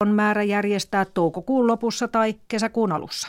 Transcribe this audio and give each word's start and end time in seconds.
on 0.00 0.08
määrä 0.08 0.42
järjestää 0.42 1.04
toukokuun 1.04 1.66
lopussa 1.66 2.08
tai 2.08 2.34
kesäkuun 2.48 2.92
alussa. 2.92 3.28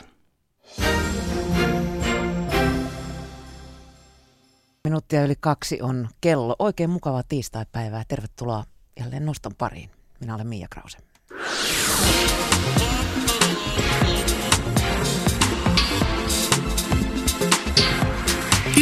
Minuuttia 4.84 5.24
yli 5.24 5.34
kaksi 5.40 5.82
on 5.82 6.08
kello. 6.20 6.56
Oikein 6.58 6.90
mukavaa 6.90 7.22
tiistaipäivää. 7.28 8.02
Tervetuloa 8.08 8.64
jälleen 9.00 9.26
noston 9.26 9.52
pariin. 9.58 9.90
Minä 10.20 10.34
olen 10.34 10.46
Mia 10.46 10.66
Krause. 10.70 10.98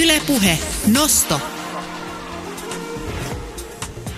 Ylepuhe 0.03 0.59
Nosto. 0.93 1.41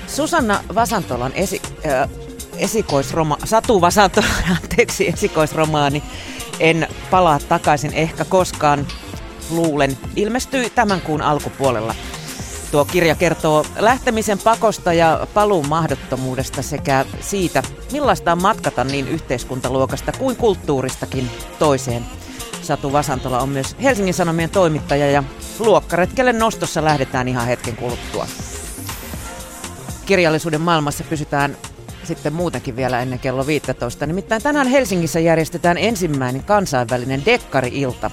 Susanna 0.06 0.64
Vasantolan 0.74 1.32
esi, 1.34 1.62
äh, 1.86 2.25
esikoisroma, 2.58 3.36
Satu 3.44 3.80
Vasantolan, 3.80 4.30
anteeksi, 4.62 5.08
esikoisromaani 5.08 6.02
En 6.60 6.88
palaa 7.10 7.38
takaisin 7.48 7.94
ehkä 7.94 8.24
koskaan, 8.24 8.86
luulen, 9.50 9.98
ilmestyi 10.16 10.70
tämän 10.70 11.00
kuun 11.00 11.22
alkupuolella. 11.22 11.94
Tuo 12.70 12.84
kirja 12.84 13.14
kertoo 13.14 13.66
lähtemisen 13.78 14.38
pakosta 14.38 14.92
ja 14.92 15.26
paluun 15.34 15.68
mahdottomuudesta 15.68 16.62
sekä 16.62 17.04
siitä, 17.20 17.62
millaista 17.92 18.32
on 18.32 18.42
matkata 18.42 18.84
niin 18.84 19.08
yhteiskuntaluokasta 19.08 20.12
kuin 20.12 20.36
kulttuuristakin 20.36 21.30
toiseen. 21.58 22.06
Satu 22.62 22.92
Vasantola 22.92 23.40
on 23.40 23.48
myös 23.48 23.76
Helsingin 23.82 24.14
Sanomien 24.14 24.50
toimittaja 24.50 25.10
ja 25.10 25.24
luokkaretkelle 25.58 26.32
nostossa 26.32 26.84
lähdetään 26.84 27.28
ihan 27.28 27.46
hetken 27.46 27.76
kuluttua. 27.76 28.26
Kirjallisuuden 30.06 30.60
maailmassa 30.60 31.04
pysytään 31.04 31.56
sitten 32.06 32.32
muutenkin 32.32 32.76
vielä 32.76 33.02
ennen 33.02 33.18
kello 33.18 33.46
15. 33.46 34.06
Nimittäin 34.06 34.42
tänään 34.42 34.66
Helsingissä 34.66 35.20
järjestetään 35.20 35.78
ensimmäinen 35.78 36.44
kansainvälinen 36.44 37.24
dekkari-ilta, 37.24 38.10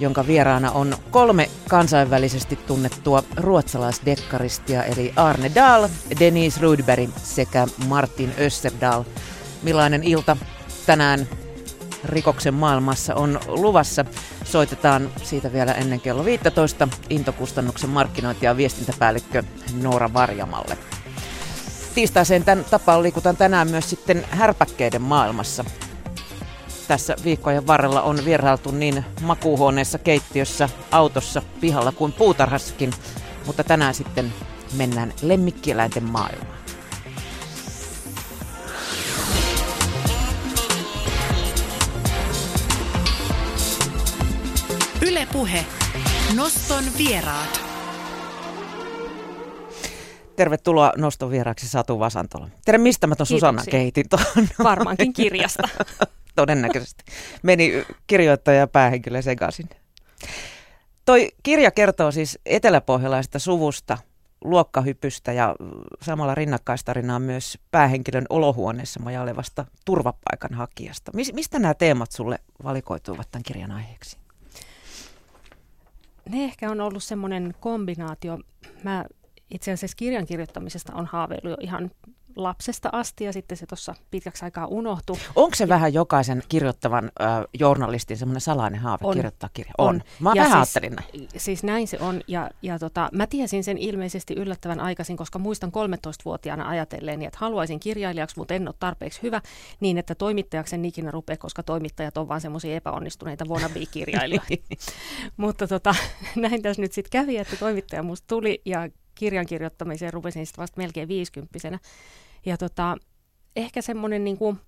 jonka 0.00 0.26
vieraana 0.26 0.70
on 0.70 0.96
kolme 1.10 1.50
kansainvälisesti 1.68 2.56
tunnettua 2.56 3.22
ruotsalaisdekkaristia, 3.36 4.84
eli 4.84 5.12
Arne 5.16 5.50
Dahl, 5.54 5.84
Denise 6.20 6.60
Rudberg 6.60 7.10
sekä 7.22 7.66
Martin 7.88 8.34
Österdal. 8.38 9.04
Millainen 9.62 10.04
ilta 10.04 10.36
tänään 10.86 11.28
rikoksen 12.04 12.54
maailmassa 12.54 13.14
on 13.14 13.40
luvassa. 13.46 14.04
Soitetaan 14.44 15.10
siitä 15.22 15.52
vielä 15.52 15.72
ennen 15.72 16.00
kello 16.00 16.24
15 16.24 16.88
Intokustannuksen 17.10 17.90
markkinointi- 17.90 18.46
ja 18.46 18.56
viestintäpäällikkö 18.56 19.42
Noora 19.82 20.12
Varjamalle. 20.12 20.78
Tiistaiseen 21.94 22.44
tämän 22.44 22.64
tapaan 22.64 23.02
liikutaan 23.02 23.36
tänään 23.36 23.70
myös 23.70 23.90
sitten 23.90 24.24
härpäkkeiden 24.30 25.02
maailmassa. 25.02 25.64
Tässä 26.88 27.16
viikkojen 27.24 27.66
varrella 27.66 28.02
on 28.02 28.24
vierailtu 28.24 28.70
niin 28.70 29.04
makuuhuoneessa, 29.20 29.98
keittiössä, 29.98 30.68
autossa, 30.90 31.42
pihalla 31.60 31.92
kuin 31.92 32.12
puutarhassakin, 32.12 32.92
mutta 33.46 33.64
tänään 33.64 33.94
sitten 33.94 34.32
mennään 34.76 35.12
lemmikkieläinten 35.22 36.04
maailmaan. 36.04 36.58
Ylepuhe 45.02 45.64
Noston 46.34 46.84
vieraat. 46.98 47.63
Tervetuloa 50.36 50.92
noston 50.96 51.30
vieraaksi 51.30 51.68
Satu 51.68 51.98
Vasantola. 51.98 52.48
Tiedän, 52.64 52.80
mistä 52.80 53.06
mä 53.06 53.16
tuon 53.16 53.26
Susanna 53.26 53.62
keitin 53.70 54.08
tuon. 54.08 54.46
Varmaankin 54.62 55.12
kirjasta. 55.12 55.68
Todennäköisesti. 56.36 57.04
Meni 57.42 57.84
kirjoittaja 58.06 58.58
ja 58.58 58.66
päähenkilö 58.66 59.22
sekaisin. 59.22 59.68
Toi 61.04 61.28
kirja 61.42 61.70
kertoo 61.70 62.10
siis 62.10 62.38
eteläpohjalaisesta 62.46 63.38
suvusta, 63.38 63.98
luokkahypystä 64.44 65.32
ja 65.32 65.56
samalla 66.02 66.34
rinnakkaistarinaa 66.34 67.18
myös 67.18 67.58
päähenkilön 67.70 68.26
olohuoneessa 68.30 69.00
majailevasta 69.00 69.64
turvapaikanhakijasta. 69.84 71.12
Mistä 71.32 71.58
nämä 71.58 71.74
teemat 71.74 72.12
sulle 72.12 72.38
valikoituivat 72.64 73.28
tämän 73.30 73.42
kirjan 73.42 73.72
aiheeksi? 73.72 74.16
Ne 76.28 76.44
ehkä 76.44 76.70
on 76.70 76.80
ollut 76.80 77.02
semmoinen 77.02 77.54
kombinaatio. 77.60 78.38
Mä 78.82 79.04
itse 79.50 79.72
asiassa 79.72 79.96
kirjan 79.96 80.26
kirjoittamisesta 80.26 80.92
on 80.94 81.06
haaveillut 81.06 81.50
jo 81.50 81.56
ihan 81.60 81.90
lapsesta 82.36 82.88
asti 82.92 83.24
ja 83.24 83.32
sitten 83.32 83.56
se 83.56 83.66
tuossa 83.66 83.94
pitkäksi 84.10 84.44
aikaa 84.44 84.66
unohtui. 84.66 85.16
Onko 85.36 85.54
se 85.54 85.64
ja, 85.64 85.68
vähän 85.68 85.94
jokaisen 85.94 86.42
kirjoittavan 86.48 87.10
äh, 87.20 87.28
journalistin 87.58 88.16
semmoinen 88.16 88.40
salainen 88.40 88.80
haave 88.80 89.06
on, 89.06 89.14
kirjoittaa 89.14 89.50
kirja? 89.52 89.72
On. 89.78 89.88
on. 89.88 90.02
Mä 90.20 90.32
ja 90.34 90.42
vähän 90.42 90.66
siis, 90.66 90.76
ajattelin 90.76 90.96
näin. 90.96 91.28
Siis 91.36 91.62
näin 91.64 91.88
se 91.88 91.98
on 92.00 92.20
ja, 92.28 92.50
ja 92.62 92.78
tota, 92.78 93.08
mä 93.12 93.26
tiesin 93.26 93.64
sen 93.64 93.78
ilmeisesti 93.78 94.34
yllättävän 94.34 94.80
aikaisin, 94.80 95.16
koska 95.16 95.38
muistan 95.38 95.70
13-vuotiaana 95.70 96.68
ajatelleen, 96.68 97.22
että 97.22 97.38
haluaisin 97.40 97.80
kirjailijaksi, 97.80 98.38
mutta 98.38 98.54
en 98.54 98.68
ole 98.68 98.74
tarpeeksi 98.78 99.22
hyvä, 99.22 99.40
niin 99.80 99.98
että 99.98 100.14
toimittajaksi 100.14 100.74
en 100.74 100.84
ikinä 100.84 101.10
rupea, 101.10 101.36
koska 101.36 101.62
toimittajat 101.62 102.16
on 102.16 102.28
vaan 102.28 102.40
semmoisia 102.40 102.76
epäonnistuneita 102.76 103.44
wannabe-kirjailijoita. 103.44 104.76
mutta 105.36 105.68
tota, 105.68 105.94
näin 106.36 106.62
tässä 106.62 106.82
nyt 106.82 106.92
sitten 106.92 107.20
kävi, 107.20 107.36
että 107.36 107.56
toimittaja 107.56 108.02
musta 108.02 108.24
tuli 108.28 108.62
ja 108.64 108.88
kirjan 109.14 109.46
kirjoittamiseen 109.46 110.12
rupesin 110.12 110.46
sitten 110.46 110.62
vasta 110.62 110.80
melkein 110.80 111.08
viisikymppisenä. 111.08 111.78
Ja 112.46 112.56
tota, 112.56 112.96
ehkä 113.56 113.82
semmoinen 113.82 114.24
niin 114.24 114.36
kuin, 114.36 114.60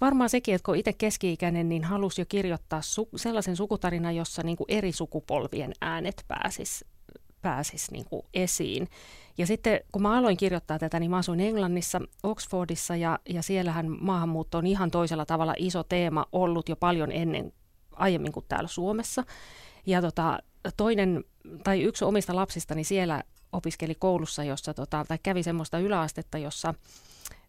varmaan 0.00 0.30
sekin, 0.30 0.54
että 0.54 0.66
kun 0.66 0.76
itse 0.76 0.92
keski-ikäinen, 0.92 1.68
niin 1.68 1.84
halusi 1.84 2.20
jo 2.20 2.24
kirjoittaa 2.28 2.80
su- 2.80 3.18
sellaisen 3.18 3.56
sukutarinan, 3.56 4.16
jossa 4.16 4.42
niin 4.42 4.56
kuin 4.56 4.66
eri 4.68 4.92
sukupolvien 4.92 5.72
äänet 5.80 6.24
pääsis, 6.28 6.84
pääsis 7.42 7.90
niin 7.90 8.04
kuin 8.04 8.22
esiin. 8.34 8.88
Ja 9.38 9.46
sitten 9.46 9.80
kun 9.92 10.02
mä 10.02 10.18
aloin 10.18 10.36
kirjoittaa 10.36 10.78
tätä, 10.78 11.00
niin 11.00 11.10
mä 11.10 11.16
asuin 11.16 11.40
Englannissa, 11.40 12.00
Oxfordissa, 12.22 12.96
ja, 12.96 13.18
ja 13.28 13.42
siellähän 13.42 13.86
maahanmuutto 14.00 14.58
on 14.58 14.66
ihan 14.66 14.90
toisella 14.90 15.26
tavalla 15.26 15.54
iso 15.58 15.82
teema 15.82 16.26
ollut 16.32 16.68
jo 16.68 16.76
paljon 16.76 17.12
ennen, 17.12 17.52
aiemmin 17.92 18.32
kuin 18.32 18.46
täällä 18.48 18.68
Suomessa. 18.68 19.24
Ja 19.86 20.02
tota, 20.02 20.38
toinen, 20.76 21.24
tai 21.64 21.82
yksi 21.82 22.04
omista 22.04 22.36
lapsistani 22.36 22.84
siellä 22.84 23.22
opiskeli 23.52 23.94
koulussa, 23.94 24.44
jossa, 24.44 24.74
tota, 24.74 25.04
tai 25.08 25.18
kävi 25.22 25.42
semmoista 25.42 25.78
yläastetta, 25.78 26.38
jossa 26.38 26.74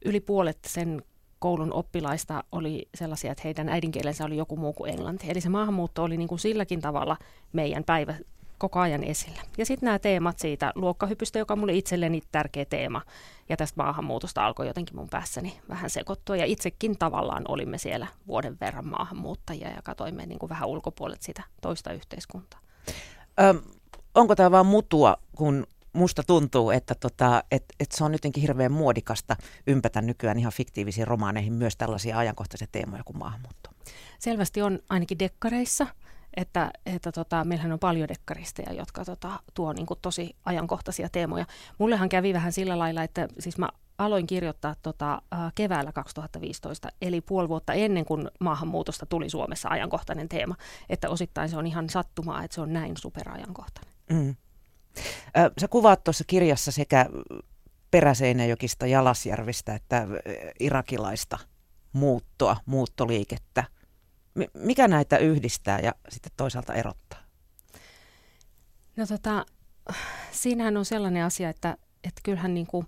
yli 0.06 0.20
puolet 0.20 0.60
sen 0.68 1.02
koulun 1.40 1.74
oppilaista 1.74 2.44
oli 2.52 2.90
sellaisia, 2.96 3.32
että 3.32 3.42
heidän 3.44 3.70
äidinkielensä 3.70 4.26
oli 4.26 4.38
joku 4.38 4.58
muu 4.58 4.74
kuin 4.74 4.92
englanti. 4.92 5.32
Eli 5.32 5.42
se 5.42 5.50
maahanmuutto 5.50 6.04
oli 6.04 6.18
niin 6.18 6.28
kuin 6.28 6.40
silläkin 6.40 6.82
tavalla 6.82 7.18
meidän 7.54 7.84
päivä 7.84 8.16
koko 8.58 8.80
ajan 8.80 9.04
esillä. 9.04 9.42
Ja 9.58 9.66
sitten 9.66 9.88
nämä 9.88 10.00
teemat 10.00 10.40
siitä 10.40 10.72
luokkahypystä, 10.76 11.40
joka 11.40 11.54
on 11.54 11.60
mulle 11.60 11.74
itselleni 11.74 12.22
tärkeä 12.32 12.66
teema. 12.66 13.02
Ja 13.50 13.58
tästä 13.58 13.84
maahanmuutosta 13.84 14.46
alkoi 14.46 14.68
jotenkin 14.68 14.96
mun 14.96 15.10
päässäni 15.10 15.60
vähän 15.70 15.90
sekoittua. 15.90 16.36
Ja 16.36 16.46
itsekin 16.46 16.98
tavallaan 16.98 17.44
olimme 17.48 17.78
siellä 17.78 18.08
vuoden 18.28 18.58
verran 18.62 18.88
maahanmuuttajia 18.88 19.70
ja 19.70 19.82
katoimme 19.84 20.26
niin 20.26 20.40
kuin 20.40 20.50
vähän 20.50 20.70
ulkopuolet 20.70 21.22
sitä 21.22 21.44
toista 21.62 21.94
yhteiskuntaa. 21.94 22.60
Öm, 23.40 23.62
onko 24.16 24.36
tämä 24.36 24.52
vaan 24.52 24.66
mutua, 24.66 25.18
kun 25.36 25.68
musta 25.98 26.24
tuntuu, 26.24 26.72
että 26.72 26.96
tota, 26.96 27.44
et, 27.52 27.64
et 27.80 27.92
se 27.92 28.04
on 28.04 28.12
jotenkin 28.12 28.42
hirveän 28.42 28.72
muodikasta 28.72 29.36
ympätä 29.68 30.02
nykyään 30.02 30.40
ihan 30.40 30.54
fiktiivisiin 30.54 31.08
romaaneihin 31.08 31.54
myös 31.54 31.78
tällaisia 31.78 32.18
ajankohtaisia 32.18 32.68
teemoja 32.72 33.04
kuin 33.04 33.18
maahanmuutto. 33.18 33.70
Selvästi 34.20 34.62
on 34.62 34.80
ainakin 34.90 35.20
dekkareissa, 35.20 35.88
että, 36.38 36.72
että 36.86 37.12
tota, 37.12 37.44
meillähän 37.44 37.72
on 37.72 37.80
paljon 37.80 38.08
dekkaristeja, 38.08 38.74
jotka 38.74 39.06
tota, 39.06 39.40
tuo 39.54 39.74
niin 39.74 39.86
kuin, 39.86 40.00
tosi 40.02 40.36
ajankohtaisia 40.46 41.10
teemoja. 41.10 41.46
Mullehan 41.78 42.10
kävi 42.10 42.34
vähän 42.34 42.52
sillä 42.52 42.80
lailla, 42.80 43.04
että 43.04 43.28
siis 43.40 43.58
mä 43.58 43.70
aloin 43.98 44.28
kirjoittaa 44.28 44.76
tota, 44.82 45.22
keväällä 45.56 45.92
2015, 45.92 46.90
eli 47.02 47.22
puoli 47.22 47.50
vuotta 47.50 47.74
ennen 47.74 48.06
kuin 48.06 48.30
maahanmuutosta 48.40 49.06
tuli 49.06 49.30
Suomessa 49.30 49.70
ajankohtainen 49.70 50.30
teema. 50.30 50.56
Että 50.90 51.10
osittain 51.10 51.50
se 51.50 51.58
on 51.58 51.68
ihan 51.68 51.90
sattumaa, 51.90 52.44
että 52.44 52.56
se 52.56 52.62
on 52.62 52.74
näin 52.74 52.98
superajankohtainen. 52.98 53.94
Mm. 54.12 54.36
Sä 55.62 55.68
kuvaat 55.68 56.04
tuossa 56.04 56.24
kirjassa 56.28 56.72
sekä 56.72 57.06
Peräseinäjokista, 57.92 58.88
Jalasjärvistä 58.88 59.76
että 59.76 60.08
irakilaista 60.60 61.38
muuttoa, 61.94 62.58
muuttoliikettä. 62.66 63.64
Mikä 64.54 64.88
näitä 64.88 65.18
yhdistää 65.18 65.80
ja 65.80 65.92
sitten 66.10 66.32
toisaalta 66.38 66.74
erottaa? 66.74 67.20
No 68.96 69.08
tota, 69.08 69.46
siinähän 70.32 70.78
on 70.78 70.86
sellainen 70.86 71.24
asia, 71.24 71.50
että, 71.50 71.78
että 72.04 72.22
kyllähän 72.24 72.54
niin 72.54 72.68
kuin 72.68 72.88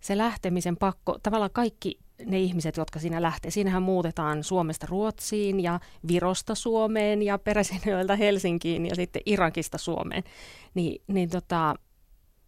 se 0.00 0.18
lähtemisen 0.18 0.76
pakko, 0.76 1.18
tavallaan 1.22 1.50
kaikki 1.50 1.98
ne 2.24 2.38
ihmiset, 2.38 2.76
jotka 2.76 2.98
siinä 2.98 3.22
lähtee. 3.22 3.50
Siinähän 3.50 3.82
muutetaan 3.82 4.44
Suomesta 4.44 4.86
Ruotsiin 4.90 5.60
ja 5.60 5.80
Virosta 6.08 6.54
Suomeen 6.54 7.22
ja 7.22 7.38
Peräseinäjoelta 7.38 8.16
Helsinkiin 8.16 8.86
ja 8.86 8.94
sitten 8.94 9.22
Irakista 9.26 9.78
Suomeen. 9.78 10.24
Niin, 10.74 11.02
niin, 11.06 11.30
tota, 11.30 11.74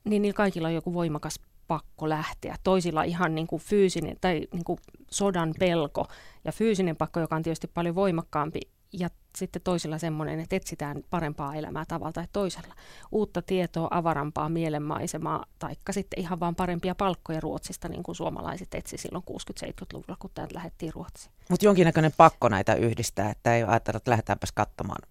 niin 0.05 0.23
niillä 0.23 0.37
kaikilla 0.37 0.69
on 0.69 0.75
joku 0.75 0.95
voimakas 0.95 1.41
pakko 1.67 2.09
lähteä. 2.09 2.57
Toisilla 2.65 3.03
ihan 3.03 3.35
niin 3.35 3.47
kuin 3.47 3.63
fyysinen 3.63 4.17
tai 4.21 4.47
niin 4.53 4.65
kuin 4.65 4.79
sodan 5.11 5.55
pelko 5.59 6.07
ja 6.45 6.53
fyysinen 6.53 6.97
pakko, 6.97 7.21
joka 7.21 7.37
on 7.37 7.43
tietysti 7.43 7.71
paljon 7.75 7.95
voimakkaampi. 7.95 8.61
Ja 8.93 9.09
sitten 9.39 9.63
toisilla 9.63 9.99
semmoinen, 9.99 10.41
että 10.41 10.57
etsitään 10.57 11.05
parempaa 11.11 11.55
elämää 11.55 11.85
tavalla 11.89 12.13
tai 12.13 12.27
toisella. 12.33 12.75
Uutta 13.13 13.43
tietoa, 13.43 13.89
avarampaa 13.91 14.49
mielenmaisemaa, 14.49 15.45
taikka 15.59 15.93
sitten 15.93 16.21
ihan 16.21 16.41
vaan 16.41 16.55
parempia 16.55 16.95
palkkoja 16.95 17.41
Ruotsista, 17.41 17.89
niin 17.89 18.03
kuin 18.03 18.15
suomalaiset 18.15 18.75
etsi 18.75 18.97
silloin 18.99 19.25
60-70-luvulla, 19.31 20.17
kun 20.19 20.31
täältä 20.35 20.55
lähdettiin 20.55 20.93
Ruotsiin. 20.95 21.33
Mutta 21.51 21.67
jonkinnäköinen 21.67 22.13
pakko 22.17 22.49
näitä 22.49 22.75
yhdistää, 22.75 23.31
että 23.31 23.55
ei 23.55 23.63
ajatella, 23.63 23.97
että 23.97 24.11
lähdetäänpäs 24.11 24.53
katsomaan 24.53 25.09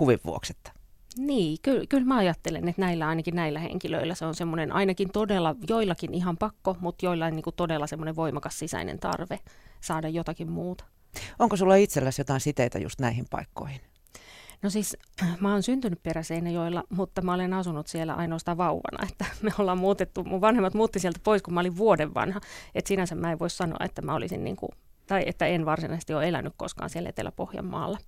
huvin 0.00 0.20
vuoksi. 0.24 0.54
Että 0.56 0.72
niin, 1.18 1.58
kyllä, 1.62 1.84
kyllä 1.88 2.04
mä 2.04 2.16
ajattelen, 2.16 2.68
että 2.68 2.82
näillä 2.82 3.08
ainakin 3.08 3.36
näillä 3.36 3.60
henkilöillä 3.60 4.14
se 4.14 4.24
on 4.24 4.34
semmoinen 4.34 4.72
ainakin 4.72 5.12
todella, 5.12 5.54
joillakin 5.68 6.14
ihan 6.14 6.36
pakko, 6.36 6.76
mutta 6.80 7.06
joillain 7.06 7.36
niin 7.36 7.42
kuin 7.42 7.56
todella 7.56 7.86
semmoinen 7.86 8.16
voimakas 8.16 8.58
sisäinen 8.58 8.98
tarve 8.98 9.38
saada 9.80 10.08
jotakin 10.08 10.50
muuta. 10.50 10.84
Onko 11.38 11.56
sulla 11.56 11.76
itselläsi 11.76 12.20
jotain 12.20 12.40
siteitä 12.40 12.78
just 12.78 13.00
näihin 13.00 13.26
paikkoihin? 13.30 13.80
No 14.62 14.70
siis 14.70 14.96
mä 15.40 15.52
oon 15.52 15.62
syntynyt 15.62 16.02
Peräseinäjoella, 16.02 16.84
mutta 16.88 17.22
mä 17.22 17.34
olen 17.34 17.52
asunut 17.52 17.86
siellä 17.86 18.14
ainoastaan 18.14 18.56
vauvana, 18.56 19.06
että 19.10 19.24
me 19.42 19.50
ollaan 19.58 19.78
muutettu, 19.78 20.24
mun 20.24 20.40
vanhemmat 20.40 20.74
muutti 20.74 20.98
sieltä 20.98 21.20
pois, 21.24 21.42
kun 21.42 21.54
mä 21.54 21.60
olin 21.60 21.76
vuoden 21.76 22.14
vanha, 22.14 22.40
että 22.74 22.88
sinänsä 22.88 23.14
mä 23.14 23.32
en 23.32 23.38
voi 23.38 23.50
sanoa, 23.50 23.84
että 23.84 24.02
mä 24.02 24.14
olisin 24.14 24.44
niin 24.44 24.56
kuin 24.56 24.70
tai 25.06 25.22
että 25.26 25.46
en 25.46 25.66
varsinaisesti 25.66 26.14
ole 26.14 26.28
elänyt 26.28 26.52
koskaan 26.56 26.90
siellä 26.90 27.08
Etelä-Pohjanmaalla. 27.08 27.98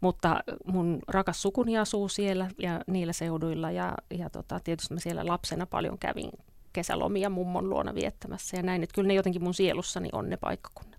Mutta 0.00 0.40
mun 0.64 0.98
rakas 1.08 1.42
sukuni 1.42 1.78
asuu 1.78 2.08
siellä 2.08 2.48
ja 2.58 2.80
niillä 2.86 3.12
seuduilla 3.12 3.70
ja, 3.70 3.94
ja 4.10 4.30
tota, 4.30 4.60
tietysti 4.60 4.94
mä 4.94 5.00
siellä 5.00 5.26
lapsena 5.26 5.66
paljon 5.66 5.98
kävin 5.98 6.30
kesälomia 6.72 7.30
mummon 7.30 7.70
luona 7.70 7.94
viettämässä 7.94 8.56
ja 8.56 8.62
näin, 8.62 8.82
että 8.82 8.94
kyllä 8.94 9.08
ne 9.08 9.14
jotenkin 9.14 9.42
mun 9.42 9.54
sielussani 9.54 10.08
on 10.12 10.30
ne 10.30 10.36
paikkakunnat. 10.36 10.93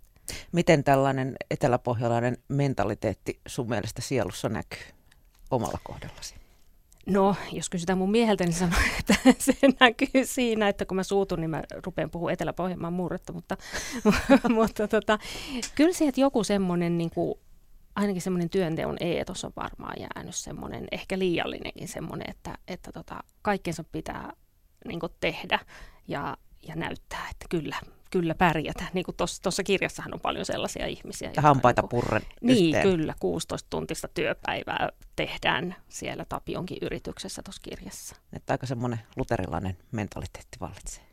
Miten 0.51 0.83
tällainen 0.83 1.36
eteläpohjalainen 1.51 2.38
mentaliteetti 2.48 3.39
sun 3.48 3.69
mielestä 3.69 4.01
sielussa 4.01 4.50
näkyy 4.50 4.86
omalla 5.51 5.80
kohdallasi? 5.83 6.36
No, 7.06 7.36
jos 7.51 7.69
kysytään 7.69 7.98
mun 7.98 8.12
mieheltä, 8.12 8.44
niin 8.44 8.54
sanon, 8.54 8.80
että 9.00 9.16
se 9.39 9.54
näkyy 9.80 10.25
siinä, 10.25 10.69
että 10.69 10.86
kun 10.86 10.95
mä 10.95 11.04
suutun, 11.04 11.39
niin 11.39 11.50
mä 11.50 11.63
rupean 11.86 12.10
puhumaan 12.10 12.33
Etelä-Pohjanmaan 12.33 12.94
murretta, 12.94 13.33
mutta, 13.33 13.57
mutta 14.56 14.88
tota, 14.88 15.19
kyllä 15.75 15.94
se, 15.94 16.07
että 16.07 16.22
joku 16.22 16.44
semmoinen 16.44 16.98
niin 16.98 17.10
kuin, 17.10 17.36
ainakin 17.95 18.21
semmoinen 18.21 18.50
työnteon 18.50 18.98
eetos 19.00 19.45
on 19.45 19.51
varmaan 19.56 19.95
jäänyt 20.00 20.36
semmoinen, 20.36 20.88
ehkä 20.92 21.19
liiallinenkin 21.19 21.88
semmoinen, 21.88 22.30
että, 22.30 22.57
että 22.68 22.92
tota, 22.92 23.24
kaikkensa 23.42 23.83
pitää 23.83 24.33
niin 24.88 25.00
tehdä 25.19 25.60
ja, 26.07 26.38
ja 26.68 26.75
näyttää, 26.75 27.28
että 27.31 27.45
kyllä, 27.50 27.75
kyllä 28.12 28.36
pärjätä. 28.36 28.84
Niin 28.94 29.06
kuin 29.06 29.16
tuossa 29.44 29.63
kirjassahan 29.63 30.13
on 30.13 30.19
paljon 30.19 30.46
sellaisia 30.46 30.86
ihmisiä. 30.86 31.31
Ja 31.36 31.42
hampaita 31.42 31.81
niin 31.81 31.90
purren 31.90 32.22
Niin, 32.42 32.75
yhteen. 32.75 32.98
kyllä. 32.98 33.13
16 33.19 33.68
tuntista 33.69 34.07
työpäivää 34.07 34.90
tehdään 35.16 35.75
siellä 35.90 36.25
Tapionkin 36.30 36.78
yrityksessä 36.81 37.42
tuossa 37.44 37.62
kirjassa. 37.62 38.16
Että 38.34 38.54
aika 38.54 38.66
semmoinen 38.66 39.00
luterilainen 39.16 39.78
mentaliteetti 39.92 40.57
vallitsee. 40.62 41.04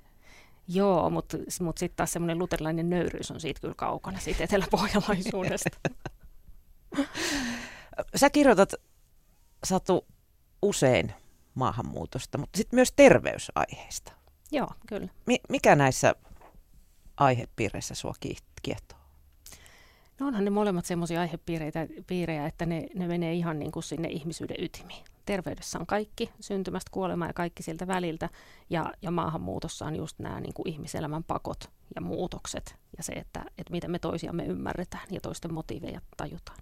Joo, 0.69 1.11
mutta, 1.11 1.37
mutta 1.61 1.81
sitten 1.81 1.97
taas 1.97 2.12
semmoinen 2.12 2.39
luterilainen 2.39 2.91
nöyryys 2.91 3.31
on 3.31 3.41
siitä 3.41 3.61
kyllä 3.61 3.75
kaukana, 3.77 4.19
siitä 4.21 4.44
eteläpohjalaisuudesta. 4.44 5.71
Sä 8.17 8.31
kirjoitat, 8.31 8.75
Satu, 9.65 10.06
usein 10.62 11.12
maahanmuutosta, 11.55 12.39
mutta 12.39 12.56
sitten 12.56 12.77
myös 12.77 12.93
terveysaiheista. 12.97 14.12
Joo, 14.53 14.69
kyllä. 14.89 15.09
mikä 15.49 15.77
näissä 15.77 16.15
aihepiireissä 17.24 17.94
sua 17.94 18.14
kiehtoo? 18.62 18.98
No 20.20 20.26
onhan 20.26 20.44
ne 20.44 20.50
molemmat 20.50 20.86
semmoisia 20.86 21.20
aihepiirejä, 21.20 22.46
että 22.46 22.66
ne, 22.66 22.86
ne 22.94 23.06
menee 23.06 23.34
ihan 23.34 23.58
niin 23.58 23.72
kuin 23.72 23.82
sinne 23.82 24.08
ihmisyyden 24.08 24.56
ytimiin. 24.58 25.04
Terveydessä 25.26 25.78
on 25.78 25.86
kaikki, 25.86 26.30
syntymästä 26.40 26.90
kuolemaan 26.90 27.28
ja 27.28 27.34
kaikki 27.34 27.62
siltä 27.62 27.86
väliltä. 27.86 28.28
Ja, 28.70 28.92
ja 29.02 29.10
maahanmuutossa 29.10 29.86
on 29.86 29.96
just 29.96 30.19
nämä 30.19 30.40
niin 30.40 30.54
kuin 30.54 30.69
ihmiselämän 30.69 31.24
pakot 31.24 31.70
ja 31.94 32.00
muutokset 32.00 32.76
ja 32.96 33.02
se, 33.02 33.12
että, 33.12 33.44
että 33.58 33.70
miten 33.70 33.90
me 33.90 33.98
toisiamme 33.98 34.44
ymmärretään 34.44 35.06
ja 35.10 35.20
toisten 35.20 35.54
motiiveja 35.54 36.00
tajutaan. 36.16 36.58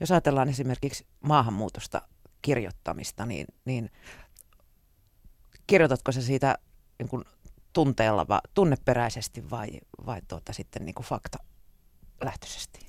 Jos 0.00 0.10
ajatellaan 0.10 0.48
esimerkiksi 0.48 1.06
maahanmuutosta 1.20 2.02
kirjoittamista, 2.42 3.26
niin, 3.26 3.46
niin 3.64 3.90
kirjoitatko 5.66 6.12
se 6.12 6.22
siitä 6.22 6.58
niin 6.98 7.08
kuin 7.08 7.24
tunteella, 7.74 8.28
va, 8.28 8.40
tunneperäisesti 8.54 9.50
vai, 9.50 9.68
vai 10.06 10.20
tuota, 10.28 10.52
sitten 10.52 10.84
niin 10.84 10.94
kuin 10.94 11.06
faktalähtöisesti? 11.06 12.86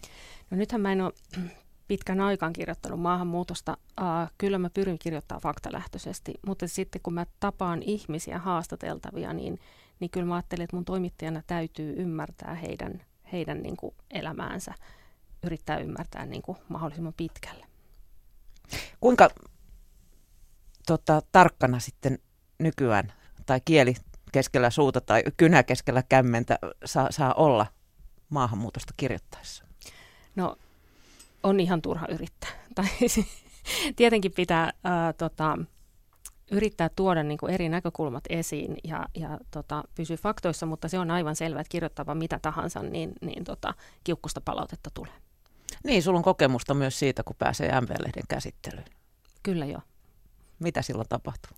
No 0.51 0.57
nythän 0.57 0.81
mä 0.81 0.91
en 0.91 1.01
ole 1.01 1.13
pitkän 1.87 2.21
aikaan 2.21 2.53
kirjoittanut 2.53 2.99
maahanmuutosta. 2.99 3.77
Uh, 4.01 4.31
kyllä 4.37 4.57
mä 4.57 4.69
pyrin 4.69 4.99
kirjoittamaan 4.99 5.41
faktalähtöisesti, 5.41 6.33
mutta 6.47 6.67
sitten 6.67 7.01
kun 7.03 7.13
mä 7.13 7.25
tapaan 7.39 7.83
ihmisiä 7.83 8.39
haastateltavia, 8.39 9.33
niin, 9.33 9.59
niin 9.99 10.11
kyllä 10.11 10.25
mä 10.25 10.35
ajattelen, 10.35 10.63
että 10.63 10.75
mun 10.75 10.85
toimittajana 10.85 11.41
täytyy 11.47 11.93
ymmärtää 11.97 12.55
heidän, 12.55 13.01
heidän 13.31 13.63
niin 13.63 13.77
kuin 13.77 13.95
elämäänsä, 14.11 14.73
yrittää 15.43 15.77
ymmärtää 15.77 16.25
niin 16.25 16.41
kuin 16.41 16.57
mahdollisimman 16.69 17.13
pitkälle. 17.17 17.65
Kuinka 18.99 19.29
tota, 20.85 21.21
tarkkana 21.31 21.79
sitten 21.79 22.19
nykyään 22.59 23.13
tai 23.45 23.61
kieli 23.65 23.95
keskellä 24.35 24.69
suuta 24.69 25.01
tai 25.01 25.23
kynä 25.37 25.63
keskellä 25.63 26.03
kämmentä 26.09 26.59
saa, 26.85 27.11
saa 27.11 27.33
olla 27.33 27.65
maahanmuutosta 28.29 28.93
kirjoittaessa? 28.97 29.65
No 30.35 30.55
on 31.43 31.59
ihan 31.59 31.81
turha 31.81 32.07
yrittää. 32.09 32.49
Tai 32.75 32.85
tietenkin 33.95 34.31
pitää 34.31 34.73
ää, 34.83 35.13
tota, 35.13 35.57
yrittää 36.51 36.89
tuoda 36.95 37.23
niin 37.23 37.37
kuin 37.37 37.53
eri 37.53 37.69
näkökulmat 37.69 38.23
esiin 38.29 38.77
ja, 38.83 39.05
ja 39.15 39.39
tota, 39.51 39.83
pysyä 39.95 40.17
faktoissa, 40.17 40.65
mutta 40.65 40.87
se 40.87 40.99
on 40.99 41.11
aivan 41.11 41.35
selvää, 41.35 41.61
että 41.61 41.71
kirjoittava 41.71 42.15
mitä 42.15 42.39
tahansa, 42.41 42.83
niin, 42.83 43.13
niin 43.21 43.43
tota, 43.43 43.73
kiukkusta 44.03 44.41
palautetta 44.41 44.89
tulee. 44.93 45.13
Niin, 45.83 46.03
sulla 46.03 46.17
on 46.17 46.23
kokemusta 46.23 46.73
myös 46.73 46.99
siitä, 46.99 47.23
kun 47.23 47.35
pääsee 47.39 47.81
MV-lehden 47.81 48.23
käsittelyyn. 48.27 48.85
Kyllä 49.43 49.65
joo. 49.65 49.81
Mitä 50.59 50.81
silloin 50.81 51.09
tapahtuu? 51.09 51.57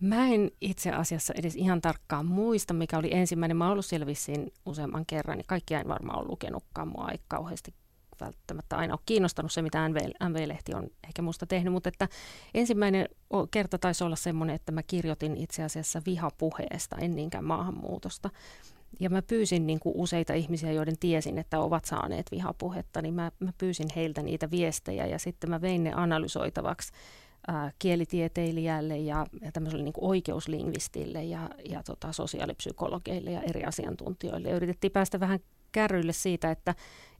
Mä 0.00 0.28
en 0.28 0.50
itse 0.60 0.90
asiassa 0.90 1.34
edes 1.36 1.56
ihan 1.56 1.80
tarkkaan 1.80 2.26
muista, 2.26 2.74
mikä 2.74 2.98
oli 2.98 3.14
ensimmäinen. 3.14 3.56
Mä 3.56 3.64
oon 3.64 3.72
ollut 3.72 3.86
siellä 3.86 4.06
vissiin 4.06 4.52
useamman 4.66 5.06
kerran, 5.06 5.36
niin 5.36 5.46
kaikkia 5.46 5.80
en 5.80 5.88
varmaan 5.88 6.18
ole 6.18 6.28
lukenutkaan. 6.28 6.88
Mua 6.88 7.08
ei 7.10 7.18
kauheasti 7.28 7.74
välttämättä 8.20 8.76
aina 8.76 8.94
ole 8.94 9.00
kiinnostanut 9.06 9.52
se, 9.52 9.62
mitä 9.62 9.88
NV, 9.88 9.96
NV-lehti 10.28 10.74
on 10.74 10.88
ehkä 11.08 11.22
musta 11.22 11.46
tehnyt, 11.46 11.72
mutta 11.72 11.88
että 11.88 12.08
ensimmäinen 12.54 13.08
kerta 13.50 13.78
taisi 13.78 14.04
olla 14.04 14.16
semmoinen, 14.16 14.56
että 14.56 14.72
mä 14.72 14.82
kirjoitin 14.82 15.36
itse 15.36 15.62
asiassa 15.62 16.02
vihapuheesta, 16.06 16.96
en 16.96 17.16
niinkään 17.16 17.44
maahanmuutosta. 17.44 18.30
Ja 19.00 19.10
mä 19.10 19.22
pyysin 19.22 19.66
niin 19.66 19.80
kuin 19.80 19.96
useita 19.96 20.34
ihmisiä, 20.34 20.72
joiden 20.72 20.98
tiesin, 21.00 21.38
että 21.38 21.60
ovat 21.60 21.84
saaneet 21.84 22.26
vihapuhetta, 22.30 23.02
niin 23.02 23.14
mä, 23.14 23.32
mä 23.40 23.52
pyysin 23.58 23.88
heiltä 23.96 24.22
niitä 24.22 24.50
viestejä 24.50 25.06
ja 25.06 25.18
sitten 25.18 25.50
mä 25.50 25.60
vein 25.60 25.84
ne 25.84 25.92
analysoitavaksi 25.92 26.92
ää, 27.50 27.72
kielitieteilijälle 27.78 28.98
ja, 28.98 29.26
ja 29.40 29.52
tämmöiselle 29.52 29.84
niin 29.84 29.94
oikeuslingvistille 30.00 31.24
ja, 31.24 31.50
ja 31.68 31.82
tota, 31.82 32.12
sosiaalipsykologeille 32.12 33.30
ja 33.30 33.40
eri 33.40 33.64
asiantuntijoille. 33.64 34.48
Ja 34.48 34.56
yritettiin 34.56 34.92
päästä 34.92 35.20
vähän 35.20 35.40
kärryille 35.72 36.12
siitä, 36.12 36.50
että, 36.50 36.74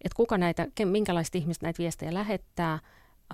että 0.05 0.17
kuka 0.17 0.39
näitä, 0.39 0.69
minkälaiset 0.85 1.35
ihmiset 1.35 1.63
näitä 1.63 1.79
viestejä 1.79 2.15
lähettää, 2.15 2.79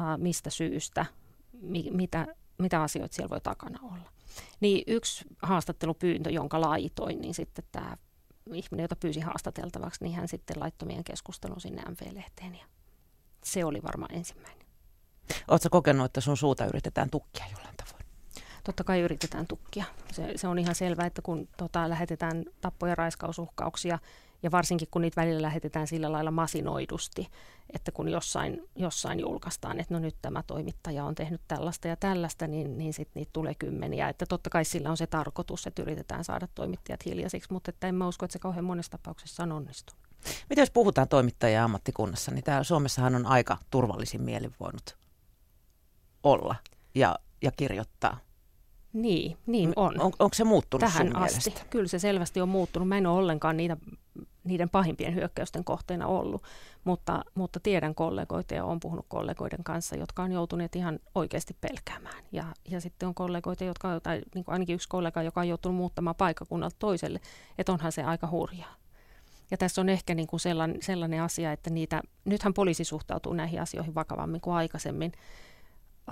ää, 0.01 0.17
mistä 0.17 0.51
syystä, 0.51 1.07
mi, 1.53 1.89
mitä, 1.91 2.27
mitä 2.59 2.83
asioita 2.83 3.15
siellä 3.15 3.31
voi 3.31 3.41
takana 3.41 3.79
olla. 3.83 4.11
Niin 4.61 4.85
yksi 4.87 5.25
haastattelupyyntö, 5.43 6.31
jonka 6.31 6.61
laitoin, 6.61 7.21
niin 7.21 7.35
sitten 7.35 7.65
tämä 7.73 7.97
ihminen, 8.53 8.85
jota 8.85 8.97
pyysi 8.97 9.21
haastateltavaksi, 9.21 10.05
niin 10.05 10.17
hän 10.17 10.29
sitten 10.29 10.61
laittoi 10.61 10.87
meidän 10.87 11.05
keskustelun 11.05 11.61
sinne 11.61 11.83
MV-lehteen 11.83 12.55
ja 12.55 12.65
se 13.45 13.65
oli 13.65 13.83
varmaan 13.83 14.15
ensimmäinen. 14.15 14.66
Oletko 15.49 15.69
kokenut, 15.71 16.07
että 16.07 16.21
sun 16.21 16.37
suuta 16.37 16.67
yritetään 16.67 17.11
tukkia 17.11 17.45
jollain 17.53 17.77
tavoin? 17.77 18.05
Totta 18.65 18.85
kai 18.85 19.01
yritetään 19.01 19.47
tukkia. 19.47 19.85
Se, 20.13 20.33
se 20.37 20.49
on 20.49 20.59
ihan 20.59 20.75
selvää, 20.75 21.07
että 21.07 21.23
kun 21.23 21.49
tota, 21.57 21.89
lähetetään 21.89 22.45
tappo- 22.61 22.87
ja 22.87 22.95
raiskausuhkauksia, 22.95 23.99
ja 24.43 24.51
varsinkin 24.51 24.89
kun 24.91 25.03
niitä 25.03 25.21
välillä 25.21 25.43
lähetetään 25.43 25.87
sillä 25.87 26.13
lailla 26.13 26.31
masinoidusti, 26.31 27.29
että 27.73 27.93
kun 27.93 28.09
jossain, 28.09 28.69
jossain 28.77 29.21
julkaistaan, 29.21 29.81
että 29.81 29.95
no 29.95 30.01
nyt 30.01 30.17
tämä 30.23 30.43
toimittaja 30.43 31.05
on 31.05 31.15
tehnyt 31.15 31.41
tällaista 31.49 31.89
ja 31.89 31.97
tällaista, 31.97 32.47
niin, 32.47 32.79
niin 32.79 32.93
sitten 32.93 33.21
niitä 33.21 33.31
tulee 33.33 33.55
kymmeniä. 33.55 34.09
Että 34.09 34.27
totta 34.27 34.51
kai 34.51 34.65
sillä 34.65 34.91
on 34.91 34.97
se 34.97 35.07
tarkoitus, 35.07 35.67
että 35.67 35.83
yritetään 35.83 36.25
saada 36.25 36.49
toimittajat 36.55 37.05
hiljaisiksi, 37.05 37.53
mutta 37.53 37.71
että 37.71 37.89
en 37.89 37.95
mä 37.95 38.09
usko, 38.09 38.25
että 38.25 38.33
se 38.33 38.39
kauhean 38.39 38.65
monessa 38.65 38.91
tapauksessa 38.91 39.43
on 39.43 39.53
onnistunut. 39.53 40.07
Miten 40.51 40.63
jos 40.63 40.71
puhutaan 40.71 41.09
toimittajia 41.09 41.65
ammattikunnassa, 41.65 42.31
niin 42.31 42.45
täällä 42.45 42.65
Suomessahan 42.65 43.15
on 43.15 43.27
aika 43.27 43.57
turvallisin 43.71 44.23
mielin 44.23 44.55
voinut 44.61 44.97
olla 46.27 46.55
ja, 46.95 47.17
ja 47.43 47.51
kirjoittaa. 47.57 48.19
Niin, 48.93 49.37
niin 49.47 49.73
on. 49.77 50.01
on 50.01 50.13
onko 50.19 50.35
se 50.35 50.45
muuttunut 50.45 50.81
Tähän 50.81 51.07
sun 51.07 51.17
asti. 51.17 51.51
mielestä? 51.51 51.71
Kyllä 51.71 51.89
se 51.89 51.99
selvästi 51.99 52.41
on 52.41 52.49
muuttunut. 52.49 52.89
Mä 52.89 52.99
en 52.99 53.07
ole 53.07 53.19
ollenkaan 53.19 53.57
niitä, 53.57 53.77
niiden 54.45 54.71
pahimpien 54.71 55.15
hyökkäysten 55.15 55.65
kohteena 55.65 56.07
ollut, 56.07 56.43
mutta, 56.85 57.25
mutta 57.35 57.61
tiedän 57.61 57.95
kollegoita 57.95 58.55
ja 58.55 58.65
olen 58.65 58.81
puhunut 58.81 59.07
kollegoiden 59.09 59.65
kanssa, 59.65 59.97
jotka 59.97 60.23
on 60.23 60.33
joutuneet 60.33 60.77
ihan 60.77 60.99
oikeasti 61.15 61.57
pelkäämään. 61.61 62.25
Ja, 62.33 62.45
ja 62.71 62.81
sitten 62.81 63.09
on 63.09 63.15
kollegoita, 63.15 63.65
jotka, 63.65 64.01
tai 64.01 64.23
niin 64.35 64.45
kuin 64.45 64.53
ainakin 64.53 64.75
yksi 64.75 64.89
kollega, 64.89 65.23
joka 65.23 65.41
on 65.41 65.49
joutunut 65.49 65.77
muuttamaan 65.77 66.17
paikkakunnalta 66.17 66.77
toiselle, 66.79 67.21
että 67.59 67.73
onhan 67.73 67.93
se 67.93 68.03
aika 68.03 68.29
hurjaa. 68.31 68.75
Ja 69.51 69.57
tässä 69.57 69.81
on 69.81 69.89
ehkä 69.89 70.15
niin 70.15 70.29
kuin 70.29 70.41
sellainen, 70.41 70.83
sellainen 70.83 71.23
asia, 71.23 71.53
että 71.53 71.71
niitä, 71.71 72.03
nythän 72.25 72.55
poliisi 72.55 72.85
suhtautuu 72.85 73.33
näihin 73.33 73.63
asioihin 73.63 73.95
vakavammin 73.95 74.41
kuin 74.41 74.55
aikaisemmin, 74.55 75.13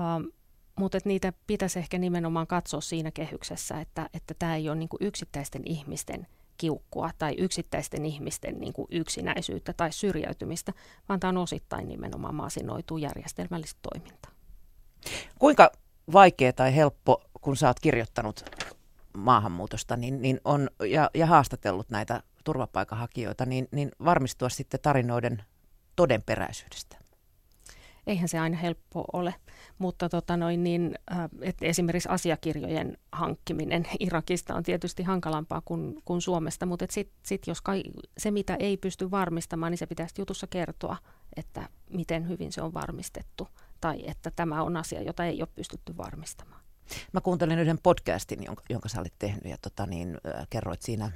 um, 0.00 0.32
mutta 0.76 0.98
niitä 1.04 1.32
pitäisi 1.46 1.78
ehkä 1.78 1.98
nimenomaan 1.98 2.46
katsoa 2.46 2.80
siinä 2.80 3.10
kehyksessä, 3.10 3.80
että, 3.80 4.10
että 4.14 4.34
tämä 4.38 4.56
ei 4.56 4.68
ole 4.68 4.76
niin 4.76 4.88
kuin 4.88 5.06
yksittäisten 5.06 5.62
ihmisten 5.64 6.26
kiukkua 6.56 7.10
tai 7.18 7.34
yksittäisten 7.38 8.04
ihmisten 8.06 8.60
niin 8.60 8.72
kuin 8.72 8.88
yksinäisyyttä 8.90 9.72
tai 9.72 9.92
syrjäytymistä, 9.92 10.72
vaan 11.08 11.20
tämä 11.20 11.28
on 11.28 11.36
osittain 11.36 11.88
nimenomaan 11.88 12.34
maasinoituu 12.34 12.98
järjestelmällistä 12.98 13.80
toimintaa. 13.92 14.32
Kuinka 15.38 15.70
vaikea 16.12 16.52
tai 16.52 16.76
helppo, 16.76 17.22
kun 17.40 17.56
oot 17.66 17.80
kirjoittanut 17.80 18.44
maahanmuutosta 19.16 19.96
niin, 19.96 20.22
niin 20.22 20.40
on, 20.44 20.70
ja, 20.90 21.10
ja 21.14 21.26
haastatellut 21.26 21.90
näitä 21.90 22.22
turvapaikanhakijoita, 22.44 23.46
niin, 23.46 23.68
niin 23.70 23.92
varmistua 24.04 24.48
sitten 24.48 24.80
tarinoiden 24.80 25.42
todenperäisyydestä? 25.96 26.96
Eihän 28.06 28.28
se 28.28 28.38
aina 28.38 28.56
helppo 28.56 29.04
ole, 29.12 29.34
mutta 29.78 30.08
tota 30.08 30.36
noin 30.36 30.64
niin, 30.64 30.94
äh, 31.12 31.28
että 31.40 31.66
esimerkiksi 31.66 32.08
asiakirjojen 32.08 32.98
hankkiminen 33.12 33.86
Irakista 34.00 34.54
on 34.54 34.62
tietysti 34.62 35.02
hankalampaa 35.02 35.62
kuin, 35.64 36.02
kuin 36.04 36.20
Suomesta, 36.20 36.66
mutta 36.66 36.86
sitten 36.90 37.16
sit 37.22 37.46
jos 37.46 37.60
kai, 37.60 37.82
se 38.18 38.30
mitä 38.30 38.56
ei 38.58 38.76
pysty 38.76 39.10
varmistamaan, 39.10 39.72
niin 39.72 39.78
se 39.78 39.86
pitäisi 39.86 40.14
jutussa 40.18 40.46
kertoa, 40.46 40.96
että 41.36 41.68
miten 41.90 42.28
hyvin 42.28 42.52
se 42.52 42.62
on 42.62 42.74
varmistettu 42.74 43.48
tai 43.80 44.04
että 44.06 44.30
tämä 44.30 44.62
on 44.62 44.76
asia, 44.76 45.02
jota 45.02 45.24
ei 45.24 45.42
ole 45.42 45.48
pystytty 45.54 45.96
varmistamaan. 45.96 46.60
Mä 47.12 47.20
kuuntelin 47.20 47.58
yhden 47.58 47.78
podcastin, 47.82 48.44
jonka, 48.44 48.62
jonka 48.70 48.88
sä 48.88 49.00
olit 49.00 49.14
tehnyt 49.18 49.44
ja 49.44 49.56
tota, 49.62 49.86
niin, 49.86 50.18
äh, 50.34 50.46
kerroit 50.50 50.82
siinä 50.82 51.12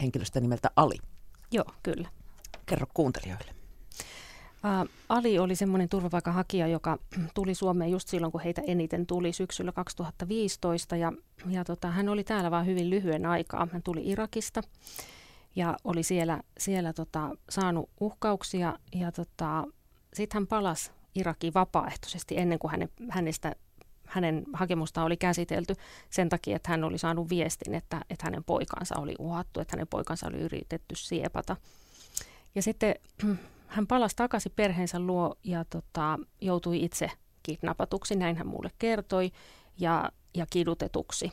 henkilöstä 0.00 0.40
nimeltä 0.40 0.70
Ali. 0.76 0.96
Joo, 1.52 1.64
kyllä. 1.82 2.08
Kerro 2.66 2.86
kuuntelijoille. 2.94 3.59
Ali 5.08 5.38
oli 5.38 5.56
semmoinen 5.56 5.88
turvapaikanhakija, 5.88 6.66
joka 6.66 6.98
tuli 7.34 7.54
Suomeen 7.54 7.90
just 7.90 8.08
silloin, 8.08 8.32
kun 8.32 8.40
heitä 8.40 8.62
eniten 8.66 9.06
tuli 9.06 9.32
syksyllä 9.32 9.72
2015. 9.72 10.96
Ja, 10.96 11.12
ja 11.48 11.64
tota, 11.64 11.90
hän 11.90 12.08
oli 12.08 12.24
täällä 12.24 12.50
vain 12.50 12.66
hyvin 12.66 12.90
lyhyen 12.90 13.26
aikaa. 13.26 13.68
Hän 13.72 13.82
tuli 13.82 14.08
Irakista 14.08 14.62
ja 15.56 15.76
oli 15.84 16.02
siellä, 16.02 16.40
siellä 16.58 16.92
tota, 16.92 17.30
saanut 17.48 17.90
uhkauksia. 18.00 18.78
Ja 18.94 19.12
tota, 19.12 19.64
sitten 20.14 20.36
hän 20.36 20.46
palasi 20.46 20.90
Irakiin 21.14 21.54
vapaaehtoisesti 21.54 22.38
ennen 22.38 22.58
kuin 22.58 22.70
häne, 22.70 22.88
hänestä 23.08 23.54
hänen 24.06 24.44
hakemustaan 24.52 25.06
oli 25.06 25.16
käsitelty 25.16 25.74
sen 26.10 26.28
takia, 26.28 26.56
että 26.56 26.70
hän 26.70 26.84
oli 26.84 26.98
saanut 26.98 27.30
viestin, 27.30 27.74
että, 27.74 28.00
että 28.10 28.26
hänen 28.26 28.44
poikansa 28.44 28.98
oli 28.98 29.14
uhattu, 29.18 29.60
että 29.60 29.76
hänen 29.76 29.86
poikansa 29.88 30.26
oli 30.26 30.36
yritetty 30.36 30.94
siepata. 30.94 31.56
Ja 32.54 32.62
sitten 32.62 32.94
hän 33.70 33.86
palasi 33.86 34.16
takaisin 34.16 34.52
perheensä 34.56 35.00
luo 35.00 35.34
ja 35.44 35.64
tota, 35.64 36.18
joutui 36.40 36.84
itse 36.84 37.10
kidnappatuksi, 37.42 38.16
näin 38.16 38.36
hän 38.36 38.46
mulle 38.46 38.70
kertoi, 38.78 39.30
ja, 39.78 40.10
ja 40.34 40.46
kidutetuksi. 40.50 41.32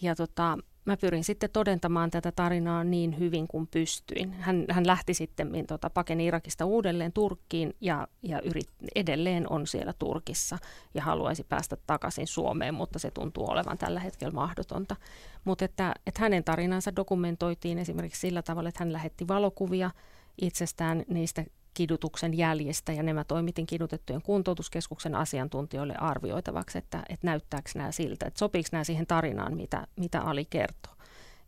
Ja 0.00 0.14
tota, 0.14 0.58
mä 0.84 0.96
pyrin 0.96 1.24
sitten 1.24 1.50
todentamaan 1.52 2.10
tätä 2.10 2.32
tarinaa 2.32 2.84
niin 2.84 3.18
hyvin 3.18 3.48
kuin 3.48 3.66
pystyin. 3.66 4.32
Hän, 4.32 4.64
hän 4.70 4.86
lähti 4.86 5.14
sitten, 5.14 5.50
tota, 5.68 5.90
pakeni 5.90 6.26
Irakista 6.26 6.64
uudelleen 6.64 7.12
Turkkiin 7.12 7.74
ja, 7.80 8.08
ja 8.22 8.40
yrit, 8.40 8.68
edelleen 8.94 9.52
on 9.52 9.66
siellä 9.66 9.92
Turkissa 9.98 10.58
ja 10.94 11.02
haluaisi 11.02 11.44
päästä 11.44 11.76
takaisin 11.86 12.26
Suomeen, 12.26 12.74
mutta 12.74 12.98
se 12.98 13.10
tuntuu 13.10 13.50
olevan 13.50 13.78
tällä 13.78 14.00
hetkellä 14.00 14.32
mahdotonta. 14.32 14.96
Mutta 15.44 15.64
että, 15.64 15.94
että 16.06 16.20
hänen 16.20 16.44
tarinansa 16.44 16.96
dokumentoitiin 16.96 17.78
esimerkiksi 17.78 18.20
sillä 18.20 18.42
tavalla, 18.42 18.68
että 18.68 18.84
hän 18.84 18.92
lähetti 18.92 19.28
valokuvia 19.28 19.90
itsestään 20.40 21.04
niistä 21.08 21.44
kidutuksen 21.74 22.38
jäljestä 22.38 22.92
ja 22.92 23.02
nämä 23.02 23.24
toimitin 23.24 23.66
kidutettujen 23.66 24.22
kuntoutuskeskuksen 24.22 25.14
asiantuntijoille 25.14 25.94
arvioitavaksi, 25.98 26.78
että, 26.78 27.02
että 27.08 27.26
näyttääkö 27.26 27.70
nämä 27.74 27.92
siltä, 27.92 28.26
että 28.26 28.38
sopiiko 28.38 28.68
nämä 28.72 28.84
siihen 28.84 29.06
tarinaan, 29.06 29.56
mitä, 29.56 29.86
mitä 29.96 30.20
Ali 30.20 30.44
kertoo. 30.44 30.92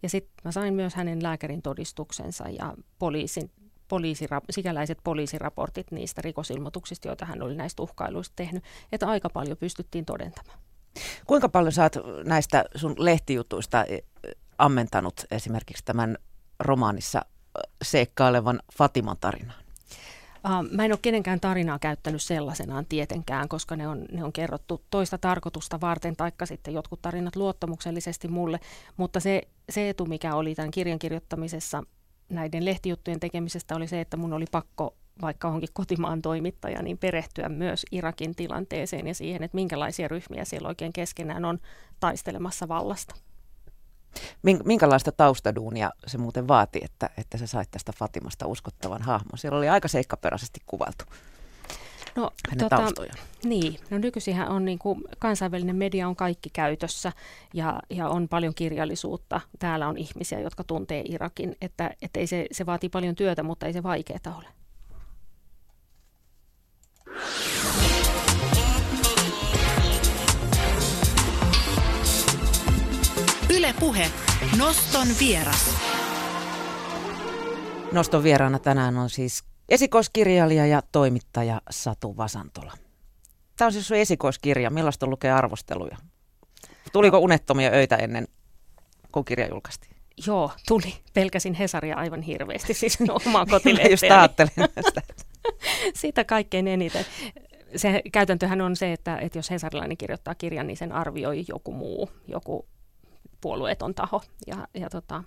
Ja 0.03 0.09
sitten 0.09 0.33
mä 0.45 0.53
sain 0.53 0.75
myös 0.75 0.95
hänen 0.95 1.23
lääkärin 1.23 1.63
todistuksensa 1.63 2.49
ja 2.49 2.75
poliisin, 2.99 3.51
poliisira, 3.89 4.41
sikäläiset 4.51 4.99
poliisiraportit 5.05 5.91
niistä 5.91 6.23
rikosilmoituksista, 6.23 7.09
joita 7.09 7.25
hän 7.25 7.43
oli 7.43 7.55
näistä 7.55 7.83
uhkailuista 7.83 8.33
tehnyt, 8.37 8.65
että 8.93 9.09
aika 9.09 9.31
paljon 9.31 9.57
pystyttiin 9.57 10.05
todentamaan. 10.05 10.59
Kuinka 11.27 11.49
paljon 11.49 11.73
oot 11.83 12.25
näistä 12.25 12.65
sun 12.75 12.95
lehtijutuista 12.99 13.85
e, 13.85 13.99
ammentanut 14.59 15.25
esimerkiksi 15.31 15.85
tämän 15.85 16.19
romaanissa 16.61 17.23
seikkailevan 17.83 18.61
Fatiman 18.77 19.17
tarinaan? 19.21 19.59
Uh, 20.45 20.77
mä 20.77 20.85
en 20.85 20.93
ole 20.93 20.99
kenenkään 21.03 21.41
tarinaa 21.41 21.79
käyttänyt 21.79 22.23
sellaisenaan 22.23 22.87
tietenkään, 22.87 23.49
koska 23.49 23.77
ne 23.77 23.89
on, 23.89 24.05
ne 24.13 24.25
on 24.25 24.33
kerrottu 24.33 24.83
toista 24.91 25.19
tarkoitusta 25.19 25.81
varten, 25.81 26.17
taikka 26.17 26.47
sitten 26.47 26.75
jotkut 26.75 27.03
tarinat 27.03 27.37
luottamuksellisesti 27.37 28.29
mulle. 28.29 28.61
Mutta 28.97 29.21
se, 29.21 29.43
se 29.71 29.89
etu, 29.89 30.07
mikä 30.07 30.35
oli 30.35 30.55
tämän 30.55 30.71
kirjan 30.71 30.99
kirjoittamisessa 30.99 31.83
näiden 32.29 32.65
lehtijuttujen 32.65 33.21
tekemisestä, 33.21 33.77
oli 33.77 33.89
se, 33.89 34.01
että 34.01 34.17
mun 34.17 34.33
oli 34.33 34.45
pakko 34.51 34.95
vaikka 35.23 35.49
onkin 35.49 35.69
kotimaan 35.73 36.23
toimittaja, 36.23 36.83
niin 36.83 36.99
perehtyä 36.99 37.49
myös 37.49 37.87
Irakin 37.93 38.35
tilanteeseen 38.35 39.07
ja 39.07 39.15
siihen, 39.15 39.43
että 39.43 39.55
minkälaisia 39.55 40.09
ryhmiä 40.09 40.45
siellä 40.45 40.69
oikein 40.69 40.93
keskenään 40.93 41.45
on 41.45 41.59
taistelemassa 42.01 42.69
vallasta. 42.69 43.15
Minkälaista 44.65 45.13
taustaduunia 45.13 45.91
se 46.07 46.19
muuten 46.19 46.49
vaati, 46.49 46.81
että, 46.83 47.11
että 47.19 47.39
sä 47.39 47.47
sait 47.47 47.71
tästä 47.71 47.93
Fatimasta 47.97 48.47
uskottavan 48.47 49.03
hahmon? 49.03 49.39
Siellä 49.39 49.59
oli 49.59 49.69
aika 49.69 49.89
seikkaperäisesti 49.89 50.61
kuvailtu 50.67 51.05
no, 52.19 52.31
hänen 52.49 52.65
tota, 52.65 52.77
taustoja. 52.77 53.13
Niin, 53.45 53.81
no 53.91 53.99
nykyisinhän 53.99 54.49
on 54.49 54.65
niin 54.65 54.79
kuin, 54.79 55.05
kansainvälinen 55.19 55.77
media 55.77 56.09
on 56.09 56.17
kaikki 56.17 56.51
käytössä 56.53 57.13
ja, 57.55 57.81
ja 57.91 58.09
on 58.09 58.29
paljon 58.29 58.55
kirjallisuutta. 58.55 59.41
Täällä 59.59 59.89
on 59.89 59.97
ihmisiä, 59.99 60.41
jotka 60.41 60.65
tuntee 60.65 61.03
Irakin, 61.09 61.57
että, 61.61 61.91
että 62.03 62.21
ei 62.21 62.27
se, 62.27 62.47
se 62.53 62.67
vaatii 62.67 62.89
paljon 62.89 63.15
työtä, 63.15 63.43
mutta 63.43 63.67
ei 63.67 63.73
se 63.73 63.83
vaikeaa 63.83 64.39
ole. 64.39 64.49
Puhe. 73.81 74.11
Noston 74.59 75.09
vieras. 75.21 75.77
Noston 77.93 78.23
vieraana 78.23 78.59
tänään 78.59 78.97
on 78.97 79.11
siis 79.11 79.45
esikoiskirjailija 79.69 80.67
ja 80.67 80.83
toimittaja 80.93 81.61
Satu 81.71 82.17
Vasantola. 82.17 82.73
Tämä 83.57 83.67
on 83.67 83.73
siis 83.73 83.89
sun 83.89 83.97
esikoiskirja. 83.97 84.71
Millaista 84.71 85.07
on 85.07 85.11
lukea 85.11 85.37
arvosteluja? 85.37 85.97
Tuliko 86.93 87.19
unettomia 87.19 87.71
öitä 87.71 87.97
ennen 87.97 88.29
kuin 89.13 89.25
kirja 89.25 89.49
julkaistiin? 89.49 89.97
Joo, 90.27 90.51
tuli. 90.69 90.95
Pelkäsin 91.15 91.55
Hesaria 91.55 91.97
aivan 91.97 92.23
hirveästi, 92.23 92.75
siis 92.75 92.99
omaa 93.27 93.47
kotilehteäni. 93.47 93.93
just 93.93 94.03
ajattelin 94.03 94.53
sitä. 94.87 95.03
Sitä 95.95 96.25
kaikkein 96.25 96.69
eniten. 96.69 97.05
Se 97.77 98.03
käytäntöhän 98.13 98.61
on 98.61 98.77
se, 98.77 98.93
että, 98.93 99.19
että 99.19 99.39
jos 99.39 99.51
hesarilainen 99.51 99.97
kirjoittaa 99.97 100.35
kirjan, 100.35 100.67
niin 100.67 100.77
sen 100.77 100.93
arvioi 100.93 101.45
joku 101.49 101.73
muu, 101.73 102.11
joku 102.27 102.67
puolueeton 103.41 103.95
taho. 103.95 104.23
Ja, 104.47 104.69
ja 104.75 104.91
tota, 104.91 105.25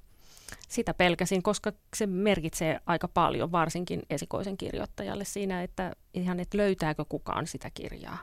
sitä 0.70 0.94
pelkäsin, 0.94 1.44
koska 1.44 1.72
se 1.96 2.08
merkitsee 2.08 2.80
aika 2.86 3.08
paljon, 3.08 3.52
varsinkin 3.52 4.02
esikoisen 4.10 4.58
kirjoittajalle 4.58 5.26
siinä, 5.26 5.64
että 5.64 5.94
ihan, 6.14 6.40
että 6.40 6.58
löytääkö 6.58 7.06
kukaan 7.06 7.48
sitä 7.48 7.72
kirjaa. 7.74 8.18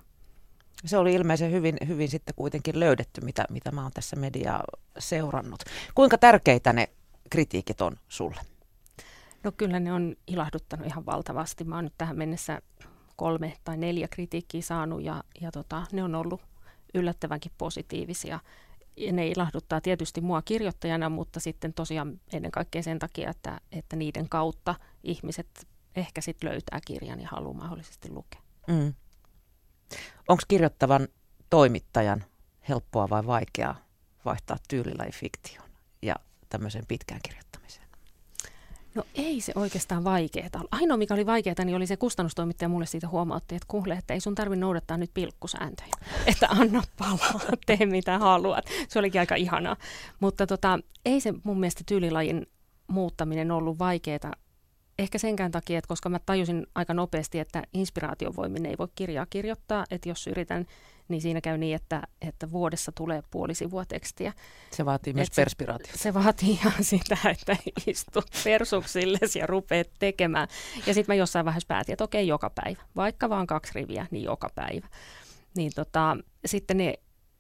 Se 0.85 0.99
oli 0.99 1.15
ilmeisen 1.15 1.53
hyvin, 1.53 1.77
hyvin 1.89 2.09
sitten 2.09 2.35
kuitenkin 2.35 2.81
löydetty, 2.81 3.21
mitä, 3.21 3.45
mitä 3.51 3.71
mä 3.71 3.83
oon 3.83 3.93
tässä 3.95 4.17
mediaa 4.17 4.65
seurannut. 4.99 5.63
Kuinka 5.95 6.19
tärkeitä 6.19 6.73
ne 6.73 6.89
kritiikit 7.31 7.81
on 7.81 7.97
sulle? 8.09 8.41
No 9.43 9.53
kyllä 9.53 9.81
ne 9.81 9.93
on 9.93 10.17
ilahduttanut 10.27 10.87
ihan 10.87 11.07
valtavasti. 11.07 11.65
Mä 11.65 11.75
oon 11.75 11.85
nyt 11.85 11.95
tähän 11.99 12.19
mennessä 12.19 12.63
kolme 13.17 13.57
tai 13.65 13.77
neljä 13.77 14.09
kritiikkiä 14.09 14.63
saanut 14.63 15.03
ja, 15.03 15.25
ja 15.41 15.51
tota, 15.51 15.87
ne 15.93 16.03
on 16.05 16.15
ollut 16.15 16.41
yllättävänkin 16.95 17.53
positiivisia 17.59 18.41
ne 19.13 19.29
ilahduttaa 19.29 19.81
tietysti 19.81 20.21
mua 20.21 20.43
kirjoittajana, 20.43 21.09
mutta 21.09 21.41
sitten 21.41 21.75
tosiaan 21.75 22.21
ennen 22.33 22.51
kaikkea 22.51 22.83
sen 22.83 22.99
takia, 22.99 23.31
että, 23.31 23.61
että 23.73 23.97
niiden 23.97 24.29
kautta 24.29 24.75
ihmiset 25.03 25.67
ehkä 25.97 26.21
sitten 26.21 26.51
löytää 26.51 26.81
kirjan 26.87 27.21
ja 27.21 27.29
haluaa 27.29 27.55
mahdollisesti 27.55 28.11
lukea. 28.11 28.41
Mm. 28.67 28.95
Onko 30.29 30.43
kirjoittavan 30.49 31.09
toimittajan 31.51 32.25
helppoa 32.69 33.11
vai 33.11 33.27
vaikeaa 33.27 33.77
vaihtaa 34.25 34.57
tyylilaji 34.69 35.13
fiktioon 35.13 35.71
ja 36.03 36.15
tämmöiseen 36.49 36.87
pitkään 36.87 37.21
kirjoittamiseen? 37.23 37.78
No 38.99 39.05
ei 39.15 39.41
se 39.41 39.53
oikeastaan 39.57 40.05
vaikeaa. 40.05 40.49
Ainoa, 40.71 40.97
mikä 40.97 41.15
oli 41.15 41.27
vaikeaa, 41.27 41.65
niin 41.65 41.77
oli 41.77 41.87
se 41.87 41.97
kustannustoimittaja 41.97 42.69
mulle 42.69 42.87
siitä 42.87 43.09
huomautti, 43.09 43.55
että 43.55 43.67
kuule, 43.69 43.95
että 43.95 44.15
ei 44.15 44.21
sun 44.21 44.35
tarvitse 44.35 44.61
noudattaa 44.61 44.97
nyt 44.97 45.11
pilkkusääntöjä. 45.15 45.93
Että 46.27 46.47
anna 46.51 46.83
palaa, 46.99 47.41
tee 47.67 47.87
mitä 47.87 48.19
haluat. 48.19 48.65
Se 48.89 48.99
olikin 48.99 49.21
aika 49.21 49.35
ihanaa. 49.35 49.77
Mutta 50.21 50.47
tota, 50.47 50.79
ei 51.05 51.21
se 51.21 51.35
mun 51.45 51.61
mielestä 51.61 51.85
tyylilajin 51.87 52.47
muuttaminen 52.89 53.51
ollut 53.51 53.79
vaikeaa. 53.79 54.35
Ehkä 54.99 55.19
senkään 55.19 55.51
takia, 55.51 55.79
että 55.79 55.89
koska 55.89 56.09
mä 56.09 56.19
tajusin 56.27 56.67
aika 56.75 56.95
nopeasti, 56.95 57.39
että 57.39 57.63
inspiraatiovoimin 57.75 58.67
ei 58.67 58.75
voi 58.79 58.89
kirjaa 58.95 59.27
kirjoittaa, 59.31 59.85
että 59.91 60.09
jos 60.09 60.27
yritän 60.27 60.67
niin 61.09 61.23
siinä 61.23 61.41
käy 61.41 61.59
niin, 61.59 61.75
että, 61.75 62.03
että 62.21 62.51
vuodessa 62.51 62.93
tulee 62.93 63.23
puoli 63.31 63.55
sivua 63.55 63.85
tekstiä. 63.85 64.33
Se 64.71 64.85
vaatii 64.85 65.13
myös 65.13 65.31
perspiraatiota. 65.37 65.99
Se, 65.99 66.03
se 66.03 66.15
vaatii 66.15 66.51
ihan 66.63 66.85
sitä, 66.85 67.17
että 67.31 67.57
istut 67.87 68.27
persuksille 68.45 69.19
ja 69.39 69.47
rupeat 69.47 69.89
tekemään. 69.99 70.49
Ja 70.87 70.95
sitten 70.95 71.15
mä 71.15 71.19
jossain 71.19 71.45
vaiheessa 71.45 71.69
päätin, 71.69 71.93
että 71.93 72.05
okei, 72.05 72.27
joka 72.27 72.51
päivä. 72.51 72.83
Vaikka 72.97 73.29
vaan 73.29 73.47
kaksi 73.47 73.73
riviä, 73.75 74.07
niin 74.11 74.25
joka 74.25 74.51
päivä. 74.55 74.87
Niin 75.57 75.73
tota, 75.75 76.17
sitten 76.47 76.77
ne, 76.77 76.95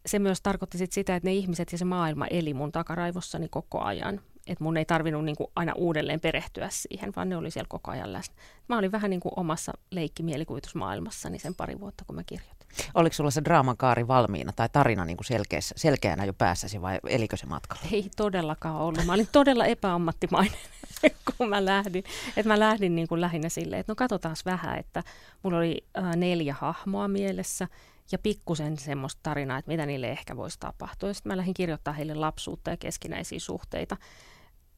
se 0.06 0.18
myös 0.18 0.40
tarkoitti 0.40 0.78
sit 0.78 0.92
sitä, 0.92 1.16
että 1.16 1.28
ne 1.28 1.34
ihmiset 1.34 1.72
ja 1.72 1.78
se 1.78 1.84
maailma 1.84 2.26
eli 2.26 2.54
mun 2.54 2.72
takaraivossani 2.72 3.48
koko 3.48 3.80
ajan 3.80 4.20
että 4.48 4.64
mun 4.64 4.76
ei 4.76 4.84
tarvinnut 4.84 5.24
niin 5.24 5.36
kuin 5.36 5.50
aina 5.56 5.72
uudelleen 5.76 6.20
perehtyä 6.20 6.68
siihen, 6.70 7.12
vaan 7.16 7.28
ne 7.28 7.36
oli 7.36 7.50
siellä 7.50 7.68
koko 7.68 7.90
ajan 7.90 8.12
läsnä. 8.12 8.36
Mä 8.68 8.78
olin 8.78 8.92
vähän 8.92 9.10
niin 9.10 9.20
kuin 9.20 9.32
omassa 9.36 9.72
leikkimielikuvitusmaailmassani 9.90 11.38
sen 11.38 11.54
pari 11.54 11.80
vuotta, 11.80 12.04
kun 12.04 12.14
mä 12.14 12.24
kirjoitin. 12.24 12.57
Oliko 12.94 13.14
sulla 13.14 13.30
se 13.30 13.44
draamakaari 13.44 14.08
valmiina 14.08 14.52
tai 14.56 14.68
tarina 14.72 15.04
niin 15.04 15.16
kuin 15.16 15.26
selkeässä, 15.26 15.74
selkeänä 15.78 16.24
jo 16.24 16.32
päässäsi 16.32 16.82
vai 16.82 16.98
elikö 17.08 17.36
se 17.36 17.46
matkalla? 17.46 17.82
Ei 17.92 18.10
todellakaan 18.16 18.76
ollut. 18.76 19.04
Mä 19.06 19.12
olin 19.12 19.28
todella 19.32 19.66
epäammattimainen, 19.66 20.58
kun 21.38 21.48
mä 21.48 21.64
lähdin. 21.64 22.04
Et 22.36 22.46
mä 22.46 22.58
lähdin 22.58 22.94
niin 22.94 23.08
kuin 23.08 23.20
lähinnä 23.20 23.48
silleen, 23.48 23.80
että 23.80 23.92
no 23.92 23.96
katsotaan 23.96 24.36
vähän, 24.44 24.78
että 24.78 25.02
mulla 25.42 25.58
oli 25.58 25.84
äh, 25.98 26.16
neljä 26.16 26.54
hahmoa 26.60 27.08
mielessä 27.08 27.68
ja 28.12 28.18
pikkusen 28.18 28.78
semmoista 28.78 29.20
tarinaa, 29.22 29.58
että 29.58 29.70
mitä 29.70 29.86
niille 29.86 30.10
ehkä 30.10 30.36
voisi 30.36 30.60
tapahtua. 30.60 31.12
Sitten 31.12 31.32
mä 31.32 31.36
lähdin 31.36 31.54
kirjoittaa 31.54 31.94
heille 31.94 32.14
lapsuutta 32.14 32.70
ja 32.70 32.76
keskinäisiä 32.76 33.40
suhteita 33.40 33.96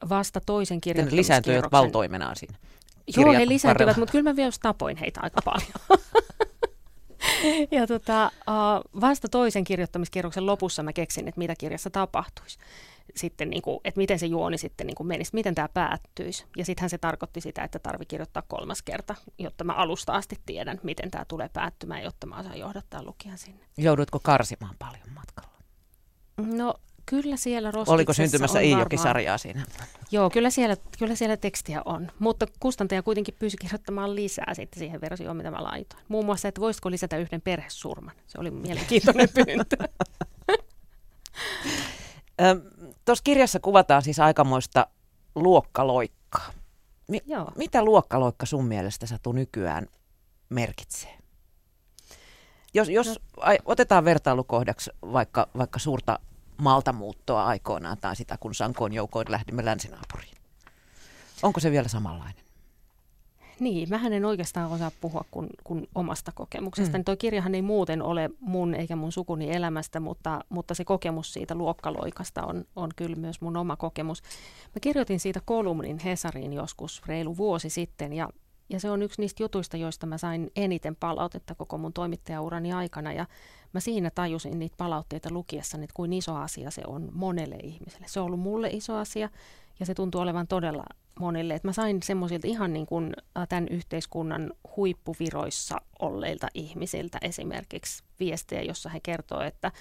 vasta 0.08 0.40
toisen 0.40 0.80
kirjoittamiskierroksen. 0.80 1.42
lisääntyivät 1.42 1.72
valtoimenaan 1.72 2.36
siinä. 2.36 2.56
Joo, 3.16 3.32
he 3.32 3.48
lisääntyvät, 3.48 3.96
mutta 3.96 4.12
kyllä 4.12 4.30
mä 4.30 4.36
vielä 4.36 4.52
tapoin 4.62 4.96
heitä 4.96 5.20
aika 5.22 5.40
paljon. 5.44 5.72
ja 7.76 7.86
tota, 7.86 8.32
vasta 9.00 9.28
toisen 9.28 9.64
kirjoittamiskierroksen 9.64 10.46
lopussa 10.46 10.82
mä 10.82 10.92
keksin, 10.92 11.28
että 11.28 11.38
mitä 11.38 11.54
kirjassa 11.58 11.90
tapahtuisi. 11.90 12.58
Sitten, 13.16 13.50
niin 13.50 13.62
kuin, 13.62 13.80
että 13.84 13.98
miten 13.98 14.18
se 14.18 14.26
juoni 14.26 14.58
sitten 14.58 14.86
niin 14.86 14.94
kuin 14.94 15.06
menisi, 15.06 15.30
miten 15.34 15.54
tämä 15.54 15.68
päättyisi. 15.68 16.44
Ja 16.56 16.64
sittenhän 16.64 16.90
se 16.90 16.98
tarkoitti 16.98 17.40
sitä, 17.40 17.64
että 17.64 17.78
tarvi 17.78 18.06
kirjoittaa 18.06 18.42
kolmas 18.48 18.82
kerta, 18.82 19.14
jotta 19.38 19.64
mä 19.64 19.72
alusta 19.72 20.12
asti 20.12 20.36
tiedän, 20.46 20.80
miten 20.82 21.10
tämä 21.10 21.24
tulee 21.24 21.48
päättymään, 21.52 22.02
jotta 22.02 22.26
mä 22.26 22.38
osaan 22.38 22.58
johdattaa 22.58 23.02
lukijan 23.02 23.38
sinne. 23.38 23.66
Joudutko 23.76 24.20
karsimaan 24.22 24.74
paljon 24.78 25.12
matkalla? 25.14 25.50
No 26.36 26.74
Kyllä 27.10 27.36
siellä 27.36 27.72
Oliko 27.86 28.12
syntymässä 28.12 28.60
Iijoki-sarjaa 28.60 29.38
siinä? 29.38 29.64
Joo, 30.10 30.30
kyllä 30.30 30.50
siellä, 30.50 30.76
kyllä 30.98 31.14
siellä 31.14 31.36
tekstiä 31.36 31.82
on. 31.84 32.12
Mutta 32.18 32.46
kustantaja 32.60 33.02
kuitenkin 33.02 33.34
pyysi 33.38 33.56
kirjoittamaan 33.56 34.14
lisää 34.14 34.54
sitten 34.54 34.78
siihen 34.78 35.00
versioon, 35.00 35.36
mitä 35.36 35.50
mä 35.50 35.62
laitoin. 35.62 36.02
Muun 36.08 36.24
muassa, 36.24 36.48
että 36.48 36.60
voisiko 36.60 36.90
lisätä 36.90 37.16
yhden 37.16 37.40
perhesurman. 37.40 38.14
Se 38.26 38.40
oli 38.40 38.50
mielenkiintoinen 38.50 39.28
pyyntö. 39.46 39.76
Tuossa 43.04 43.24
kirjassa 43.24 43.60
kuvataan 43.60 44.02
siis 44.02 44.18
aikamoista 44.18 44.86
luokkaloikkaa. 45.34 46.52
Mi- 47.08 47.22
Joo. 47.26 47.52
Mitä 47.56 47.84
luokkaloikka 47.84 48.46
sun 48.46 48.64
mielestä 48.64 49.06
Satu 49.06 49.32
nykyään 49.32 49.86
merkitsee? 50.48 51.18
Jos, 52.74 52.88
jos 52.88 53.06
no. 53.06 53.14
otetaan 53.64 54.04
vertailukohdaksi 54.04 54.90
vaikka, 55.02 55.48
vaikka 55.58 55.78
suurta 55.78 56.18
maltamuuttoa 56.60 57.46
aikoinaan 57.46 57.98
tai 58.00 58.16
sitä, 58.16 58.36
kun 58.40 58.54
Sankoon 58.54 58.92
joukoin 58.92 59.26
lähdimme 59.30 59.64
länsinaapuriin. 59.64 60.36
Onko 61.42 61.60
se 61.60 61.70
vielä 61.70 61.88
samanlainen? 61.88 62.44
Niin, 63.60 63.88
mä 63.88 64.00
en 64.10 64.24
oikeastaan 64.24 64.70
osaa 64.70 64.90
puhua 65.00 65.24
kuin, 65.30 65.48
kuin 65.64 65.88
omasta 65.94 66.32
kokemuksesta. 66.34 66.98
Mm. 66.98 67.04
Tuo 67.04 67.16
kirjahan 67.16 67.54
ei 67.54 67.62
muuten 67.62 68.02
ole 68.02 68.30
mun 68.40 68.74
eikä 68.74 68.96
mun 68.96 69.12
sukuni 69.12 69.52
elämästä, 69.52 70.00
mutta, 70.00 70.44
mutta 70.48 70.74
se 70.74 70.84
kokemus 70.84 71.32
siitä 71.32 71.54
luokkaloikasta 71.54 72.42
on, 72.42 72.64
on 72.76 72.90
kyllä 72.96 73.16
myös 73.16 73.40
mun 73.40 73.56
oma 73.56 73.76
kokemus. 73.76 74.22
Mä 74.74 74.80
kirjoitin 74.80 75.20
siitä 75.20 75.40
kolumnin 75.44 75.98
Hesariin 75.98 76.52
joskus 76.52 77.02
reilu 77.06 77.36
vuosi 77.36 77.70
sitten 77.70 78.12
ja, 78.12 78.28
ja 78.70 78.80
se 78.80 78.90
on 78.90 79.02
yksi 79.02 79.20
niistä 79.20 79.42
jutuista, 79.42 79.76
joista 79.76 80.06
mä 80.06 80.18
sain 80.18 80.50
eniten 80.56 80.96
palautetta 80.96 81.54
koko 81.54 81.78
mun 81.78 81.92
toimittajaurani 81.92 82.72
aikana. 82.72 83.12
Ja 83.12 83.26
mä 83.72 83.80
siinä 83.80 84.10
tajusin 84.10 84.58
niitä 84.58 84.76
palautteita 84.76 85.28
lukiessa, 85.32 85.78
että 85.78 85.94
kuin 85.94 86.12
iso 86.12 86.34
asia 86.34 86.70
se 86.70 86.82
on 86.86 87.08
monelle 87.12 87.56
ihmiselle. 87.62 88.06
Se 88.08 88.20
on 88.20 88.26
ollut 88.26 88.40
mulle 88.40 88.68
iso 88.68 88.96
asia 88.96 89.28
ja 89.80 89.86
se 89.86 89.94
tuntuu 89.94 90.20
olevan 90.20 90.46
todella 90.46 90.84
monille. 91.20 91.54
Et 91.54 91.64
mä 91.64 91.72
sain 91.72 92.02
semmoisilta 92.02 92.46
ihan 92.46 92.72
niin 92.72 92.86
kuin 92.86 93.12
tämän 93.48 93.68
yhteiskunnan 93.68 94.52
huippuviroissa 94.76 95.80
olleilta 95.98 96.48
ihmisiltä 96.54 97.18
esimerkiksi 97.22 98.04
viestejä, 98.20 98.62
jossa 98.62 98.88
he 98.88 99.00
kertoo, 99.00 99.40
että, 99.40 99.72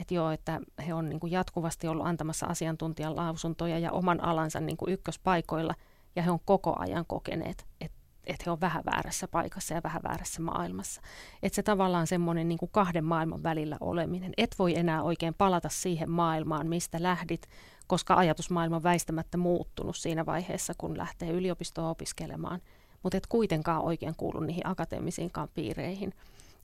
että 0.00 0.14
joo, 0.14 0.30
että 0.30 0.60
he 0.86 0.94
on 0.94 1.08
niin 1.08 1.20
kuin 1.20 1.32
jatkuvasti 1.32 1.88
ollut 1.88 2.06
antamassa 2.06 2.46
asiantuntijan 2.46 3.16
lausuntoja 3.16 3.78
ja 3.78 3.92
oman 3.92 4.24
alansa 4.24 4.60
niin 4.60 4.76
kuin 4.76 4.92
ykköspaikoilla 4.92 5.74
ja 6.16 6.22
he 6.22 6.30
on 6.30 6.40
koko 6.44 6.74
ajan 6.78 7.04
kokeneet, 7.06 7.66
että 7.80 7.97
että 8.28 8.42
he 8.46 8.50
on 8.50 8.60
vähän 8.60 8.84
väärässä 8.92 9.28
paikassa 9.28 9.74
ja 9.74 9.80
vähän 9.84 10.02
väärässä 10.02 10.42
maailmassa. 10.42 11.00
Että 11.42 11.56
se 11.56 11.62
tavallaan 11.62 12.06
semmoinen 12.06 12.48
niin 12.48 12.58
kuin 12.58 12.70
kahden 12.72 13.04
maailman 13.04 13.42
välillä 13.42 13.76
oleminen. 13.80 14.32
Et 14.36 14.54
voi 14.58 14.78
enää 14.78 15.02
oikein 15.02 15.34
palata 15.34 15.68
siihen 15.68 16.10
maailmaan, 16.10 16.66
mistä 16.66 17.02
lähdit, 17.02 17.48
koska 17.86 18.14
ajatusmaailma 18.14 18.76
on 18.76 18.82
väistämättä 18.82 19.38
muuttunut 19.38 19.96
siinä 19.96 20.26
vaiheessa, 20.26 20.74
kun 20.78 20.98
lähtee 20.98 21.30
yliopistoon 21.30 21.90
opiskelemaan. 21.90 22.60
Mutta 23.02 23.16
et 23.16 23.26
kuitenkaan 23.26 23.82
oikein 23.82 24.14
kuulu 24.16 24.40
niihin 24.40 24.66
akateemisiinkaan 24.66 25.48
piireihin. 25.54 26.14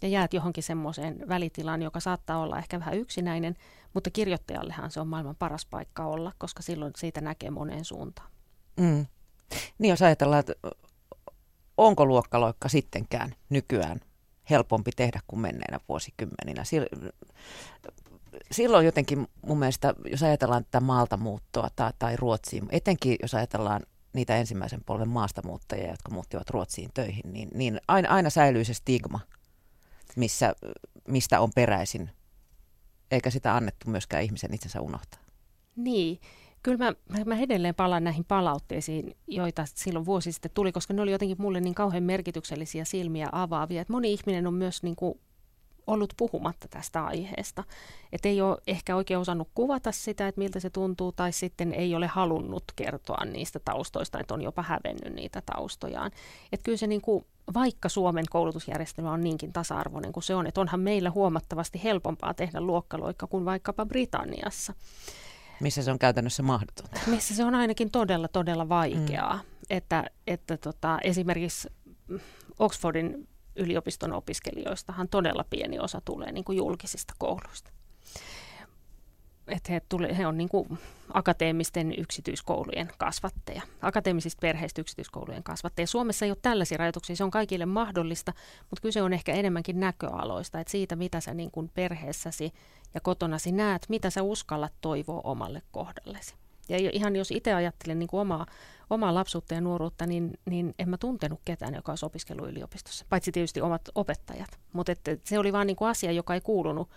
Ja 0.02 0.08
jäät 0.08 0.34
johonkin 0.34 0.62
semmoiseen 0.62 1.28
välitilaan, 1.28 1.82
joka 1.82 2.00
saattaa 2.00 2.38
olla 2.38 2.58
ehkä 2.58 2.80
vähän 2.80 2.94
yksinäinen, 2.94 3.56
mutta 3.94 4.10
kirjoittajallehan 4.10 4.90
se 4.90 5.00
on 5.00 5.08
maailman 5.08 5.36
paras 5.36 5.66
paikka 5.66 6.04
olla, 6.04 6.32
koska 6.38 6.62
silloin 6.62 6.92
siitä 6.96 7.20
näkee 7.20 7.50
moneen 7.50 7.84
suuntaan. 7.84 8.30
Mm. 8.76 9.06
Niin 9.78 9.90
jos 9.90 10.02
ajatellaan, 10.02 10.40
että 10.40 10.54
onko 11.76 12.06
luokkaloikka 12.06 12.68
sittenkään 12.68 13.34
nykyään 13.50 14.00
helpompi 14.50 14.90
tehdä 14.96 15.20
kuin 15.26 15.40
menneenä 15.40 15.80
vuosikymmeninä. 15.88 16.62
Silloin 18.50 18.86
jotenkin 18.86 19.26
mun 19.46 19.58
mielestä, 19.58 19.94
jos 20.10 20.22
ajatellaan 20.22 20.64
tätä 20.64 20.80
maalta 20.80 21.16
muuttoa 21.16 21.68
tai, 21.76 21.92
tai 21.98 22.16
Ruotsiin, 22.16 22.68
etenkin 22.70 23.16
jos 23.22 23.34
ajatellaan 23.34 23.82
niitä 24.12 24.36
ensimmäisen 24.36 24.84
polven 24.86 25.08
maastamuuttajia, 25.08 25.90
jotka 25.90 26.12
muuttivat 26.12 26.50
Ruotsiin 26.50 26.90
töihin, 26.94 27.32
niin, 27.32 27.48
niin 27.54 27.80
aina, 27.88 28.08
aina 28.08 28.30
säilyy 28.30 28.64
se 28.64 28.74
stigma, 28.74 29.20
missä, 30.16 30.54
mistä 31.08 31.40
on 31.40 31.50
peräisin, 31.54 32.10
eikä 33.10 33.30
sitä 33.30 33.56
annettu 33.56 33.90
myöskään 33.90 34.22
ihmisen 34.22 34.54
itsensä 34.54 34.80
unohtaa. 34.80 35.20
Niin, 35.76 36.20
Kyllä 36.64 36.78
mä, 36.78 36.92
mä 37.24 37.40
edelleen 37.40 37.74
palaan 37.74 38.04
näihin 38.04 38.24
palautteisiin, 38.24 39.16
joita 39.28 39.64
silloin 39.74 40.06
vuosi 40.06 40.32
sitten 40.32 40.50
tuli, 40.54 40.72
koska 40.72 40.94
ne 40.94 41.02
oli 41.02 41.12
jotenkin 41.12 41.36
mulle 41.40 41.60
niin 41.60 41.74
kauhean 41.74 42.02
merkityksellisiä 42.02 42.84
silmiä 42.84 43.28
avaavia. 43.32 43.82
Et 43.82 43.88
moni 43.88 44.12
ihminen 44.12 44.46
on 44.46 44.54
myös 44.54 44.82
niin 44.82 44.96
kuin 44.96 45.20
ollut 45.86 46.14
puhumatta 46.16 46.68
tästä 46.68 47.04
aiheesta. 47.04 47.64
Että 48.12 48.28
ei 48.28 48.40
ole 48.40 48.58
ehkä 48.66 48.96
oikein 48.96 49.20
osannut 49.20 49.48
kuvata 49.54 49.92
sitä, 49.92 50.28
että 50.28 50.38
miltä 50.38 50.60
se 50.60 50.70
tuntuu, 50.70 51.12
tai 51.12 51.32
sitten 51.32 51.72
ei 51.72 51.94
ole 51.94 52.06
halunnut 52.06 52.64
kertoa 52.76 53.24
niistä 53.24 53.60
taustoista, 53.64 54.20
että 54.20 54.34
on 54.34 54.42
jopa 54.42 54.62
hävennyt 54.62 55.14
niitä 55.14 55.42
taustojaan. 55.46 56.10
Että 56.52 56.64
kyllä 56.64 56.78
se 56.78 56.86
niin 56.86 57.00
kuin, 57.00 57.26
vaikka 57.54 57.88
Suomen 57.88 58.24
koulutusjärjestelmä 58.30 59.12
on 59.12 59.20
niinkin 59.20 59.52
tasa-arvoinen 59.52 60.12
kuin 60.12 60.24
se 60.24 60.34
on, 60.34 60.46
että 60.46 60.60
onhan 60.60 60.80
meillä 60.80 61.10
huomattavasti 61.10 61.80
helpompaa 61.84 62.34
tehdä 62.34 62.60
luokkaloikka 62.60 63.26
kuin 63.26 63.44
vaikkapa 63.44 63.86
Britanniassa. 63.86 64.74
Missä 65.60 65.82
se 65.82 65.90
on 65.90 65.98
käytännössä 65.98 66.42
mahdotonta? 66.42 67.00
Missä 67.06 67.34
se 67.34 67.44
on 67.44 67.54
ainakin 67.54 67.90
todella, 67.90 68.28
todella 68.28 68.68
vaikeaa. 68.68 69.36
Mm. 69.36 69.42
Että, 69.70 70.04
että 70.26 70.56
tota, 70.56 70.98
esimerkiksi 71.04 71.68
Oxfordin 72.58 73.28
yliopiston 73.56 74.12
opiskelijoistahan 74.12 75.08
todella 75.08 75.44
pieni 75.50 75.78
osa 75.78 76.00
tulee 76.04 76.32
niin 76.32 76.44
kuin 76.44 76.58
julkisista 76.58 77.14
kouluista. 77.18 77.70
Että 79.48 79.72
he, 79.72 79.80
tuli, 79.88 80.16
he 80.16 80.26
on 80.26 80.36
niin 80.36 80.48
kuin 80.48 80.78
akateemisten 81.14 81.94
yksityiskoulujen 81.98 82.90
kasvatteja, 82.98 83.62
akateemisista 83.82 84.40
perheistä 84.40 84.80
yksityiskoulujen 84.80 85.42
kasvatteja. 85.42 85.86
Suomessa 85.86 86.24
ei 86.24 86.30
ole 86.30 86.38
tällaisia 86.42 86.78
rajoituksia, 86.78 87.16
se 87.16 87.24
on 87.24 87.30
kaikille 87.30 87.66
mahdollista, 87.66 88.32
mutta 88.70 88.82
kyse 88.82 89.02
on 89.02 89.12
ehkä 89.12 89.32
enemmänkin 89.32 89.80
näköaloista, 89.80 90.60
että 90.60 90.70
siitä 90.70 90.96
mitä 90.96 91.20
sä 91.20 91.34
niin 91.34 91.50
kuin 91.50 91.70
perheessäsi 91.74 92.52
ja 92.94 93.00
kotonasi 93.00 93.52
näet, 93.52 93.86
mitä 93.88 94.10
sä 94.10 94.22
uskallat 94.22 94.72
toivoa 94.80 95.20
omalle 95.24 95.62
kohdallesi. 95.72 96.34
Ja 96.68 96.90
ihan 96.92 97.16
jos 97.16 97.30
itse 97.30 97.54
ajattelen 97.54 97.98
niin 97.98 98.08
kuin 98.08 98.20
omaa, 98.20 98.46
omaa 98.90 99.14
lapsuutta 99.14 99.54
ja 99.54 99.60
nuoruutta, 99.60 100.06
niin, 100.06 100.38
niin 100.50 100.74
en 100.78 100.88
mä 100.88 100.98
tuntenut 100.98 101.40
ketään, 101.44 101.74
joka 101.74 101.92
olisi 101.92 102.06
opiskellut 102.06 102.48
yliopistossa, 102.48 103.06
paitsi 103.08 103.32
tietysti 103.32 103.60
omat 103.60 103.82
opettajat. 103.94 104.58
Mutta 104.72 104.92
se 105.24 105.38
oli 105.38 105.52
vaan 105.52 105.66
niin 105.66 105.76
kuin 105.76 105.88
asia, 105.88 106.12
joka 106.12 106.34
ei 106.34 106.40
kuulunut 106.40 106.90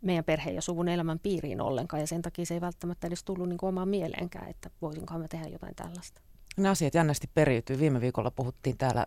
meidän 0.00 0.24
perheen 0.24 0.54
ja 0.54 0.62
suvun 0.62 0.88
elämän 0.88 1.18
piiriin 1.18 1.60
ollenkaan, 1.60 2.00
ja 2.00 2.06
sen 2.06 2.22
takia 2.22 2.46
se 2.46 2.54
ei 2.54 2.60
välttämättä 2.60 3.06
edes 3.06 3.24
tullut 3.24 3.48
niin 3.48 3.58
kuin 3.58 3.68
omaan 3.68 3.88
mieleenkään, 3.88 4.50
että 4.50 4.70
voisinkohan 4.82 5.20
mä 5.20 5.28
tehdä 5.28 5.48
jotain 5.48 5.74
tällaista. 5.74 6.20
Ne 6.56 6.68
asiat 6.68 6.94
jännästi 6.94 7.30
periytyy. 7.34 7.78
Viime 7.78 8.00
viikolla 8.00 8.30
puhuttiin 8.30 8.78
täällä 8.78 9.06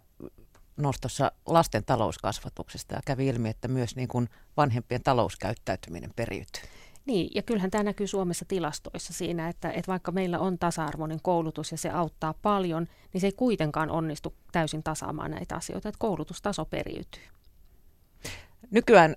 nostossa 0.78 1.32
lasten 1.46 1.86
talouskasvatuksesta 1.86 2.96
ja 2.96 3.02
kävi 3.06 3.28
ilmi, 3.28 3.50
että 3.50 3.68
myös 3.68 3.96
niin 3.96 4.08
kuin 4.08 4.30
vanhempien 4.58 5.04
talouskäyttäytyminen 5.04 6.12
periytyy. 6.16 6.64
Niin, 7.06 7.32
ja 7.36 7.42
kyllähän 7.42 7.72
tämä 7.72 7.84
näkyy 7.84 8.08
Suomessa 8.08 8.46
tilastoissa 8.48 9.14
siinä, 9.14 9.50
että, 9.50 9.72
että 9.72 9.92
vaikka 9.92 10.12
meillä 10.12 10.40
on 10.40 10.60
tasa-arvoinen 10.60 11.20
koulutus 11.22 11.72
ja 11.72 11.78
se 11.78 11.90
auttaa 11.90 12.34
paljon, 12.42 12.88
niin 13.14 13.22
se 13.22 13.28
ei 13.28 13.32
kuitenkaan 13.32 13.90
onnistu 13.90 14.34
täysin 14.52 14.84
tasaamaan 14.84 15.32
näitä 15.32 15.56
asioita, 15.56 15.90
että 15.90 16.00
koulutustaso 16.00 16.66
periytyy. 16.66 17.24
Nykyään 18.72 19.16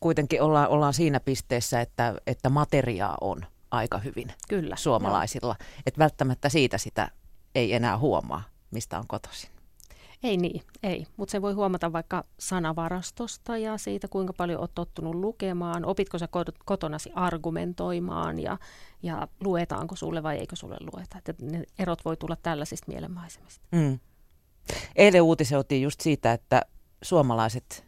kuitenkin 0.00 0.42
ollaan, 0.42 0.68
ollaan 0.68 0.94
siinä 0.94 1.20
pisteessä, 1.20 1.80
että, 1.80 2.14
että 2.26 2.48
materiaa 2.48 3.16
on 3.20 3.46
aika 3.70 3.98
hyvin 3.98 4.32
Kyllä, 4.48 4.76
suomalaisilla. 4.76 5.56
Että 5.86 5.98
välttämättä 5.98 6.48
siitä 6.48 6.78
sitä 6.78 7.08
ei 7.54 7.74
enää 7.74 7.98
huomaa, 7.98 8.42
mistä 8.70 8.98
on 8.98 9.06
kotoisin. 9.06 9.50
Ei 10.22 10.36
niin, 10.36 10.62
ei. 10.82 11.06
Mutta 11.16 11.32
se 11.32 11.42
voi 11.42 11.52
huomata 11.52 11.92
vaikka 11.92 12.24
sanavarastosta 12.38 13.56
ja 13.56 13.78
siitä, 13.78 14.08
kuinka 14.08 14.32
paljon 14.32 14.60
olet 14.60 14.74
tottunut 14.74 15.14
lukemaan. 15.14 15.84
Opitko 15.84 16.18
sä 16.18 16.28
kotonasi 16.64 17.10
argumentoimaan 17.14 18.38
ja, 18.38 18.58
ja 19.02 19.28
luetaanko 19.44 19.96
sulle 19.96 20.22
vai 20.22 20.38
eikö 20.38 20.56
sulle 20.56 20.76
lueta. 20.92 21.18
Että 21.18 21.34
ne 21.42 21.64
erot 21.78 22.04
voi 22.04 22.16
tulla 22.16 22.36
tällaisista 22.36 22.84
mielenmaisemista. 22.88 23.66
Mm. 23.72 23.98
Eilen 24.96 25.22
uutisoitiin 25.22 25.82
just 25.82 26.00
siitä, 26.00 26.32
että 26.32 26.62
suomalaiset 27.02 27.87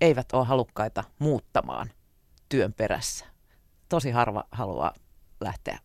eivät 0.00 0.32
ole 0.32 0.46
halukkaita 0.46 1.04
muuttamaan 1.18 1.90
työn 2.48 2.72
perässä. 2.72 3.26
Tosi 3.88 4.10
harva 4.10 4.44
haluaa 4.52 4.94
lähteä 5.40 5.78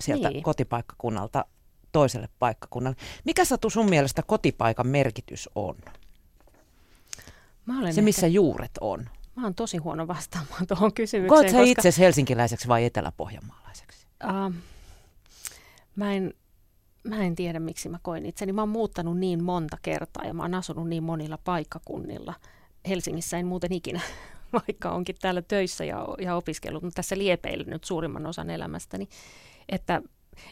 sieltä 0.00 0.30
niin. 0.30 0.42
kotipaikkakunnalta 0.42 1.44
toiselle 1.92 2.28
paikkakunnalle. 2.38 2.96
Mikä 3.24 3.44
Satu 3.44 3.70
sun 3.70 3.90
mielestä 3.90 4.22
kotipaikan 4.22 4.86
merkitys 4.86 5.48
on? 5.54 5.76
Mä 7.66 7.78
olen 7.78 7.94
Se, 7.94 8.02
missä 8.02 8.26
ehkä... 8.26 8.34
juuret 8.34 8.70
on. 8.80 9.08
Mä 9.36 9.42
oon 9.44 9.54
tosi 9.54 9.76
huono 9.76 10.08
vastaamaan 10.08 10.66
tuohon 10.66 10.92
kysymykseen. 10.92 11.28
Koet 11.28 11.48
sä 11.48 11.56
koska... 11.56 11.88
itse 11.88 12.02
helsinkiläiseksi 12.02 12.68
vai 12.68 12.84
eteläpohjanmaalaiseksi? 12.84 14.06
Uh, 14.24 14.54
mä 15.96 16.12
en 16.12 16.34
mä 17.08 17.22
en 17.22 17.34
tiedä 17.34 17.60
miksi 17.60 17.88
mä 17.88 17.98
koin 18.02 18.26
itseni. 18.26 18.52
Mä 18.52 18.62
oon 18.62 18.68
muuttanut 18.68 19.18
niin 19.18 19.44
monta 19.44 19.78
kertaa 19.82 20.24
ja 20.24 20.34
mä 20.34 20.42
oon 20.42 20.54
asunut 20.54 20.88
niin 20.88 21.02
monilla 21.02 21.38
paikkakunnilla. 21.38 22.34
Helsingissä 22.88 23.38
en 23.38 23.46
muuten 23.46 23.72
ikinä, 23.72 24.00
vaikka 24.52 24.90
onkin 24.90 25.16
täällä 25.20 25.42
töissä 25.42 25.84
ja, 25.84 26.06
ja 26.20 26.36
opiskellut, 26.36 26.82
mutta 26.82 26.96
tässä 26.96 27.16
nyt 27.66 27.84
suurimman 27.84 28.26
osan 28.26 28.50
elämästäni. 28.50 29.08
Että 29.68 30.02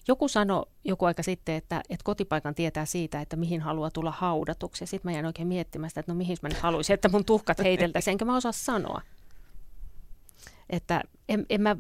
joku 0.09 0.29
sanoi 0.29 0.67
joku 0.85 1.05
aika 1.05 1.23
sitten, 1.23 1.55
että, 1.55 1.83
että 1.91 2.05
kotipaikan 2.05 2.55
tietää 2.55 2.85
siitä, 2.85 3.21
että 3.21 3.37
mihin 3.37 3.61
haluaa 3.61 3.91
tulla 3.91 4.11
haudatuksi. 4.11 4.87
Sitten 4.87 5.11
mä 5.11 5.13
jäin 5.13 5.27
oikein 5.27 5.49
miettimään 5.49 5.91
sitä, 5.91 6.01
että 6.01 6.13
no 6.13 6.19
mihin 6.19 6.37
mä 6.43 6.49
nyt 6.49 6.59
haluaisin, 6.59 6.95
että 6.95 7.09
mun 7.09 7.25
tuhkat 7.25 7.59
heiteltäisiin, 7.59 8.13
enkä 8.13 8.25
mä 8.25 8.37
osaa 8.37 8.53
sanoa. 8.53 9.03
Että 10.71 11.03
en, 11.29 11.47
en 11.51 11.61
mä, 11.61 11.77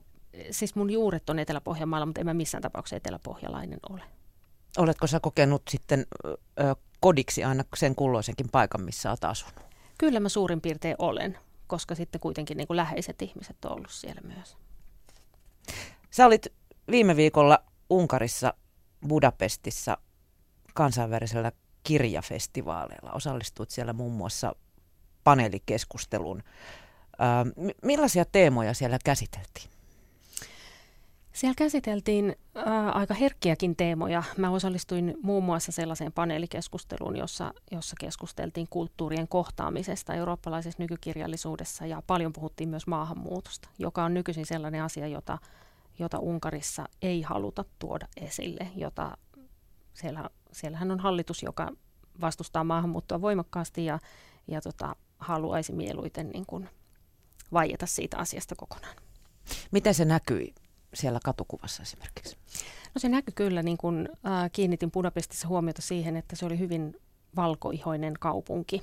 siis 0.51 0.75
mun 0.75 0.91
juuret 0.91 1.31
on 1.31 1.39
Etelä-Pohjanmaalla, 1.39 2.07
mutta 2.07 2.21
en 2.21 2.27
mä 2.27 2.35
missään 2.35 2.63
tapauksessa 2.63 2.97
eteläpohjalainen 2.97 3.79
ole. 3.91 4.03
Oletko 4.79 5.07
sä 5.07 5.21
kokenut 5.21 5.63
sitten 5.71 6.07
ö, 6.27 6.37
kodiksi 7.01 7.45
aina 7.45 7.65
sen 7.77 7.95
kulloisenkin 7.95 8.49
paikan, 8.53 8.81
missä 8.81 9.11
olet 9.11 9.25
asunut? 9.25 9.55
Kyllä 9.99 10.21
mä 10.21 10.29
suurin 10.29 10.61
piirtein 10.61 10.97
olen, 10.99 11.39
koska 11.67 11.95
sitten 11.95 12.21
kuitenkin 12.21 12.57
niin 12.57 12.67
kuin 12.67 12.77
läheiset 12.77 13.23
ihmiset 13.23 13.65
on 13.65 13.73
ollut 13.73 13.91
siellä 13.91 14.21
myös. 14.25 14.57
Sä 16.11 16.27
olit 16.27 16.47
viime 16.91 17.17
viikolla 17.17 17.59
Unkarissa 17.91 18.55
Budapestissa 19.09 19.99
kansainvälisellä 20.75 21.53
kirjafestivaaleilla. 21.83 23.13
Osallistuit 23.13 23.71
siellä 23.71 23.93
muun 23.93 24.13
muassa 24.13 24.55
paneelikeskustelun. 25.25 26.43
Ö, 27.13 27.73
millaisia 27.83 28.25
teemoja 28.25 28.75
siellä 28.75 28.99
käsiteltiin? 29.05 29.74
Siellä 31.35 31.55
käsiteltiin 31.55 32.37
ää, 32.55 32.91
aika 32.91 33.15
herkkiäkin 33.15 33.77
teemoja. 33.77 34.23
Mä 34.37 34.51
osallistuin 34.51 35.15
muun 35.23 35.45
muassa 35.45 35.73
sellaiseen 35.73 36.13
paneelikeskusteluun, 36.13 37.17
jossa, 37.17 37.55
jossa 37.71 37.97
keskusteltiin 38.01 38.67
kulttuurien 38.71 39.29
kohtaamisesta 39.29 40.15
eurooppalaisessa 40.15 40.83
nykykirjallisuudessa 40.83 41.87
ja 41.87 42.03
paljon 42.07 42.33
puhuttiin 42.33 42.69
myös 42.69 42.87
maahanmuutosta, 42.87 43.69
joka 43.79 44.05
on 44.05 44.15
nykyisin 44.15 44.47
sellainen 44.47 44.83
asia, 44.83 45.07
jota, 45.07 45.39
jota 45.99 46.19
Unkarissa 46.19 46.85
ei 47.03 47.23
haluta 47.23 47.65
tuoda 47.79 48.09
esille, 48.17 48.69
jota 48.77 49.17
siellä, 49.95 50.31
siellähän 50.53 50.91
on 50.91 51.01
hallitus, 51.01 51.43
joka 51.43 51.73
vastustaa 52.21 52.65
maahanmuuttoa 52.65 53.21
voimakkaasti 53.21 53.85
ja, 53.85 53.99
ja 54.49 54.61
tota, 54.61 54.97
haluaisi 55.19 55.73
mieluiten 55.73 56.31
niin 56.31 56.47
kuin 56.47 56.69
vaieta 57.53 57.87
siitä 57.87 58.19
asiasta 58.19 58.55
kokonaan. 58.57 58.97
Miten 59.71 59.95
se 59.95 60.05
näkyi 60.05 60.55
siellä 60.95 61.21
katukuvassa 61.25 61.83
esimerkiksi? 61.83 62.37
No 62.95 62.99
se 62.99 63.09
näkyy 63.09 63.33
kyllä, 63.35 63.63
niin 63.63 63.77
kun 63.79 64.09
äh, 64.27 64.51
kiinnitin 64.53 64.91
Budapestissa 64.91 65.49
huomiota 65.49 65.83
siihen, 65.83 66.17
että 66.17 66.37
se 66.37 66.47
oli 66.47 66.59
hyvin 66.59 66.97
valkoihoinen 67.37 68.15
kaupunki. 68.21 68.83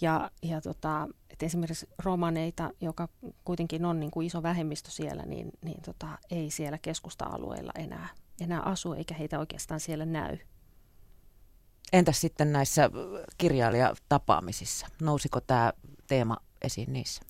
Ja, 0.00 0.30
ja 0.42 0.60
tota, 0.60 1.08
että 1.30 1.46
esimerkiksi 1.46 1.88
romaneita, 1.98 2.70
joka 2.80 3.08
kuitenkin 3.44 3.84
on 3.84 4.00
niin 4.00 4.10
kuin 4.10 4.26
iso 4.26 4.42
vähemmistö 4.42 4.90
siellä, 4.90 5.22
niin, 5.26 5.50
niin 5.64 5.82
tota, 5.82 6.18
ei 6.30 6.50
siellä 6.50 6.78
keskusta-alueella 6.78 7.72
enää, 7.78 8.08
enää 8.40 8.60
asu, 8.60 8.92
eikä 8.92 9.14
heitä 9.14 9.38
oikeastaan 9.38 9.80
siellä 9.80 10.06
näy. 10.06 10.38
Entäs 11.92 12.20
sitten 12.20 12.52
näissä 12.52 12.90
kirjailijatapaamisissa? 13.38 14.86
Nousiko 15.02 15.40
tämä 15.40 15.72
teema 16.06 16.36
esiin 16.62 16.92
niissä? 16.92 17.22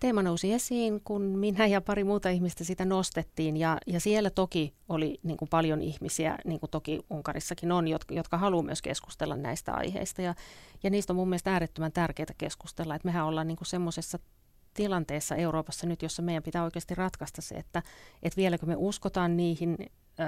Teema 0.00 0.22
nousi 0.22 0.52
esiin, 0.52 1.00
kun 1.04 1.22
minä 1.22 1.66
ja 1.66 1.80
pari 1.80 2.04
muuta 2.04 2.28
ihmistä 2.28 2.64
sitä 2.64 2.84
nostettiin. 2.84 3.56
Ja, 3.56 3.78
ja 3.86 4.00
siellä 4.00 4.30
toki 4.30 4.74
oli 4.88 5.20
niin 5.22 5.36
kuin 5.36 5.48
paljon 5.48 5.82
ihmisiä, 5.82 6.38
niin 6.44 6.60
kuin 6.60 6.70
toki 6.70 7.00
Unkarissakin 7.10 7.72
on, 7.72 7.88
jotka, 7.88 8.14
jotka 8.14 8.38
haluaa 8.38 8.62
myös 8.62 8.82
keskustella 8.82 9.36
näistä 9.36 9.74
aiheista. 9.74 10.22
Ja, 10.22 10.34
ja 10.82 10.90
niistä 10.90 11.12
on 11.12 11.16
mun 11.16 11.28
mielestä 11.28 11.52
äärettömän 11.52 11.92
tärkeää 11.92 12.34
keskustella. 12.38 12.94
Että 12.94 13.08
mehän 13.08 13.26
ollaan 13.26 13.48
niin 13.48 13.58
semmoisessa 13.62 14.18
tilanteessa 14.74 15.36
Euroopassa 15.36 15.86
nyt, 15.86 16.02
jossa 16.02 16.22
meidän 16.22 16.42
pitää 16.42 16.64
oikeasti 16.64 16.94
ratkaista 16.94 17.42
se, 17.42 17.54
että, 17.54 17.82
että 18.22 18.36
vieläkö 18.36 18.66
me 18.66 18.74
uskotaan 18.76 19.36
niihin, 19.36 19.76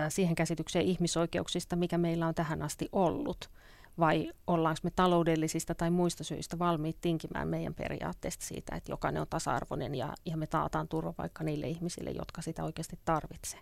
siihen 0.08 0.34
käsitykseen 0.34 0.84
ihmisoikeuksista, 0.84 1.76
mikä 1.76 1.98
meillä 1.98 2.26
on 2.26 2.34
tähän 2.34 2.62
asti 2.62 2.88
ollut– 2.92 3.48
vai 3.98 4.32
ollaanko 4.46 4.80
me 4.82 4.90
taloudellisista 4.90 5.74
tai 5.74 5.90
muista 5.90 6.24
syistä 6.24 6.58
valmiit 6.58 7.00
tinkimään 7.00 7.48
meidän 7.48 7.74
periaatteesta 7.74 8.46
siitä, 8.46 8.76
että 8.76 8.92
jokainen 8.92 9.22
on 9.22 9.28
tasa-arvoinen 9.30 9.94
ja, 9.94 10.14
ja 10.26 10.36
me 10.36 10.46
taataan 10.46 10.88
turvapaikka 10.88 11.44
niille 11.44 11.68
ihmisille, 11.68 12.10
jotka 12.10 12.42
sitä 12.42 12.64
oikeasti 12.64 12.98
tarvitsee. 13.04 13.60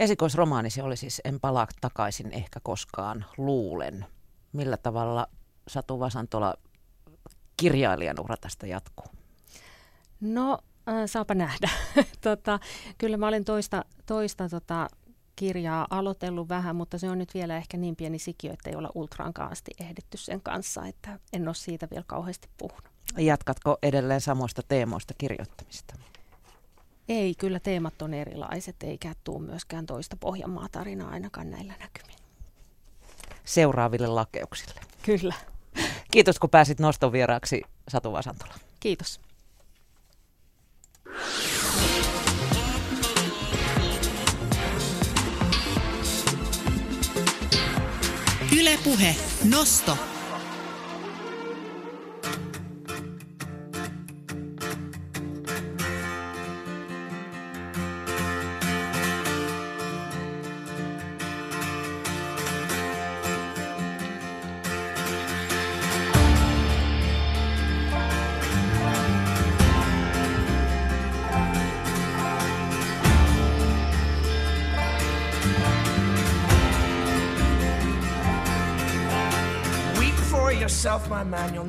Esikoisromaanisi 0.00 0.80
oli 0.80 0.96
siis 0.96 1.20
En 1.24 1.40
palaa 1.40 1.66
takaisin 1.80 2.32
ehkä 2.32 2.60
koskaan 2.62 3.24
luulen. 3.36 4.06
Millä 4.52 4.76
tavalla 4.76 5.26
Satu 5.68 6.00
Vasantola 6.00 6.54
kirjailijan 7.56 8.20
ura 8.20 8.36
tästä 8.36 8.66
jatkuu? 8.66 9.06
No, 10.20 10.58
äh, 10.88 10.94
saapa 11.06 11.34
nähdä. 11.34 11.68
tota, 12.20 12.60
kyllä 12.98 13.16
mä 13.16 13.28
olen 13.28 13.44
toista, 13.44 13.84
toista 14.06 14.48
tota, 14.48 14.88
kirjaa 15.36 15.86
aloitellut 15.90 16.48
vähän, 16.48 16.76
mutta 16.76 16.98
se 16.98 17.10
on 17.10 17.18
nyt 17.18 17.34
vielä 17.34 17.56
ehkä 17.56 17.76
niin 17.76 17.96
pieni 17.96 18.18
sikiö, 18.18 18.52
että 18.52 18.70
ei 18.70 18.76
olla 18.76 18.90
ultraankaan 18.94 19.52
asti 19.52 19.70
ehditty 19.80 20.16
sen 20.16 20.40
kanssa, 20.40 20.86
että 20.86 21.18
en 21.32 21.48
ole 21.48 21.54
siitä 21.54 21.88
vielä 21.90 22.04
kauheasti 22.06 22.48
puhunut. 22.58 22.84
Jatkatko 23.16 23.78
edelleen 23.82 24.20
samoista 24.20 24.62
teemoista 24.68 25.14
kirjoittamista? 25.18 25.94
Ei, 27.08 27.34
kyllä 27.34 27.60
teemat 27.60 28.02
on 28.02 28.14
erilaiset, 28.14 28.82
eikä 28.82 29.14
tule 29.24 29.42
myöskään 29.42 29.86
toista 29.86 30.16
Pohjanmaa-tarinaa 30.16 31.10
ainakaan 31.10 31.50
näillä 31.50 31.74
näkymin. 31.80 32.16
Seuraaville 33.44 34.06
lakeuksille. 34.06 34.80
Kyllä. 35.02 35.34
Kiitos 36.10 36.38
kun 36.38 36.50
pääsit 36.50 36.80
noston 36.80 37.12
vieraaksi 37.12 37.62
Satu 37.88 38.12
Vasantola. 38.12 38.54
Kiitos. 38.80 39.20
Ylepuhe 48.64 49.14
Nosto. 49.44 50.13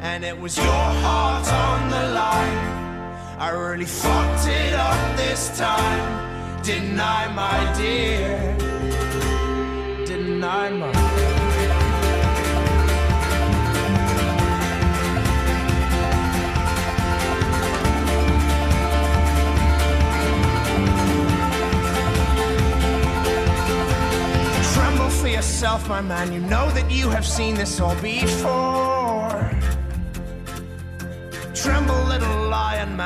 and 0.00 0.24
it 0.24 0.38
was 0.38 0.56
your 0.56 0.66
heart 0.66 1.52
on 1.52 1.90
the 1.90 2.14
line. 2.14 2.58
I 3.38 3.50
really 3.50 3.84
fucked 3.84 4.48
it 4.48 4.74
up 4.74 5.16
this 5.16 5.56
time, 5.58 6.62
didn't 6.62 7.00
I, 7.00 7.28
my 7.32 7.72
dear? 7.76 8.56
Didn't 10.06 10.42
I, 10.42 10.70
my 10.70 10.92
Tremble 24.74 25.10
for 25.10 25.28
yourself, 25.28 25.88
my 25.88 26.00
man. 26.00 26.32
You 26.32 26.40
know 26.40 26.70
that 26.70 26.90
you 26.90 27.08
have 27.10 27.26
seen 27.26 27.54
this 27.54 27.80
all 27.80 27.94
before. 27.96 28.97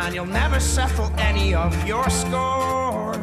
Man, 0.03 0.15
you'll 0.15 0.27
never 0.27 0.59
settle 0.59 1.11
any 1.19 1.55
of 1.55 1.73
your 1.87 2.09
scores. 2.11 3.17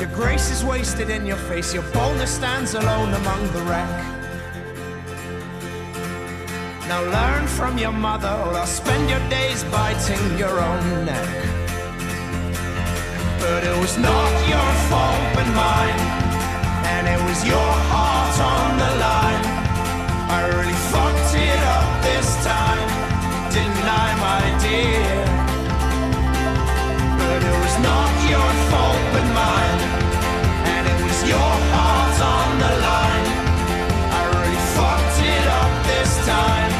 Your 0.00 0.10
grace 0.14 0.50
is 0.50 0.64
wasted 0.64 1.10
in 1.10 1.24
your 1.26 1.36
face, 1.48 1.72
your 1.72 1.84
boldness 1.92 2.34
stands 2.34 2.74
alone 2.74 3.14
among 3.14 3.42
the 3.52 3.62
wreck. 3.68 3.94
Now 6.88 7.00
learn 7.18 7.46
from 7.46 7.78
your 7.78 7.92
mother, 7.92 8.34
or 8.44 8.54
I'll 8.54 8.66
spend 8.66 9.08
your 9.08 9.22
days 9.28 9.62
biting 9.64 10.24
your 10.38 10.56
own 10.68 11.04
neck. 11.04 11.30
But 13.40 13.62
it 13.70 13.76
was 13.78 13.96
not 13.98 14.32
your 14.54 14.70
fault 14.90 15.24
but 15.36 15.48
mine, 15.62 16.00
and 16.94 17.04
it 17.14 17.20
was 17.28 17.38
your 17.46 17.72
heart 17.90 18.36
on 18.54 18.68
the 18.82 18.90
line. 19.06 19.44
I 20.36 20.40
really 20.58 20.78
fucked 20.92 21.32
it 21.48 21.60
up 21.76 21.88
this 22.08 22.28
time, 22.44 22.88
didn't 23.54 23.86
my 24.26 24.44
dear? 24.66 25.14
But 27.18 27.40
it 27.50 27.56
was 27.64 27.76
not 27.88 28.10
your 28.32 28.50
fault 28.70 29.02
but 29.14 29.26
mine, 29.40 29.80
and 30.74 30.82
it 30.92 30.98
was 31.06 31.18
your 31.32 31.52
heart 31.70 32.16
on 32.34 32.48
the 32.64 32.72
line. 32.88 33.28
I 34.18 34.20
really 34.34 34.62
fucked 34.74 35.18
it 35.34 35.46
up 35.60 35.72
this 35.92 36.12
time, 36.26 36.73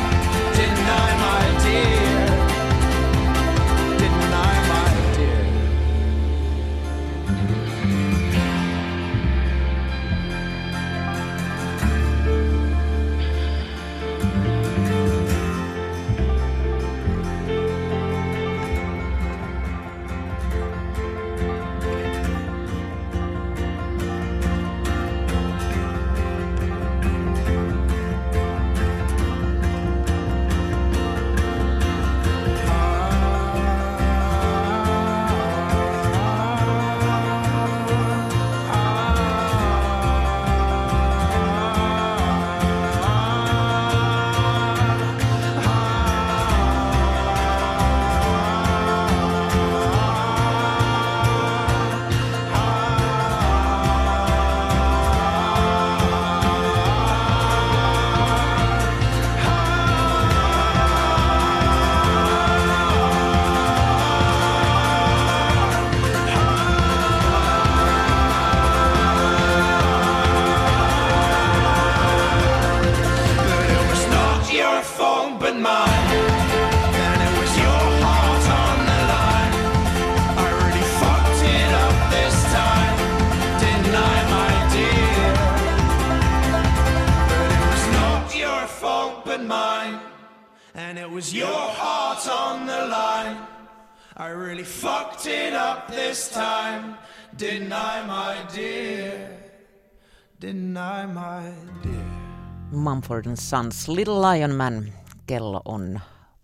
And 103.27 103.37
Sons, 103.37 103.89
Little 103.89 104.15
Lion 104.21 104.55
Man. 104.55 104.85
Kello 105.27 105.61
on 105.65 106.01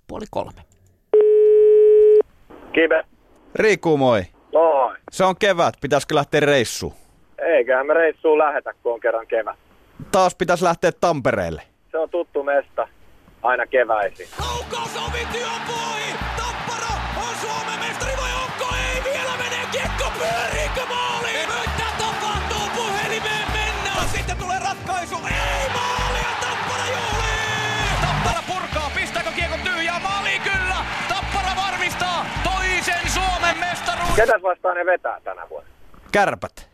puoli 0.07 0.25
kolme. 0.31 0.61
Kive. 2.73 3.05
Riku, 3.55 3.97
moi. 3.97 4.23
Moi. 4.53 4.97
Se 5.13 5.25
on 5.25 5.37
kevät, 5.37 5.75
pitäisikö 5.81 6.15
lähteä 6.15 6.41
reissuun? 6.41 6.95
Eiköhän 7.39 7.87
me 7.87 7.95
reissuun 7.95 8.39
lähetä, 8.39 8.73
kun 8.83 8.93
on 8.93 9.01
kerran 9.01 9.27
kevät. 9.27 9.57
Taas 10.13 10.35
pitäisi 10.35 10.65
lähteä 10.65 10.93
Tampereelle. 10.93 11.63
Se 11.91 11.99
on 11.99 12.11
tuttu 12.11 12.43
mesta. 12.43 12.89
Aina 13.43 13.67
keväisin. 13.67 14.27
Laukaus 14.41 14.97
ovi 14.97 15.45
on 15.45 15.61
pohi! 15.67 16.15
Tappara 16.37 16.95
on 17.17 17.35
Suomen 17.41 17.81
mestari 17.89 18.13
vai 18.17 18.31
onko 18.45 18.75
ei? 18.77 19.13
Vielä 19.13 19.37
menee 19.37 19.67
kiekko 19.73 20.05
pyöriikö 20.19 20.87
maali? 20.89 21.40
mestaruus! 33.61 34.15
Ketäs 34.17 34.43
vastaan 34.43 34.77
ne 34.77 34.87
vetää 34.87 35.21
tänä 35.25 35.49
vuonna? 35.51 35.71
Kärpät. 36.13 36.71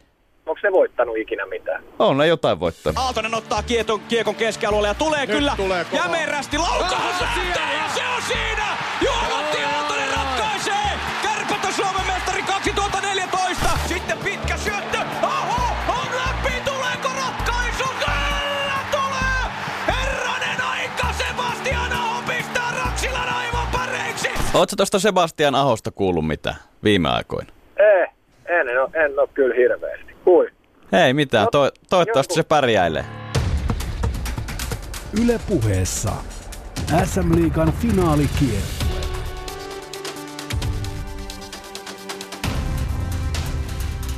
Onko 0.47 0.61
ne 0.63 0.73
voittanut 0.73 1.17
ikinä 1.17 1.47
mitään? 1.47 1.83
On 1.99 2.17
ne 2.19 2.27
jotain 2.27 2.61
voittanut. 2.61 2.99
Aaltonen 2.99 3.35
ottaa 3.35 3.63
kieton, 3.63 4.01
kiekon 4.01 4.35
keskialueelle 4.35 4.89
ja 4.89 4.95
tulee 4.95 5.21
Nyt 5.27 5.31
kyllä 5.37 5.53
tulee 5.57 5.85
kova. 5.85 6.03
jämerästi. 6.03 6.59
Laukaus 6.59 7.21
ja 7.21 7.27
se 7.95 8.01
on 8.17 8.23
siinä! 8.23 8.67
Juomatti 9.01 9.65
Aaltonen 9.65 10.09
ratkaisee! 10.17 10.91
Kärpät 11.23 11.65
on 11.65 11.73
Suomen 11.73 12.07
mestari 12.07 12.43
2014! 12.43 13.67
Sitten 13.89 14.19
pitkä 14.19 14.57
syöttö! 14.57 14.99
Aho! 15.23 15.75
On 15.89 16.07
läpi! 16.17 16.55
Tuleeko 16.65 17.09
ratkaisu? 17.17 17.85
Kyllä 17.99 18.79
tulee! 18.91 19.51
Herranen 19.87 20.61
aika! 20.61 21.07
Sebastian 21.19 21.93
Aho 21.93 22.23
pistää 22.27 22.73
Raksilan 22.85 23.29
aivan 23.29 23.67
pareiksi! 23.73 24.29
Tosta 24.77 24.99
Sebastian 24.99 25.55
Ahosta 25.55 25.91
kuullut 25.91 26.27
mitään? 26.27 26.57
Viime 26.87 27.09
aikoina? 27.09 27.49
Ei, 27.77 28.07
en, 28.47 28.69
en, 28.69 28.83
ole, 28.83 28.91
en 29.05 29.19
ole 29.19 29.29
kyllä 29.35 29.55
hirveästi. 29.55 30.17
Kui? 30.25 30.51
Ei 31.05 31.15
mitään, 31.15 31.49
to, 31.53 31.71
toivottavasti 31.91 32.35
se 32.35 32.43
pärjäilee. 32.43 33.05
Yle 35.25 35.41
puheessa 35.49 36.13
SM-liigan 37.05 37.73
finaalikiertue. 37.73 38.87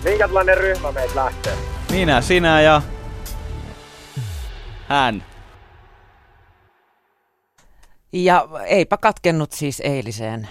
Minkälainen 0.04 0.57
ryhmä 0.57 0.92
meitä 0.92 1.16
lähtee? 1.16 1.52
Minä, 1.90 2.20
sinä 2.20 2.61
ja 2.61 2.83
hän. 4.88 5.24
Ja 8.12 8.48
eipä 8.66 8.96
katkennut 8.96 9.52
siis 9.52 9.81
eiliseen 9.81 10.48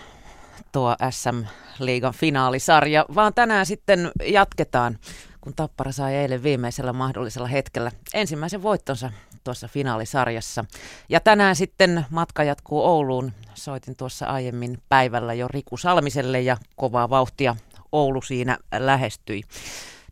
tuo 0.72 0.96
SM-liigan 1.10 2.14
finaalisarja, 2.14 3.06
vaan 3.16 3.34
tänään 3.34 3.66
sitten 3.66 4.12
jatketaan, 4.24 5.00
kun 5.42 5.54
Tappara 5.56 5.92
sai 5.92 6.16
eilen 6.16 6.44
viimeisellä 6.44 6.94
mahdollisella 6.94 7.48
hetkellä 7.48 7.92
ensimmäisen 8.14 8.64
voittonsa 8.64 9.12
tuossa 9.44 9.68
finaalisarjassa. 9.68 10.66
Ja 11.10 11.20
tänään 11.20 11.56
sitten 11.56 12.06
matka 12.10 12.44
jatkuu 12.44 12.86
Ouluun. 12.86 13.32
Soitin 13.54 13.96
tuossa 13.96 14.26
aiemmin 14.26 14.82
päivällä 14.90 15.34
jo 15.34 15.48
Riku 15.48 15.78
Salmiselle 15.78 16.42
ja 16.42 16.58
kovaa 16.76 17.10
vauhtia 17.10 17.56
Oulu 17.92 18.22
siinä 18.22 18.58
lähestyi. 18.80 19.44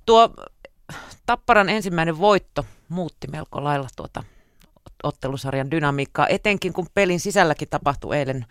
Tuo 0.06 0.30
Tapparan 1.26 1.70
ensimmäinen 1.70 2.20
voitto 2.20 2.66
muutti 2.90 3.28
melko 3.28 3.64
lailla 3.64 3.88
tuota 3.96 4.24
ottelusarjan 5.04 5.72
dynamiikkaa, 5.72 6.28
etenkin 6.28 6.74
kun 6.74 6.88
pelin 6.94 7.20
sisälläkin 7.20 7.70
tapahtui 7.70 8.18
eilen 8.18 8.46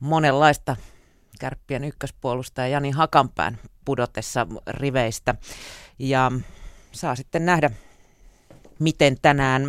monenlaista 0.00 0.76
kärppien 1.38 1.84
ykköspuolustaja 1.84 2.68
Jani 2.68 2.90
Hakanpään 2.90 3.58
pudotessa 3.84 4.46
riveistä. 4.66 5.34
Ja 5.98 6.32
saa 6.92 7.14
sitten 7.14 7.46
nähdä, 7.46 7.70
miten 8.78 9.16
tänään 9.22 9.62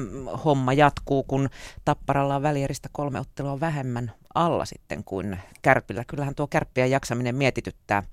homma 0.46 0.74
jatkuu, 0.74 1.24
kun 1.24 1.50
Tapparalla 1.86 2.36
on 2.36 2.44
välieristä 2.44 2.90
kolme 2.92 3.20
ottelua 3.20 3.60
vähemmän 3.60 4.12
alla 4.36 4.66
sitten 4.66 5.04
kuin 5.04 5.40
Kärpillä. 5.62 6.04
Kyllähän 6.08 6.36
tuo 6.36 6.48
kärppien 6.48 6.92
jaksaminen 6.92 7.36
mietityttää 7.36 8.04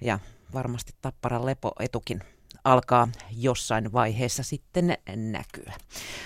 ja 0.00 0.18
varmasti 0.54 0.92
Tapparan 1.02 1.46
lepoetukin 1.46 2.22
alkaa 2.64 3.08
jossain 3.36 3.92
vaiheessa 3.92 4.42
sitten 4.42 4.98
näkyä. 5.16 5.72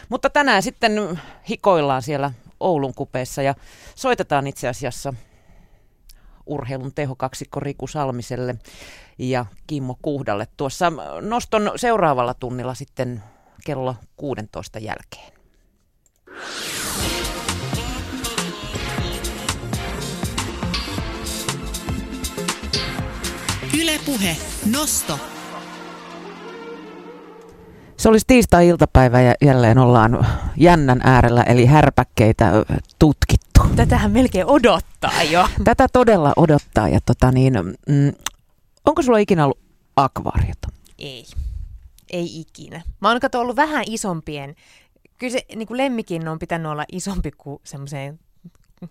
Mutta 0.09 0.31
tänään 0.31 0.63
sitten 0.63 1.21
hikoillaan 1.49 2.03
siellä 2.03 2.33
Oulun 2.61 2.95
kupeessa 2.95 3.43
ja 3.43 3.55
soitetaan 3.95 4.47
itse 4.47 4.69
asiassa 4.69 5.15
urheilun 6.47 6.95
tehokaksikko 6.95 7.61
Riku 7.61 7.87
Salmiselle 7.87 8.57
ja 9.19 9.47
Kimmo 9.67 9.97
Kuhdalle 10.03 10.47
tuossa 10.57 10.93
noston 11.21 11.73
seuraavalla 11.77 12.35
tunnilla 12.35 12.75
sitten 12.75 13.23
kello 13.65 13.97
16 14.17 14.79
jälkeen. 14.79 15.33
Ylepuhe 23.81 24.37
Nosto. 24.73 25.19
Se 27.97 28.09
olisi 28.09 28.25
tiistai-iltapäivä 28.27 29.21
ja 29.21 29.35
jälleen 29.43 29.79
ollaan 29.79 30.27
jännän 30.57 31.01
äärellä, 31.05 31.43
eli 31.43 31.67
härpäkkeitä 31.67 32.51
ö, 32.51 32.65
tutkittu. 33.55 33.77
Tätähän 33.77 34.11
melkein 34.11 34.47
odottaa 34.47 35.23
jo. 35.23 35.49
Tätä 35.65 35.87
todella 35.93 36.33
odottaa. 36.37 36.89
Ja 36.89 37.01
tota 37.07 37.33
niin, 37.33 37.55
mm, 37.89 38.13
onko 38.85 39.03
sulla 39.03 39.19
ikinä 39.19 39.45
ollut 39.45 39.61
akvaariota? 39.97 40.69
Ei. 40.99 41.25
Ei 42.11 42.41
ikinä. 42.41 42.83
Mä 43.01 43.09
oon 43.09 43.21
kato 43.21 43.41
ollut 43.41 43.57
vähän 43.57 43.85
isompien. 43.87 44.55
Kyllä 45.19 45.33
se 45.33 45.41
niin 45.57 45.69
kuin 45.69 45.79
lemmikin 45.79 46.29
on 46.29 46.39
pitänyt 46.39 46.73
olla 46.73 46.85
isompi 46.93 47.31
kuin 47.31 47.61
semmoiseen 47.65 48.21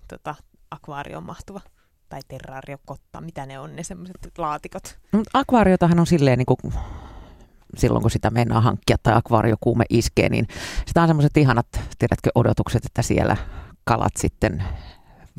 tota, 0.08 0.36
akvaarioon 0.72 1.26
mahtuva. 1.26 1.62
Tai 2.10 2.20
terrariokotta, 2.28 3.22
mitä 3.22 3.46
ne 3.46 3.60
on 3.60 3.76
ne 3.76 3.84
semmoiset 3.84 4.38
laatikot. 4.38 4.98
Mut 5.12 5.28
Akvaariotahan 5.34 6.00
on 6.00 6.08
silleen 6.08 6.38
niin 6.38 6.46
kuin, 6.46 6.74
silloin 7.78 8.02
kun 8.02 8.12
sitä 8.12 8.30
mennään 8.30 8.64
hankkia 8.64 8.98
tai 9.04 9.14
akvaariokuume 9.16 9.86
iskee, 9.90 10.30
niin 10.30 10.48
sitä 10.86 11.02
on 11.02 11.08
semmoiset 11.08 11.38
ihanat, 11.38 11.68
tiedätkö, 12.00 12.30
odotukset, 12.36 12.86
että 12.86 13.02
siellä 13.02 13.38
kalat 13.84 14.14
sitten 14.18 14.64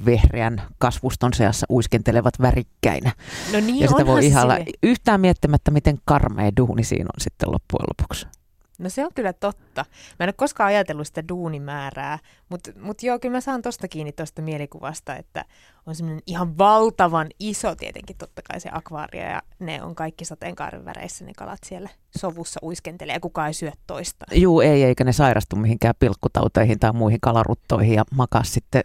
vehreän 0.06 0.62
kasvuston 0.78 1.34
seassa 1.34 1.66
uiskentelevat 1.70 2.34
värikkäinä. 2.40 3.12
No 3.52 3.60
niin, 3.60 3.80
ja 3.80 3.88
sitä 3.88 4.06
voi 4.06 4.26
ihalla 4.26 4.54
yhtään 4.82 5.20
miettimättä, 5.20 5.70
miten 5.70 5.98
karmea 6.04 6.50
duuni 6.56 6.84
siinä 6.84 7.08
on 7.16 7.20
sitten 7.20 7.52
loppujen 7.52 7.86
lopuksi. 7.88 8.26
No 8.78 8.88
se 8.88 9.04
on 9.04 9.10
kyllä 9.14 9.32
totta. 9.32 9.84
Mä 10.18 10.24
en 10.24 10.28
ole 10.28 10.34
koskaan 10.36 10.68
ajatellut 10.68 11.06
sitä 11.06 11.28
duunimäärää, 11.28 12.18
mutta 12.48 12.70
mut 12.80 13.02
joo, 13.02 13.18
kyllä 13.18 13.32
mä 13.32 13.40
saan 13.40 13.62
tosta 13.62 13.88
kiinni 13.88 14.12
tuosta 14.12 14.42
mielikuvasta, 14.42 15.16
että 15.16 15.44
on 15.86 15.94
semmoinen 15.94 16.22
ihan 16.26 16.58
valtavan 16.58 17.26
iso 17.38 17.76
tietenkin 17.76 18.16
totta 18.16 18.42
kai 18.42 18.60
se 18.60 18.68
akvaario 18.72 19.22
ja 19.22 19.42
ne 19.58 19.82
on 19.82 19.94
kaikki 19.94 20.24
sateenkaaren 20.24 20.84
väreissä 20.84 21.24
ne 21.24 21.32
kalat 21.36 21.58
siellä 21.66 21.88
sovussa 22.18 22.60
uiskentelee 22.62 23.14
ja 23.14 23.20
kukaan 23.20 23.48
ei 23.48 23.54
syö 23.54 23.72
toista. 23.86 24.26
Juu, 24.32 24.60
ei, 24.60 24.84
eikä 24.84 25.04
ne 25.04 25.12
sairastu 25.12 25.56
mihinkään 25.56 25.94
pilkkutauteihin 25.98 26.78
tai 26.78 26.92
muihin 26.92 27.20
kalaruttoihin 27.20 27.94
ja 27.94 28.04
makaa 28.14 28.44
sitten 28.44 28.84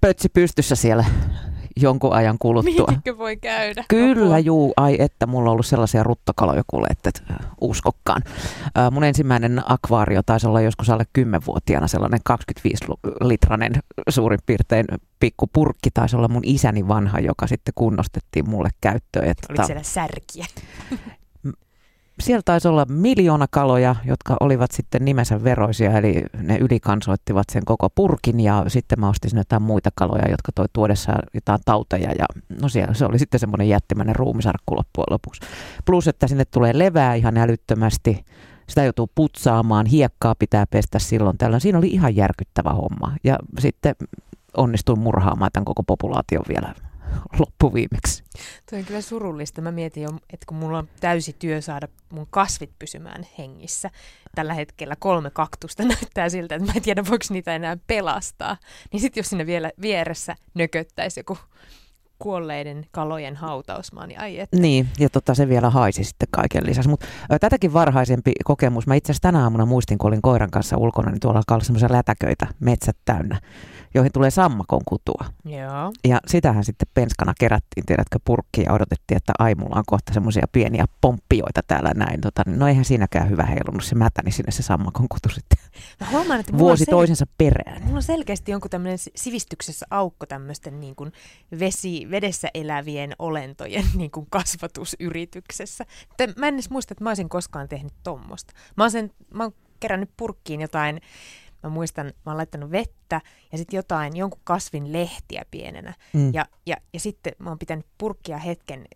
pötsi 0.00 0.28
pystyssä 0.28 0.74
siellä 0.74 1.04
jonkun 1.76 2.12
ajan 2.12 2.36
kuluttua. 2.38 2.86
Mihinkö 2.86 3.18
voi 3.18 3.36
käydä? 3.36 3.84
Kyllä, 3.88 4.24
Apua. 4.24 4.38
juu, 4.38 4.72
ai 4.76 4.96
että 4.98 5.26
mulla 5.26 5.50
on 5.50 5.52
ollut 5.52 5.66
sellaisia 5.66 6.02
ruttokaloja 6.02 6.62
kuule, 6.66 6.86
että 6.90 7.08
et, 7.08 7.22
äh, 7.30 7.36
uskokkaan. 7.60 8.22
Äh, 8.78 8.90
mun 8.90 9.04
ensimmäinen 9.04 9.62
akvaario 9.66 10.22
taisi 10.26 10.46
olla 10.46 10.60
joskus 10.60 10.90
alle 10.90 11.04
10-vuotiaana 11.18 11.88
sellainen 11.88 12.20
25-litranen 12.30 13.72
suurin 14.08 14.38
piirtein 14.46 14.86
pikku 15.20 15.46
purkki, 15.52 15.90
taisi 15.94 16.16
olla 16.16 16.28
mun 16.28 16.42
isäni 16.44 16.88
vanha, 16.88 17.20
joka 17.20 17.46
sitten 17.46 17.72
kunnostettiin 17.74 18.50
mulle 18.50 18.70
käyttöön. 18.80 19.28
Että, 19.28 19.46
Oliko 19.50 19.66
siellä 19.66 19.82
särkiä? 19.82 20.46
Siellä 22.20 22.42
taisi 22.44 22.68
olla 22.68 22.86
miljoona 22.88 23.46
kaloja, 23.50 23.96
jotka 24.04 24.36
olivat 24.40 24.70
sitten 24.72 25.04
nimensä 25.04 25.44
veroisia, 25.44 25.98
eli 25.98 26.22
ne 26.42 26.58
ylikansoittivat 26.58 27.44
sen 27.52 27.64
koko 27.64 27.90
purkin 27.90 28.40
ja 28.40 28.64
sitten 28.68 29.00
mä 29.00 29.08
ostin 29.08 29.30
sinne 29.30 29.40
jotain 29.40 29.62
muita 29.62 29.90
kaloja, 29.94 30.30
jotka 30.30 30.52
toi 30.54 30.66
tuodessaan 30.72 31.22
jotain 31.34 31.60
tauteja 31.64 32.12
ja 32.18 32.24
no 32.62 32.68
siellä 32.68 32.94
se 32.94 33.06
oli 33.06 33.18
sitten 33.18 33.40
semmoinen 33.40 33.68
jättimäinen 33.68 34.16
ruumisarkku 34.16 34.76
loppujen 34.76 35.06
lopuksi. 35.10 35.40
Plus, 35.84 36.08
että 36.08 36.26
sinne 36.26 36.44
tulee 36.44 36.78
levää 36.78 37.14
ihan 37.14 37.36
älyttömästi, 37.36 38.24
sitä 38.68 38.84
joutuu 38.84 39.10
putsaamaan, 39.14 39.86
hiekkaa 39.86 40.34
pitää 40.38 40.64
pestä 40.70 40.98
silloin 40.98 41.38
tällöin. 41.38 41.60
Siinä 41.60 41.78
oli 41.78 41.88
ihan 41.88 42.16
järkyttävä 42.16 42.70
homma 42.70 43.12
ja 43.24 43.38
sitten 43.58 43.94
onnistuin 44.56 44.98
murhaamaan 44.98 45.50
tämän 45.52 45.64
koko 45.64 45.82
populaation 45.82 46.44
vielä 46.48 46.74
loppuviimeksi. 47.38 48.24
Tuo 48.70 48.78
on 48.78 48.84
kyllä 48.84 49.00
surullista. 49.00 49.62
Mä 49.62 49.72
mietin 49.72 50.02
jo, 50.02 50.10
että 50.10 50.46
kun 50.46 50.56
mulla 50.56 50.78
on 50.78 50.88
täysi 51.00 51.36
työ 51.38 51.60
saada 51.60 51.88
mun 52.12 52.26
kasvit 52.30 52.70
pysymään 52.78 53.26
hengissä. 53.38 53.90
Tällä 54.34 54.54
hetkellä 54.54 54.96
kolme 54.98 55.30
kaktusta 55.30 55.84
näyttää 55.94 56.28
siltä, 56.28 56.54
että 56.54 56.66
mä 56.66 56.72
en 56.76 56.82
tiedä 56.82 57.04
voiko 57.10 57.24
niitä 57.30 57.54
enää 57.54 57.76
pelastaa. 57.86 58.56
Niin 58.92 59.00
sitten 59.00 59.20
jos 59.20 59.28
sinne 59.28 59.46
vielä 59.46 59.70
vieressä 59.80 60.36
nököttäisi 60.54 61.20
joku 61.20 61.38
kuolleiden 62.18 62.86
kalojen 62.90 63.36
hautausmaa, 63.36 64.06
niin 64.06 64.20
ai 64.20 64.38
että. 64.38 64.56
Niin, 64.56 64.88
ja 64.98 65.08
tota, 65.08 65.34
se 65.34 65.48
vielä 65.48 65.70
haisi 65.70 66.04
sitten 66.04 66.28
kaiken 66.30 66.66
lisäksi. 66.66 66.88
Mutta 66.88 67.06
tätäkin 67.40 67.72
varhaisempi 67.72 68.32
kokemus, 68.44 68.86
mä 68.86 68.94
itse 68.94 69.12
asiassa 69.12 69.28
tänä 69.28 69.42
aamuna 69.42 69.66
muistin, 69.66 69.98
kun 69.98 70.08
olin 70.08 70.22
koiran 70.22 70.50
kanssa 70.50 70.76
ulkona, 70.76 71.10
niin 71.10 71.20
tuolla 71.20 71.38
alkaa 71.38 71.54
olla 71.54 71.64
semmoisia 71.64 71.92
lätäköitä, 71.92 72.46
metsät 72.60 72.96
täynnä, 73.04 73.40
joihin 73.96 74.12
tulee 74.12 74.30
sammakon 74.30 74.80
kutua. 74.88 75.24
Joo. 75.44 75.92
Ja 76.08 76.20
sitähän 76.26 76.64
sitten 76.64 76.88
penskana 76.94 77.32
kerättiin, 77.40 77.86
tiedätkö, 77.86 78.18
purkkiin 78.24 78.64
ja 78.64 78.72
odotettiin, 78.72 79.16
että 79.16 79.32
ai, 79.38 79.54
mulla 79.54 79.76
on 79.76 79.84
kohta 79.86 80.14
semmoisia 80.14 80.46
pieniä 80.52 80.84
pomppioita 81.00 81.60
täällä 81.66 81.92
näin. 81.94 82.20
Tota, 82.20 82.42
niin 82.46 82.58
no 82.58 82.68
eihän 82.68 82.84
siinäkään 82.84 83.30
hyvä 83.30 83.42
heilunut 83.42 83.84
se 83.84 83.94
mätäni 83.94 84.30
sinne 84.30 84.52
se 84.52 84.62
sammakon 84.62 85.08
kutu 85.08 85.28
sitten 85.28 85.58
Mä 86.00 86.10
huomaan, 86.10 86.40
että 86.40 86.58
vuosi 86.58 86.84
sel- 86.84 86.90
toisensa 86.90 87.26
perään. 87.38 87.82
Mulla 87.82 87.96
on 87.96 88.02
selkeästi 88.02 88.52
jonkun 88.52 88.70
tämmöinen 88.70 88.98
sivistyksessä 89.16 89.86
aukko 89.90 90.26
tämmöisten 90.26 90.80
niin 90.80 90.96
kuin 90.96 91.12
vesi, 91.58 92.06
vedessä 92.10 92.48
elävien 92.54 93.12
olentojen 93.18 93.84
niin 93.94 94.10
kuin 94.10 94.26
kasvatusyrityksessä. 94.30 95.84
Että 96.10 96.40
mä 96.40 96.48
en 96.48 96.54
edes 96.54 96.70
muista, 96.70 96.92
että 96.92 97.04
mä 97.04 97.10
olisin 97.10 97.28
koskaan 97.28 97.68
tehnyt 97.68 97.92
tommosta. 98.02 98.54
Mä 98.76 98.84
oon, 98.84 98.90
sen, 98.90 99.10
mä 99.30 99.42
oon 99.42 99.52
kerännyt 99.80 100.10
purkkiin 100.16 100.60
jotain, 100.60 101.00
mä 101.62 101.70
muistan, 101.70 102.06
mä 102.06 102.12
oon 102.26 102.36
laittanut 102.36 102.70
vettä 102.70 103.20
ja 103.52 103.58
sitten 103.58 103.76
jotain, 103.76 104.16
jonkun 104.16 104.40
kasvin 104.44 104.92
lehtiä 104.92 105.42
pienenä. 105.50 105.94
Mm. 106.12 106.34
Ja, 106.34 106.46
ja, 106.66 106.76
ja 106.92 107.00
sitten 107.00 107.32
mä 107.38 107.50
oon 107.50 107.58
pitänyt 107.58 107.86
purkkia 107.98 108.38
hetken 108.38 108.86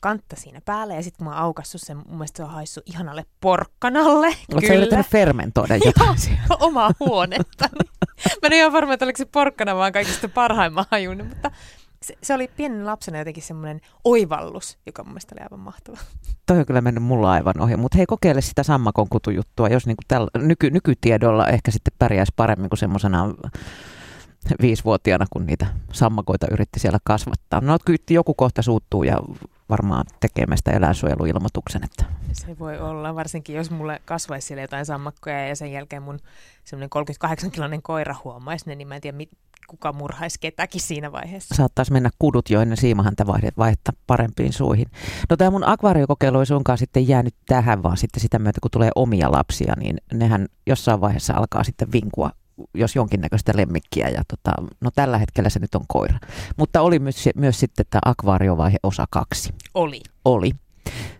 kantta 0.00 0.36
siinä 0.36 0.60
päällä 0.64 0.94
ja 0.94 1.02
sitten 1.02 1.18
kun 1.18 1.26
mä 1.26 1.30
oon 1.30 1.42
aukassut 1.42 1.80
sen, 1.80 1.96
mun 1.96 2.06
mielestä 2.10 2.36
se 2.36 2.42
on 2.42 2.50
haissut 2.50 2.82
ihanalle 2.86 3.26
porkkanalle. 3.40 4.26
Oletko 4.26 4.66
sä 4.66 4.74
yrittänyt 4.74 5.06
fermentoida 5.06 5.76
jotain 5.76 6.18
siellä? 6.18 6.42
omaa 6.60 6.90
huonetta. 7.00 7.68
mä 7.72 8.42
en 8.42 8.52
ole 8.52 8.56
ihan 8.56 8.72
varma, 8.72 8.92
että 8.92 9.04
oliko 9.04 9.16
se 9.16 9.24
porkkana 9.24 9.76
vaan 9.76 9.92
kaikista 9.92 10.28
parhaimman 10.28 10.84
hajun, 10.90 11.26
mutta 11.26 11.50
se, 12.04 12.14
se 12.22 12.34
oli 12.34 12.48
pienen 12.56 12.86
lapsena 12.86 13.18
jotenkin 13.18 13.42
semmoinen 13.42 13.80
oivallus, 14.04 14.78
joka 14.86 15.04
mun 15.04 15.12
mielestä 15.12 15.34
oli 15.34 15.42
aivan 15.42 15.60
mahtava. 15.60 15.96
Toi 16.46 16.58
on 16.58 16.66
kyllä 16.66 16.80
mennyt 16.80 17.04
mulla 17.04 17.32
aivan 17.32 17.60
ohi, 17.60 17.76
mutta 17.76 17.98
hei 17.98 18.06
kokeile 18.06 18.40
sitä 18.40 18.62
sammakon 18.62 19.08
kutujuttua, 19.10 19.68
jos 19.68 19.86
niinku 19.86 20.02
tällä, 20.08 20.28
nyky, 20.38 20.70
nykytiedolla 20.70 21.48
ehkä 21.48 21.70
sitten 21.70 21.94
pärjäisi 21.98 22.32
paremmin 22.36 22.70
kuin 22.70 22.78
semmoisena 22.78 23.34
viisivuotiaana, 24.62 25.26
kun 25.30 25.46
niitä 25.46 25.66
sammakoita 25.92 26.46
yritti 26.50 26.80
siellä 26.80 26.98
kasvattaa. 27.04 27.60
No 27.60 27.78
kyytti 27.84 28.14
joku 28.14 28.34
kohta 28.34 28.62
suuttuu 28.62 29.02
ja 29.02 29.18
varmaan 29.68 30.04
tekee 30.20 30.46
meistä 30.46 30.70
eläinsuojeluilmoituksen. 30.70 31.84
Että. 31.84 32.04
Se 32.32 32.58
voi 32.58 32.78
olla, 32.78 33.14
varsinkin 33.14 33.56
jos 33.56 33.70
mulle 33.70 34.00
kasvaisi 34.04 34.46
siellä 34.46 34.62
jotain 34.62 34.86
sammakkoja 34.86 35.48
ja 35.48 35.56
sen 35.56 35.72
jälkeen 35.72 36.02
mun 36.02 36.18
semmoinen 36.64 36.90
38-kiloinen 37.24 37.82
koira 37.82 38.14
huomaisi 38.24 38.66
ne, 38.66 38.74
niin 38.74 38.88
mä 38.88 38.94
en 38.94 39.00
tiedä, 39.00 39.18
kuka 39.68 39.92
murhaisi 39.92 40.38
ketäkin 40.40 40.80
siinä 40.80 41.12
vaiheessa. 41.12 41.54
Saattaisi 41.54 41.92
mennä 41.92 42.10
kudut 42.18 42.50
jo 42.50 42.60
ennen 42.60 42.76
siimahanta 42.76 43.26
vaihtaa 43.58 43.94
parempiin 44.06 44.52
suihin. 44.52 44.86
No 45.30 45.36
tämä 45.36 45.50
mun 45.50 45.68
akvaariokokeilu 45.68 46.40
ei 46.40 46.46
suinkaan 46.46 46.78
sitten 46.78 47.08
jäänyt 47.08 47.34
tähän, 47.46 47.82
vaan 47.82 47.96
sitten 47.96 48.20
sitä 48.20 48.38
myötä, 48.38 48.60
kun 48.60 48.70
tulee 48.70 48.90
omia 48.94 49.32
lapsia, 49.32 49.74
niin 49.78 49.96
nehän 50.12 50.46
jossain 50.66 51.00
vaiheessa 51.00 51.34
alkaa 51.34 51.64
sitten 51.64 51.92
vinkua 51.92 52.30
jos 52.74 52.96
jonkinnäköistä 52.96 53.52
lemmikkiä. 53.56 54.08
Ja 54.08 54.22
tota, 54.28 54.52
no 54.80 54.90
tällä 54.94 55.18
hetkellä 55.18 55.50
se 55.50 55.58
nyt 55.58 55.74
on 55.74 55.84
koira. 55.88 56.18
Mutta 56.56 56.80
oli 56.80 56.98
myös, 56.98 57.28
myös 57.36 57.60
sitten 57.60 57.86
tämä 57.90 58.00
akvaariovaihe 58.04 58.76
osa 58.82 59.04
kaksi. 59.10 59.54
Oli. 59.74 60.00
Oli. 60.24 60.50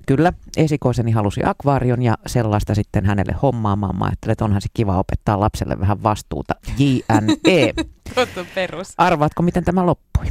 Kyllä, 0.06 0.32
esikoiseni 0.56 1.10
halusi 1.10 1.40
akvaarion 1.44 2.02
ja 2.02 2.14
sellaista 2.26 2.74
sitten 2.74 3.06
hänelle 3.06 3.32
hommaamaan. 3.42 3.98
Mä 3.98 4.04
ajattelin, 4.04 4.32
että 4.32 4.44
onhan 4.44 4.60
se 4.60 4.68
kiva 4.74 4.98
opettaa 4.98 5.40
lapselle 5.40 5.80
vähän 5.80 6.02
vastuuta. 6.02 6.54
JNE. 6.78 7.74
Totta 8.14 8.44
perus. 8.54 8.94
Arvaatko, 8.98 9.42
miten 9.42 9.64
tämä 9.64 9.86
loppui? 9.86 10.26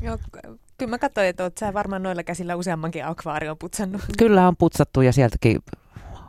Joo, 0.00 0.18
kyllä 0.78 0.90
mä 0.90 0.98
katsoin, 0.98 1.26
että 1.26 1.42
oot 1.42 1.58
sä 1.58 1.74
varmaan 1.74 2.02
noilla 2.02 2.22
käsillä 2.22 2.56
useammankin 2.56 3.06
akvaarion 3.06 3.58
putsannut. 3.58 4.02
Kyllä 4.18 4.48
on 4.48 4.56
putsattu 4.56 5.00
ja 5.00 5.12
sieltäkin 5.12 5.62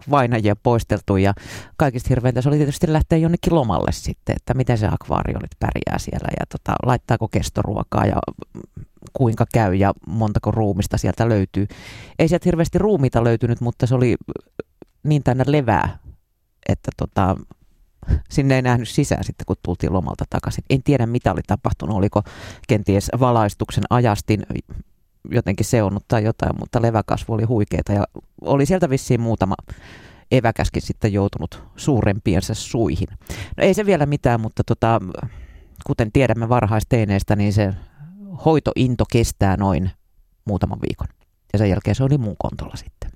vainajia 0.09 0.55
poisteltu 0.55 1.17
ja 1.17 1.33
kaikista 1.77 2.07
hirveintä 2.09 2.41
se 2.41 2.49
oli 2.49 2.57
tietysti 2.57 2.93
lähteä 2.93 3.17
jonnekin 3.17 3.55
lomalle 3.55 3.91
sitten, 3.91 4.35
että 4.35 4.53
miten 4.53 4.77
se 4.77 4.87
akvaario 4.87 5.39
nyt 5.39 5.55
pärjää 5.59 5.99
siellä 5.99 6.27
ja 6.39 6.45
tota, 6.49 6.75
laittaako 6.85 7.27
kestoruokaa 7.27 8.05
ja 8.05 8.17
kuinka 9.13 9.45
käy 9.53 9.75
ja 9.75 9.93
montako 10.07 10.51
ruumista 10.51 10.97
sieltä 10.97 11.29
löytyy. 11.29 11.67
Ei 12.19 12.27
sieltä 12.27 12.45
hirveästi 12.45 12.77
ruumiita 12.77 13.23
löytynyt, 13.23 13.61
mutta 13.61 13.87
se 13.87 13.95
oli 13.95 14.15
niin 15.03 15.23
täynnä 15.23 15.43
levää, 15.47 15.97
että 16.69 16.91
tota, 16.97 17.35
sinne 18.29 18.55
ei 18.55 18.61
nähnyt 18.61 18.89
sisään 18.89 19.23
sitten, 19.23 19.45
kun 19.45 19.55
tultiin 19.63 19.93
lomalta 19.93 20.25
takaisin. 20.29 20.63
En 20.69 20.83
tiedä, 20.83 21.05
mitä 21.05 21.31
oli 21.31 21.41
tapahtunut. 21.47 21.95
Oliko 21.95 22.23
kenties 22.67 23.11
valaistuksen 23.19 23.83
ajastin 23.89 24.43
jotenkin 25.31 25.65
seonnut 25.65 26.07
tai 26.07 26.23
jotain, 26.23 26.55
mutta 26.59 26.81
leväkasvu 26.81 27.33
oli 27.33 27.43
huikeeta 27.43 27.93
ja 27.93 28.03
oli 28.41 28.65
sieltä 28.65 28.89
vissiin 28.89 29.21
muutama 29.21 29.55
eväkäskin 30.31 30.81
sitten 30.81 31.13
joutunut 31.13 31.63
suurempiensa 31.75 32.53
suihin. 32.53 33.07
No 33.57 33.63
ei 33.63 33.73
se 33.73 33.85
vielä 33.85 34.05
mitään, 34.05 34.41
mutta 34.41 34.63
tota, 34.63 35.01
kuten 35.87 36.11
tiedämme 36.11 36.49
varhaisteineistä, 36.49 37.35
niin 37.35 37.53
se 37.53 37.73
hoitointo 38.45 39.03
kestää 39.11 39.57
noin 39.57 39.91
muutaman 40.45 40.79
viikon. 40.81 41.07
Ja 41.53 41.59
sen 41.59 41.69
jälkeen 41.69 41.95
se 41.95 42.03
oli 42.03 42.17
mun 42.17 42.35
kontolla 42.37 42.75
sitten. 42.75 43.11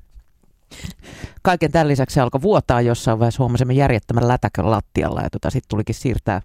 Kaiken 1.41 1.71
tämän 1.71 1.87
lisäksi 1.87 2.13
se 2.13 2.21
alkoi 2.21 2.41
vuotaa 2.41 2.81
jossain 2.81 3.19
vaiheessa, 3.19 3.43
huomasimme 3.43 3.73
järjettömän 3.73 4.27
lätäkön 4.27 4.71
lattialla 4.71 5.21
ja 5.21 5.29
tota, 5.29 5.49
sitten 5.49 5.69
tulikin 5.69 5.95
siirtää, 5.95 6.41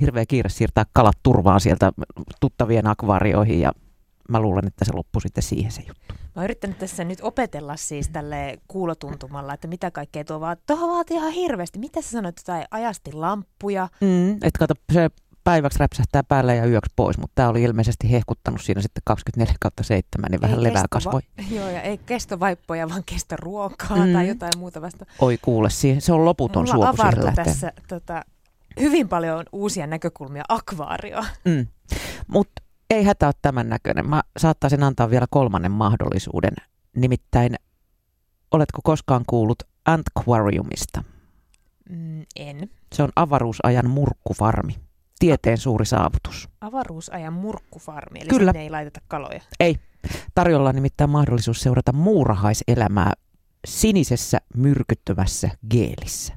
hirveä 0.00 0.26
kiire 0.26 0.48
siirtää 0.48 0.84
kalat 0.92 1.18
turvaan 1.22 1.60
sieltä 1.60 1.92
tuttavien 2.40 2.86
akvaarioihin 2.86 3.60
ja 3.60 3.72
mä 4.28 4.40
luulen, 4.40 4.66
että 4.66 4.84
se 4.84 4.92
loppui 4.94 5.22
sitten 5.22 5.42
siihen 5.42 5.72
se 5.72 5.82
juttu. 5.88 6.14
Mä 6.14 6.40
oon 6.40 6.44
yrittänyt 6.44 6.78
tässä 6.78 7.04
nyt 7.04 7.18
opetella 7.22 7.76
siis 7.76 8.08
tälle 8.08 8.58
kuulotuntumalla, 8.68 9.54
että 9.54 9.68
mitä 9.68 9.90
kaikkea 9.90 10.24
tuo 10.24 10.40
vaan, 10.40 10.56
tuohon 10.66 10.90
vaatii 10.90 11.16
ihan 11.16 11.32
hirveästi. 11.32 11.78
Mitä 11.78 12.02
sä 12.02 12.10
sanoit, 12.10 12.38
että 12.38 12.66
ajasti 12.70 13.12
lamppuja? 13.12 13.88
Mm, 14.00 14.32
että 14.32 14.58
kato, 14.58 14.74
se 14.92 15.10
päiväksi 15.46 15.78
räpsähtää 15.78 16.22
päälle 16.22 16.56
ja 16.56 16.66
yöksi 16.66 16.92
pois, 16.96 17.18
mutta 17.18 17.32
tämä 17.34 17.48
oli 17.48 17.62
ilmeisesti 17.62 18.10
hehkuttanut 18.10 18.60
siinä 18.60 18.82
sitten 18.82 19.02
24 19.04 19.54
kautta 19.60 19.82
7, 19.82 20.30
niin 20.30 20.40
vähän 20.40 20.58
ei 20.58 20.62
levää 20.62 20.84
kasvoi. 20.90 21.20
Joo, 21.56 21.68
ja 21.68 21.82
ei 21.82 21.98
kestovaippoja, 21.98 22.88
vaan 22.88 23.02
kestoruokaa 23.06 24.06
mm. 24.06 24.12
tai 24.12 24.28
jotain 24.28 24.58
muuta 24.58 24.82
vasta. 24.82 25.06
Oi 25.18 25.38
kuule, 25.42 25.70
se 25.98 26.12
on 26.12 26.24
loputon 26.24 26.66
Mulla 26.72 26.92
siihen 26.92 27.34
tässä 27.34 27.72
tota, 27.88 28.22
hyvin 28.80 29.08
paljon 29.08 29.44
uusia 29.52 29.86
näkökulmia 29.86 30.44
akvaarioon. 30.48 31.26
Mm. 31.44 31.66
Mutta 32.26 32.62
ei 32.90 33.04
hätä 33.04 33.26
ole 33.26 33.34
tämän 33.42 33.68
näköinen. 33.68 34.08
Mä 34.08 34.22
saattaisin 34.36 34.82
antaa 34.82 35.10
vielä 35.10 35.26
kolmannen 35.30 35.72
mahdollisuuden. 35.72 36.52
Nimittäin, 36.96 37.54
oletko 38.50 38.80
koskaan 38.84 39.24
kuullut 39.26 39.62
Antiquariumista? 39.86 41.04
Mm, 41.90 42.22
en. 42.36 42.70
Se 42.94 43.02
on 43.02 43.08
avaruusajan 43.16 43.90
murkkufarmi. 43.90 44.76
Tieteen 45.18 45.58
suuri 45.58 45.86
saavutus. 45.86 46.48
Avaruusajan 46.60 47.32
murkkufarmi, 47.32 48.18
eli 48.20 48.28
Kyllä. 48.28 48.52
sinne 48.52 48.62
ei 48.62 48.70
laiteta 48.70 49.00
kaloja? 49.08 49.40
Ei. 49.60 49.76
Tarjolla 50.34 50.68
on 50.68 50.74
nimittäin 50.74 51.10
mahdollisuus 51.10 51.60
seurata 51.60 51.92
muurahaiselämää 51.92 53.12
sinisessä 53.66 54.38
myrkyttömässä 54.56 55.50
geelissä. 55.70 56.35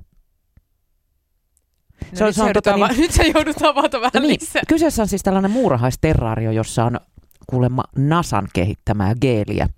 No 2.12 2.18
se 2.18 2.24
on, 2.24 2.28
nyt, 2.28 2.36
se 2.36 2.44
on, 2.44 2.54
tota, 2.54 2.76
niin, 2.76 2.98
nyt 3.02 3.12
se 3.12 3.24
joudut 3.24 3.62
avata 3.62 4.02
vähän 4.02 4.12
no 4.14 4.20
niin, 4.20 4.38
lisää. 4.42 4.62
Kyseessä 4.68 5.02
on 5.02 5.08
siis 5.08 5.24
tällainen 5.24 5.52
muurahaisterraario, 5.52 6.52
jossa 6.52 6.86
on 6.86 7.00
kuulemma 7.48 7.84
NASAn 7.96 8.48
kehittämää 8.54 9.14
geeliä, 9.22 9.70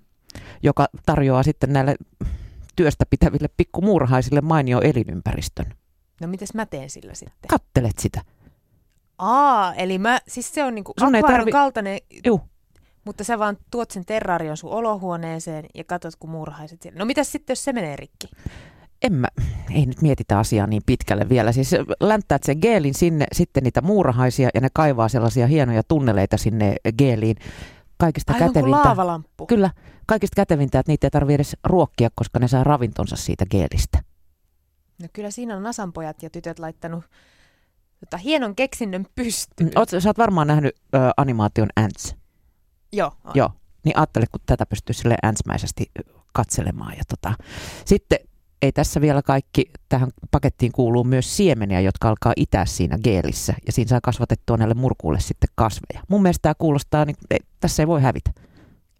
joka 0.62 0.86
tarjoaa 1.06 1.42
sitten 1.42 1.72
näille 1.72 1.96
työstä 2.76 3.06
pitäville 3.10 3.48
pikkumuurahaisille 3.56 4.40
mainio 4.40 4.80
elinympäristön. 4.80 5.66
No 6.20 6.28
mites 6.28 6.54
mä 6.54 6.66
teen 6.66 6.90
sillä 6.90 7.14
sitten? 7.14 7.48
Kattelet 7.48 7.98
sitä. 7.98 8.20
Aa, 9.18 9.74
eli 9.74 9.98
mä, 9.98 10.20
siis 10.28 10.54
se 10.54 10.64
on 10.64 10.74
niinku 10.74 10.92
akvaarion 11.00 11.22
tarvi... 11.22 11.52
kaltainen, 11.52 11.98
Juh. 12.26 12.40
mutta 13.04 13.24
sä 13.24 13.38
vaan 13.38 13.58
tuot 13.70 13.90
sen 13.90 14.04
terrarion 14.04 14.56
sun 14.56 14.70
olohuoneeseen 14.70 15.64
ja 15.74 15.84
katsot, 15.84 16.16
kun 16.16 16.30
muurahaiset 16.30 16.82
siellä. 16.82 16.98
No 16.98 17.04
mitäs 17.04 17.32
sitten, 17.32 17.52
jos 17.52 17.64
se 17.64 17.72
menee 17.72 17.96
rikki? 17.96 18.28
En 19.02 19.12
mä, 19.12 19.28
ei 19.70 19.86
nyt 19.86 20.02
mietitä 20.02 20.38
asiaa 20.38 20.66
niin 20.66 20.82
pitkälle 20.86 21.28
vielä. 21.28 21.52
Siis 21.52 21.70
länttäät 22.00 22.42
sen 22.42 22.58
geelin 22.62 22.94
sinne, 22.94 23.26
sitten 23.32 23.62
niitä 23.62 23.80
muurahaisia 23.80 24.50
ja 24.54 24.60
ne 24.60 24.68
kaivaa 24.72 25.08
sellaisia 25.08 25.46
hienoja 25.46 25.82
tunneleita 25.82 26.36
sinne 26.36 26.76
geeliin. 26.98 27.36
Kaikista 27.98 28.32
Aivan 28.32 28.48
kätevintä. 28.48 28.76
laavalamppu. 28.76 29.46
Kyllä, 29.46 29.70
kaikista 30.06 30.36
kätevintä, 30.36 30.78
että 30.78 30.92
niitä 30.92 31.06
ei 31.06 31.10
tarvitse 31.10 31.34
edes 31.34 31.56
ruokkia, 31.64 32.08
koska 32.14 32.38
ne 32.38 32.48
saa 32.48 32.64
ravintonsa 32.64 33.16
siitä 33.16 33.46
geelistä. 33.46 34.02
No 35.02 35.08
kyllä 35.12 35.30
siinä 35.30 35.56
on 35.56 35.62
Nasan 35.62 35.92
pojat 35.92 36.22
ja 36.22 36.30
tytöt 36.30 36.58
laittanut 36.58 37.04
tota, 38.00 38.16
hienon 38.16 38.56
keksinnön 38.56 39.06
pystyyn. 39.14 39.70
Oot, 39.76 39.88
sä 39.98 40.08
oot 40.08 40.18
varmaan 40.18 40.46
nähnyt 40.46 40.76
ö, 40.94 40.98
animaation 41.16 41.68
Ants. 41.76 42.16
Joo. 42.92 43.12
On. 43.24 43.32
Joo. 43.34 43.50
Niin 43.84 43.98
ajattele, 43.98 44.26
kun 44.30 44.40
tätä 44.46 44.66
pystyy 44.66 44.94
sille 44.94 45.16
äntsmäisesti 45.24 45.90
katselemaan. 46.32 46.94
Ja 46.96 47.02
tota, 47.08 47.34
sitten 47.84 48.18
ei 48.62 48.72
tässä 48.72 49.00
vielä 49.00 49.22
kaikki. 49.22 49.70
Tähän 49.88 50.08
pakettiin 50.30 50.72
kuuluu 50.72 51.04
myös 51.04 51.36
siemeniä, 51.36 51.80
jotka 51.80 52.08
alkaa 52.08 52.32
itää 52.36 52.66
siinä 52.66 52.98
geelissä. 53.04 53.54
Ja 53.66 53.72
siinä 53.72 53.88
saa 53.88 54.00
kasvatettua 54.02 54.56
näille 54.56 54.74
murkuille 54.74 55.20
sitten 55.20 55.48
kasveja. 55.54 56.02
Mun 56.08 56.22
mielestä 56.22 56.42
tämä 56.42 56.54
kuulostaa, 56.58 57.04
niin 57.04 57.16
ei, 57.30 57.38
tässä 57.60 57.82
ei 57.82 57.86
voi 57.86 58.02
hävitä. 58.02 58.30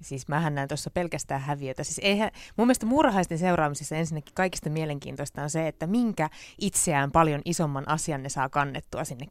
Siis 0.00 0.28
mähän 0.28 0.54
näen 0.54 0.68
tuossa 0.68 0.90
pelkästään 0.90 1.40
häviötä. 1.40 1.84
Siis 1.84 2.00
eihän, 2.02 2.30
mun 2.56 2.66
mielestä 2.66 2.86
muurahaisten 2.86 3.38
seuraamisessa 3.38 3.96
ensinnäkin 3.96 4.34
kaikista 4.34 4.70
mielenkiintoista 4.70 5.42
on 5.42 5.50
se, 5.50 5.68
että 5.68 5.86
minkä 5.86 6.30
itseään 6.60 7.12
paljon 7.12 7.40
isomman 7.44 7.88
asian 7.88 8.22
ne 8.22 8.28
saa 8.28 8.48
kannettua 8.48 9.04
sinne 9.04 9.26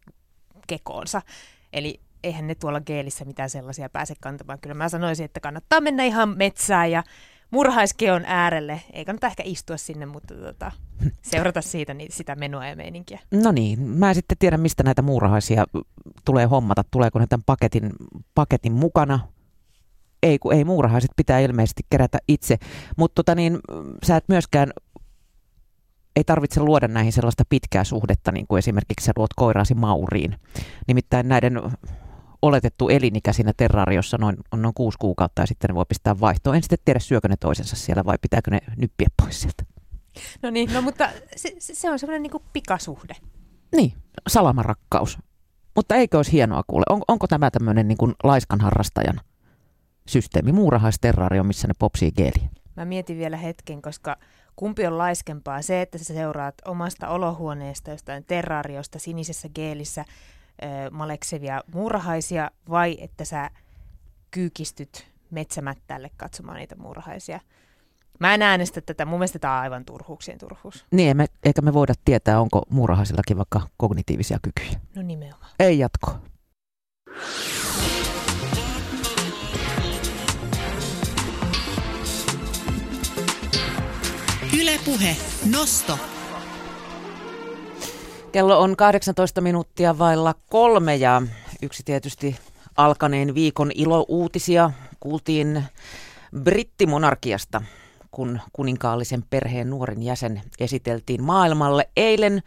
kekoonsa. 0.67 1.21
Eli 1.73 1.99
eihän 2.23 2.47
ne 2.47 2.55
tuolla 2.55 2.81
geelissä 2.81 3.25
mitään 3.25 3.49
sellaisia 3.49 3.89
pääse 3.89 4.13
kantamaan. 4.21 4.59
Kyllä 4.59 4.75
mä 4.75 4.89
sanoisin, 4.89 5.25
että 5.25 5.39
kannattaa 5.39 5.81
mennä 5.81 6.03
ihan 6.03 6.37
metsään 6.37 6.91
ja 6.91 7.03
murhaiskeon 7.51 8.23
äärelle. 8.25 8.81
Ei 8.93 9.05
kannata 9.05 9.27
ehkä 9.27 9.43
istua 9.45 9.77
sinne, 9.77 10.05
mutta 10.05 10.33
tota, 10.33 10.71
seurata 11.21 11.61
siitä 11.61 11.93
niin 11.93 12.11
sitä 12.11 12.35
menua 12.35 12.67
ja 12.67 12.75
meininkiä. 12.75 13.19
No 13.31 13.51
niin, 13.51 13.79
mä 13.79 14.09
en 14.09 14.15
sitten 14.15 14.37
tiedä, 14.37 14.57
mistä 14.57 14.83
näitä 14.83 15.01
muurahaisia 15.01 15.65
tulee 16.25 16.45
hommata. 16.45 16.83
Tuleeko 16.91 17.19
ne 17.19 17.27
tämän 17.27 17.43
paketin, 17.45 17.89
paketin 18.35 18.73
mukana? 18.73 19.19
Ei, 20.23 20.39
kun 20.39 20.53
ei 20.53 20.63
muurahaiset 20.63 21.11
pitää 21.15 21.39
ilmeisesti 21.39 21.83
kerätä 21.89 22.17
itse. 22.27 22.57
Mutta 22.97 23.15
tota 23.15 23.35
niin, 23.35 23.59
sä 24.03 24.17
et 24.17 24.25
myöskään 24.27 24.71
ei 26.15 26.23
tarvitse 26.23 26.61
luoda 26.61 26.87
näihin 26.87 27.11
sellaista 27.11 27.43
pitkää 27.49 27.83
suhdetta, 27.83 28.31
niin 28.31 28.47
kuin 28.47 28.59
esimerkiksi 28.59 29.05
sä 29.05 29.11
luot 29.15 29.33
koiraasi 29.35 29.73
Mauriin. 29.73 30.35
Nimittäin 30.87 31.27
näiden 31.27 31.61
oletettu 32.41 32.89
elinikä 32.89 33.33
siinä 33.33 33.53
terraariossa 33.57 34.17
noin, 34.17 34.37
on 34.51 34.61
noin 34.61 34.73
kuusi 34.73 34.97
kuukautta 34.99 35.41
ja 35.41 35.45
sitten 35.45 35.67
ne 35.67 35.75
voi 35.75 35.85
pistää 35.89 36.19
vaihtoon. 36.19 36.55
En 36.55 36.61
sitten 36.61 36.79
tiedä, 36.85 36.99
syökö 36.99 37.27
ne 37.27 37.37
toisensa 37.37 37.75
siellä 37.75 38.05
vai 38.05 38.17
pitääkö 38.21 38.51
ne 38.51 38.59
nyppiä 38.77 39.07
pois 39.21 39.41
sieltä. 39.41 39.63
No 40.41 40.49
niin, 40.49 40.73
no 40.73 40.81
mutta 40.81 41.09
se, 41.35 41.55
se 41.59 41.91
on 41.91 41.99
semmoinen 41.99 42.23
niin 42.23 42.43
pikasuhde. 42.53 43.15
Niin, 43.75 43.93
salamarakkaus. 44.29 45.17
Mutta 45.75 45.95
eikö 45.95 46.17
olisi 46.17 46.31
hienoa 46.31 46.63
kuule? 46.67 46.83
On, 46.89 47.01
onko 47.07 47.27
tämä 47.27 47.51
tämmöinen 47.51 47.87
niin 47.87 47.97
kuin 47.97 48.13
laiskan 48.23 48.61
harrastajan 48.61 49.21
systeemi, 50.07 50.51
muurahaisterraario, 50.51 51.43
missä 51.43 51.67
ne 51.67 51.73
popsii 51.79 52.11
geeliä? 52.11 52.49
Mä 52.75 52.85
mietin 52.85 53.17
vielä 53.17 53.37
hetken, 53.37 53.81
koska 53.81 54.17
kumpi 54.55 54.87
on 54.87 54.97
laiskempaa? 54.97 55.61
Se, 55.61 55.81
että 55.81 55.97
sä 55.97 56.13
seuraat 56.13 56.55
omasta 56.65 57.07
olohuoneesta 57.07 57.91
jostain 57.91 58.23
terraariosta 58.25 58.99
sinisessä 58.99 59.49
geelissä 59.49 60.05
maleksevia 60.91 61.61
muurahaisia 61.73 62.51
vai 62.69 62.97
että 62.99 63.25
sä 63.25 63.49
kyykistyt 64.31 65.07
metsämättälle 65.31 66.09
katsomaan 66.17 66.57
niitä 66.57 66.75
muurahaisia? 66.75 67.39
Mä 68.19 68.33
en 68.33 68.41
äänestä 68.41 68.81
tätä. 68.81 69.05
Mun 69.05 69.19
mielestä 69.19 69.39
tämä 69.39 69.53
on 69.55 69.61
aivan 69.61 69.85
turhuuksien 69.85 70.37
turhuus. 70.37 70.85
Niin, 70.91 71.17
me, 71.17 71.25
eikä 71.43 71.61
me 71.61 71.73
voida 71.73 71.93
tietää, 72.05 72.39
onko 72.39 72.61
muurahaisillakin 72.69 73.37
vaikka 73.37 73.61
kognitiivisia 73.77 74.37
kykyjä. 74.41 74.79
No 74.95 75.01
nimenomaan. 75.01 75.51
Ei 75.59 75.79
jatko. 75.79 76.15
Ylepuhe 84.59 85.15
Nosto. 85.51 85.99
Kello 88.31 88.59
on 88.59 88.75
18 88.75 89.41
minuuttia 89.41 89.97
vailla 89.97 90.35
kolme 90.49 90.95
ja 90.95 91.21
yksi 91.61 91.83
tietysti 91.83 92.35
alkaneen 92.77 93.35
viikon 93.35 93.71
ilouutisia 93.75 94.71
kuultiin 94.99 95.63
brittimonarkiasta, 96.43 97.61
kun 98.11 98.39
kuninkaallisen 98.53 99.23
perheen 99.29 99.69
nuorin 99.69 100.03
jäsen 100.03 100.41
esiteltiin 100.59 101.23
maailmalle 101.23 101.89
eilen 101.97 102.43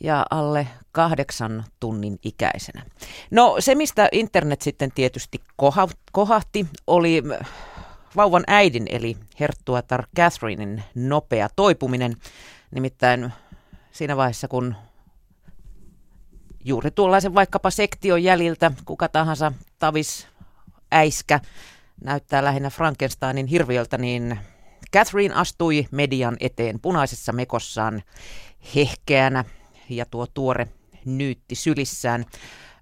ja 0.00 0.26
alle 0.30 0.66
kahdeksan 0.92 1.64
tunnin 1.80 2.18
ikäisenä. 2.24 2.82
No 3.30 3.56
se, 3.58 3.74
mistä 3.74 4.08
internet 4.12 4.62
sitten 4.62 4.92
tietysti 4.94 5.40
koha, 5.56 5.88
kohahti, 6.12 6.66
oli 6.86 7.22
vauvan 8.16 8.44
äidin 8.46 8.86
eli 8.90 9.16
herttuatar 9.40 10.04
Catherinein 10.16 10.82
nopea 10.94 11.48
toipuminen. 11.56 12.16
Nimittäin 12.70 13.32
siinä 13.92 14.16
vaiheessa, 14.16 14.48
kun 14.48 14.74
juuri 16.64 16.90
tuollaisen 16.90 17.34
vaikkapa 17.34 17.70
sektion 17.70 18.22
jäljiltä 18.22 18.72
kuka 18.84 19.08
tahansa 19.08 19.52
tavis 19.78 20.28
äiskä 20.92 21.40
näyttää 22.04 22.44
lähinnä 22.44 22.70
Frankensteinin 22.70 23.46
hirviöltä, 23.46 23.98
niin 23.98 24.38
Catherine 24.92 25.34
astui 25.34 25.86
median 25.90 26.36
eteen 26.40 26.80
punaisessa 26.80 27.32
mekossaan 27.32 28.02
hehkeänä 28.74 29.44
ja 29.88 30.06
tuo 30.06 30.26
tuore 30.26 30.68
nyytti 31.04 31.54
sylissään. 31.54 32.24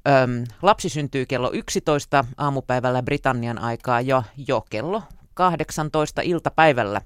Öm, 0.08 0.44
lapsi 0.62 0.88
syntyy 0.88 1.26
kello 1.26 1.50
11 1.52 2.24
aamupäivällä 2.38 3.02
Britannian 3.02 3.58
aikaa 3.58 4.00
ja 4.00 4.22
jo 4.46 4.64
kello 4.70 5.02
18 5.34 6.22
iltapäivällä 6.22 7.00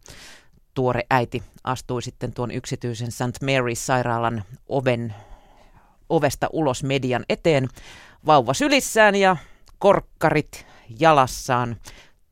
tuore 0.75 1.03
äiti 1.11 1.43
astui 1.65 2.03
sitten 2.03 2.33
tuon 2.33 2.51
yksityisen 2.51 3.13
St. 3.13 3.43
Mary's-sairaalan 3.43 4.43
oven, 4.69 5.15
ovesta 6.09 6.49
ulos 6.53 6.83
median 6.83 7.25
eteen. 7.29 7.69
Vauva 8.27 8.55
sylissään 8.55 9.15
ja 9.15 9.37
korkkarit 9.79 10.67
jalassaan. 11.01 11.77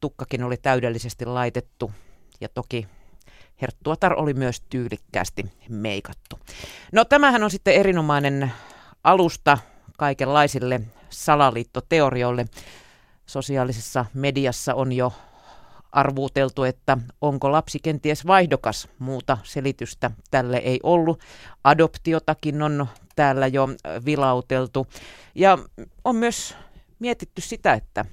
Tukkakin 0.01 0.45
oli 0.45 0.57
täydellisesti 0.57 1.27
laitettu 1.27 1.93
ja 2.41 2.49
toki 2.49 2.87
Herttuatar 3.63 4.15
oli 4.15 4.35
myös 4.35 4.61
tyylikkäästi 4.61 5.53
meikattu. 5.69 6.39
No 6.93 7.05
tämähän 7.05 7.43
on 7.43 7.51
sitten 7.51 7.75
erinomainen 7.75 8.53
alusta 9.05 9.59
kaikenlaisille 9.99 10.81
salaliittoteorioille. 11.11 12.45
Sosiaalisessa 13.27 14.05
mediassa 14.15 14.75
on 14.75 14.93
jo 14.93 15.13
arvuuteltu, 15.95 16.65
että 16.65 16.99
onko 17.21 17.53
lapsi 17.53 17.79
kenties 17.83 18.27
vaihdokas. 18.27 18.89
Muuta 18.99 19.39
selitystä 19.43 20.11
tälle 20.31 20.57
ei 20.57 20.81
ollut. 20.83 21.21
Adoptiotakin 21.65 22.63
on 22.63 22.87
täällä 23.17 23.47
jo 23.47 23.69
vilauteltu. 24.05 24.87
Ja 25.35 25.59
on 26.05 26.17
myös 26.17 26.57
mietitty 26.99 27.41
sitä, 27.41 27.73
että 27.73 28.05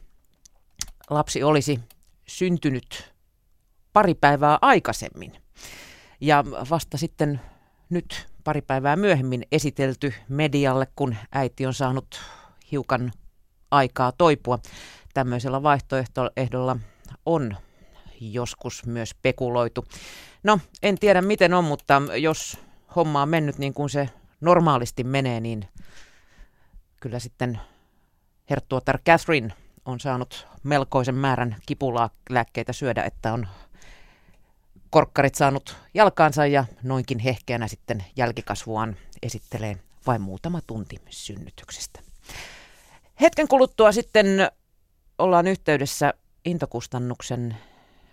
lapsi 1.10 1.44
olisi 1.44 1.80
syntynyt 2.28 3.14
pari 3.94 4.16
päivää 4.16 4.58
aikaisemmin. 4.62 5.34
Ja 6.22 6.44
vasta 6.70 6.98
sitten 6.98 7.42
nyt 7.90 8.28
pari 8.44 8.62
päivää 8.62 8.96
myöhemmin 8.96 9.44
esitelty 9.52 10.14
medialle, 10.30 10.88
kun 10.96 11.16
äiti 11.32 11.66
on 11.66 11.74
saanut 11.74 12.22
hiukan 12.72 13.12
aikaa 13.72 14.12
toipua. 14.12 14.60
Tämmöisellä 15.14 15.64
vaihtoehdolla 15.64 16.78
on 17.26 17.58
joskus 18.22 18.86
myös 18.86 19.10
spekuloitu. 19.10 19.86
No, 20.44 20.60
en 20.84 20.98
tiedä 21.00 21.22
miten 21.22 21.54
on, 21.54 21.64
mutta 21.64 22.02
jos 22.22 22.58
homma 22.96 23.22
on 23.22 23.30
mennyt 23.30 23.58
niin 23.58 23.74
kuin 23.74 23.90
se 23.90 24.10
normaalisti 24.42 25.04
menee, 25.04 25.40
niin 25.40 25.68
kyllä 27.00 27.20
sitten 27.20 27.60
herttuotar 28.50 29.00
Catherine 29.06 29.54
on 29.86 30.00
saanut 30.00 30.48
melkoisen 30.64 31.16
määrän 31.16 31.56
kipulääkkeitä 31.66 32.74
syödä, 32.74 33.04
että 33.04 33.34
on 33.34 33.48
korkkarit 34.90 35.36
saanut 35.36 35.78
jalkaansa 35.94 36.46
ja 36.46 36.66
noinkin 36.84 37.20
hehkeänä 37.20 37.68
sitten 37.68 38.06
jälkikasvuaan 38.16 38.96
esittelee 39.22 39.78
vain 40.08 40.22
muutama 40.22 40.60
tunti 40.68 40.96
synnytyksestä. 41.10 42.00
Hetken 43.22 43.48
kuluttua 43.48 43.92
sitten 43.92 44.26
ollaan 45.18 45.48
yhteydessä 45.48 46.14
Intokustannuksen 46.46 47.58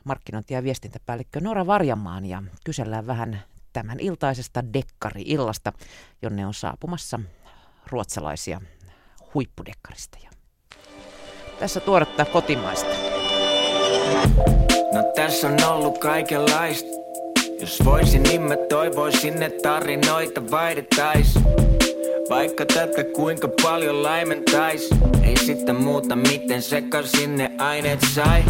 markkinointi- 0.09 0.55
ja 0.55 0.63
viestintäpäällikkö 0.63 1.41
Nora 1.41 1.67
Varjamaan 1.67 2.25
ja 2.25 2.43
kysellään 2.65 3.07
vähän 3.07 3.43
tämän 3.73 4.01
iltaisesta 4.01 4.73
dekkari-illasta, 4.73 5.73
jonne 6.23 6.47
on 6.47 6.55
saapumassa 6.55 7.21
ruotsalaisia 7.91 8.61
huippudekkaristeja. 9.35 10.31
Tässä 11.59 11.81
tuoretta 11.81 12.25
kotimaista. 12.25 12.91
No 14.93 15.03
tässä 15.15 15.49
on 15.49 15.65
ollut 15.65 15.99
kaikenlaista. 15.99 16.89
Jos 17.61 17.79
voisin, 17.85 18.23
niin 18.23 18.43
mä 18.43 18.57
toivoisin, 18.69 19.43
että 19.43 19.69
tarinoita 19.69 20.51
vaihdetais. 20.51 21.39
Vaikka 22.31 22.67
tätä 22.67 23.05
kuinka 23.05 23.49
paljon 23.63 24.03
laimentais 24.03 24.91
Ei 25.23 25.37
sitten 25.37 25.77
muuta 25.77 26.17
miten 26.17 26.63
sekasin 26.63 27.37
ne 27.37 27.51
aineet 27.59 28.01
sai. 28.15 28.45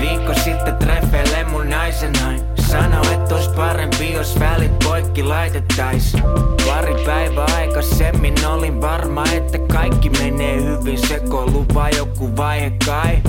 Viikko 0.00 0.34
sitten 0.44 0.76
treffeille 0.76 1.44
mun 1.44 1.70
naisen 1.70 2.12
nain 2.12 2.40
Sano, 2.70 3.02
että 3.14 3.34
ois 3.34 3.48
parempi 3.48 4.12
jos 4.12 4.40
välit 4.40 4.78
poikki 4.78 5.22
laitettais 5.22 6.12
Pari 6.66 6.94
päivää 7.06 7.46
aikaisemmin 7.56 8.46
olin 8.46 8.80
varma 8.80 9.24
että 9.32 9.58
kaikki 9.58 10.10
menee 10.10 10.62
hyvin. 10.62 10.98
Sekoilu 11.08 11.66
vai 11.74 11.90
joku 11.96 12.36
vaihe 12.36 12.72
kai? 12.86 13.22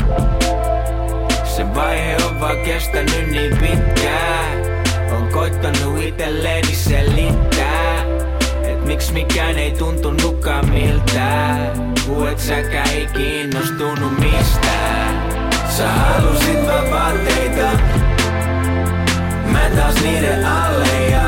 Se 1.43 1.75
vaihe 1.75 2.17
on 2.25 2.39
vaan 2.39 2.57
kestänyt 2.57 3.29
niin 3.31 3.57
pitkään. 3.57 4.85
On 5.17 5.27
koittanut 5.27 6.03
itselleeni 6.03 6.75
selittää 6.75 7.54
Miksi 8.86 9.13
mikään 9.13 9.57
ei 9.57 9.71
tuntunutkaan 9.71 10.69
miltään 10.69 11.93
Ku 12.05 12.25
et 12.25 12.39
säkään 12.39 12.89
ei 12.89 13.07
kiinnostunut 13.07 14.19
mistään. 14.19 15.29
Sä 15.69 15.88
halusit 15.89 16.67
vaan 16.67 16.91
vaatteita 16.91 17.79
Mä 19.51 19.59
taas 19.75 19.95
niiden 20.03 20.45
alle 20.45 21.09
ja 21.09 21.21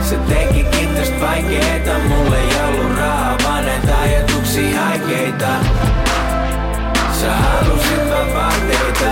Se 0.00 0.16
tekikin 0.16 0.88
tästä 0.88 1.20
vaikeeta. 1.20 1.98
Mulle 2.08 2.38
ei 2.38 2.68
ollut 2.68 2.98
rahaa 2.98 3.36
vaan 3.44 3.66
näitä 3.66 3.98
ajatuksia 3.98 4.80
haikeita 4.84 5.48
Sä 7.20 7.32
halusit 7.32 8.10
vaan 8.10 8.34
vaatteita 8.34 9.10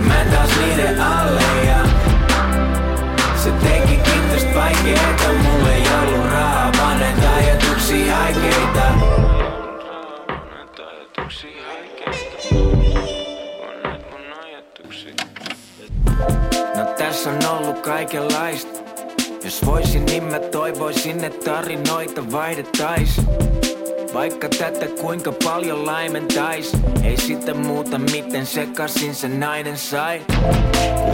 Mä 0.00 0.24
taas 0.30 0.50
niiden 0.60 1.00
alle 1.00 1.42
ja 1.66 1.84
Se 3.36 3.50
tekikin 3.50 3.87
tästä 4.38 4.54
vaikeeta. 4.54 5.32
Mulle 5.42 5.74
ei 5.74 5.82
ollut 6.02 6.30
rahaa 6.30 6.72
vaan 6.78 7.00
näitä 7.00 7.34
ajatuksia 7.34 8.16
haikeita. 8.16 8.92
No 16.76 16.84
tässä 16.98 17.30
on 17.30 17.46
ollut 17.46 17.78
kaikenlaista. 17.78 18.78
Jos 19.44 19.66
voisin, 19.66 20.06
niin 20.06 20.24
mä 20.24 20.38
toivoisin, 20.38 21.24
että 21.24 21.50
tarinoita 21.50 22.32
vaihdetais. 22.32 23.20
Vaikka 24.14 24.48
tätä 24.48 24.86
kuinka 25.00 25.32
paljon 25.44 25.86
laimentais. 25.86 26.72
Ei 27.02 27.16
sitä 27.16 27.54
muuta 27.54 27.98
miten 27.98 28.46
sekasin 28.46 29.14
se 29.14 29.28
nainen 29.28 29.78
sai. 29.78 30.22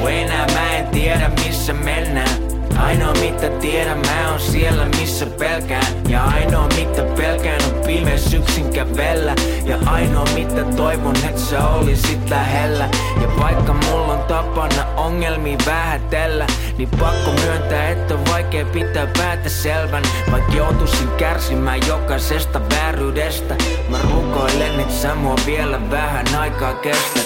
Kun 0.01 0.11
enää 0.11 0.47
mä 0.47 0.77
en 0.77 0.87
tiedä 0.87 1.31
missä 1.45 1.73
mennään 1.73 2.54
Ainoa 2.79 3.13
mitä 3.13 3.51
tiedän 3.51 3.99
mä 3.99 4.33
on 4.33 4.41
siellä 4.41 4.85
missä 4.85 5.27
pelkään. 5.27 5.87
Ja 6.09 6.25
ainoa 6.25 6.69
mitä 6.69 7.03
pelkään 7.17 7.61
on 7.65 7.83
pimeys 7.87 8.35
yksin 8.35 8.71
kävellä. 8.73 9.35
Ja 9.65 9.79
ainoa 9.87 10.27
mitä 10.35 10.65
toivon 10.77 11.17
et 11.29 11.39
sä 11.39 11.69
olisit 11.69 12.31
lähellä. 12.31 12.89
Ja 13.23 13.29
vaikka 13.41 13.73
mulla 13.73 14.13
on 14.13 14.25
tapana 14.25 14.87
ongelmia 14.97 15.59
vähätellä 15.67 16.47
Niin 16.79 16.89
pakko 16.91 17.31
myöntää 17.45 17.89
että 17.89 18.15
on 18.15 18.25
vaikea 18.31 18.65
pitää 18.65 19.07
päätä 19.19 19.49
selvän. 19.49 20.03
Vaikka 20.31 20.53
joutuisin 20.53 21.09
kärsimään 21.09 21.81
jokaisesta 21.89 22.61
vääryydestä. 22.71 23.55
Mä 23.89 23.99
rukoilen 24.03 24.81
et 24.81 24.91
sä 24.91 25.15
mua 25.15 25.37
vielä 25.47 25.91
vähän 25.91 26.27
aikaa 26.39 26.75
kestä 26.75 27.21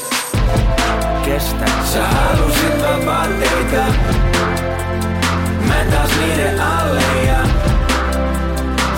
Kestä 1.24 1.64
Sä 1.84 2.02
halusit 2.02 2.82
vaan 2.82 3.06
vaatteita 3.06 3.84
Mä 5.68 5.84
taas 5.90 6.10
niiden 6.20 6.60
alle 6.60 7.02
ja 7.26 7.38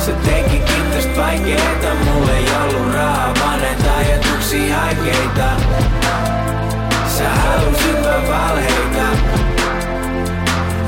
Se 0.05 0.13
tekikin 0.13 0.83
tästä 0.93 1.21
vaikeeta. 1.21 1.95
Mulle 2.05 2.37
ei 2.37 2.47
ollut 2.63 2.95
rahaa, 2.95 3.35
vaan 3.41 3.61
näitä 3.61 3.97
ajatuksia 3.97 4.81
haikeita. 4.81 5.51
Sä 7.19 7.29
halusit 7.29 8.05
vaan 8.05 8.29
valheita. 8.29 9.07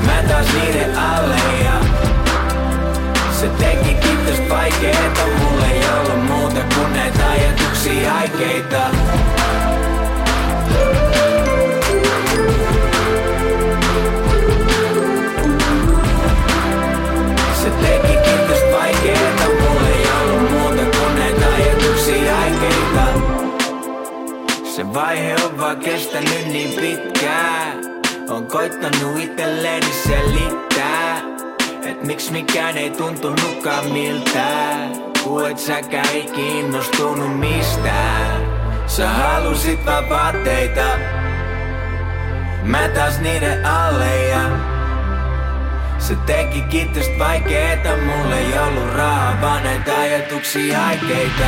Mä 0.05 0.23
taas 0.27 0.47
niiden 0.53 0.97
alle 0.99 1.35
ja 1.63 1.73
Se 3.39 3.47
tekikin 3.47 4.17
tästä 4.25 4.49
vaikeeta. 4.49 5.21
Mulle 5.39 5.65
ei 5.65 5.81
ollut 5.99 6.25
muuta 6.25 6.59
kuin 6.75 6.93
näitä 6.93 7.29
ajatuksia 7.29 8.13
haikeita 8.13 8.83
vaihe 24.93 25.35
on 25.45 25.59
vaan 25.59 25.77
kestänyt 25.77 26.47
niin 26.47 26.81
pitkään. 26.81 27.77
On 28.29 28.47
koittanut 28.47 29.19
itselleni 29.19 29.93
selittää 30.07 31.21
Et 31.85 32.03
miksi 32.03 32.31
mikään 32.31 32.77
ei 32.77 32.89
tuntunutkaan 32.89 33.91
miltään. 33.91 34.91
Kun 35.23 35.49
et 35.49 35.59
säkään 35.59 36.09
ei 36.09 36.23
kiinnostunut 36.35 37.39
mistään. 37.39 38.41
Sä 38.87 39.09
halusit 39.09 39.85
vaan 39.85 40.09
vaatteita. 40.09 40.85
Mä 42.63 42.87
taas 42.87 43.19
niiden 43.19 43.65
alle 43.65 44.27
ja 44.27 44.41
se 45.97 46.15
teki 46.15 46.89
tästä 46.93 47.19
vaikeeta, 47.19 47.89
mulle 47.97 48.39
ei 48.39 48.59
ollut 48.59 48.93
rahaa, 48.95 49.41
vaan 49.41 49.63
näitä 49.63 49.99
ajatuksia 49.99 50.79
haikeita. 50.79 51.47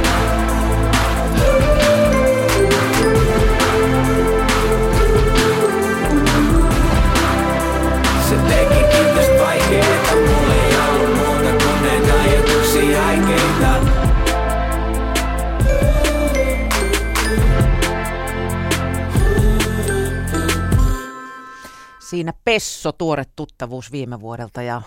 Siinä 22.11 22.33
Pesso, 22.45 22.91
tuore 22.91 23.25
tuttavuus 23.35 23.91
viime 23.91 24.19
vuodelta 24.19 24.61
ja 24.61 24.81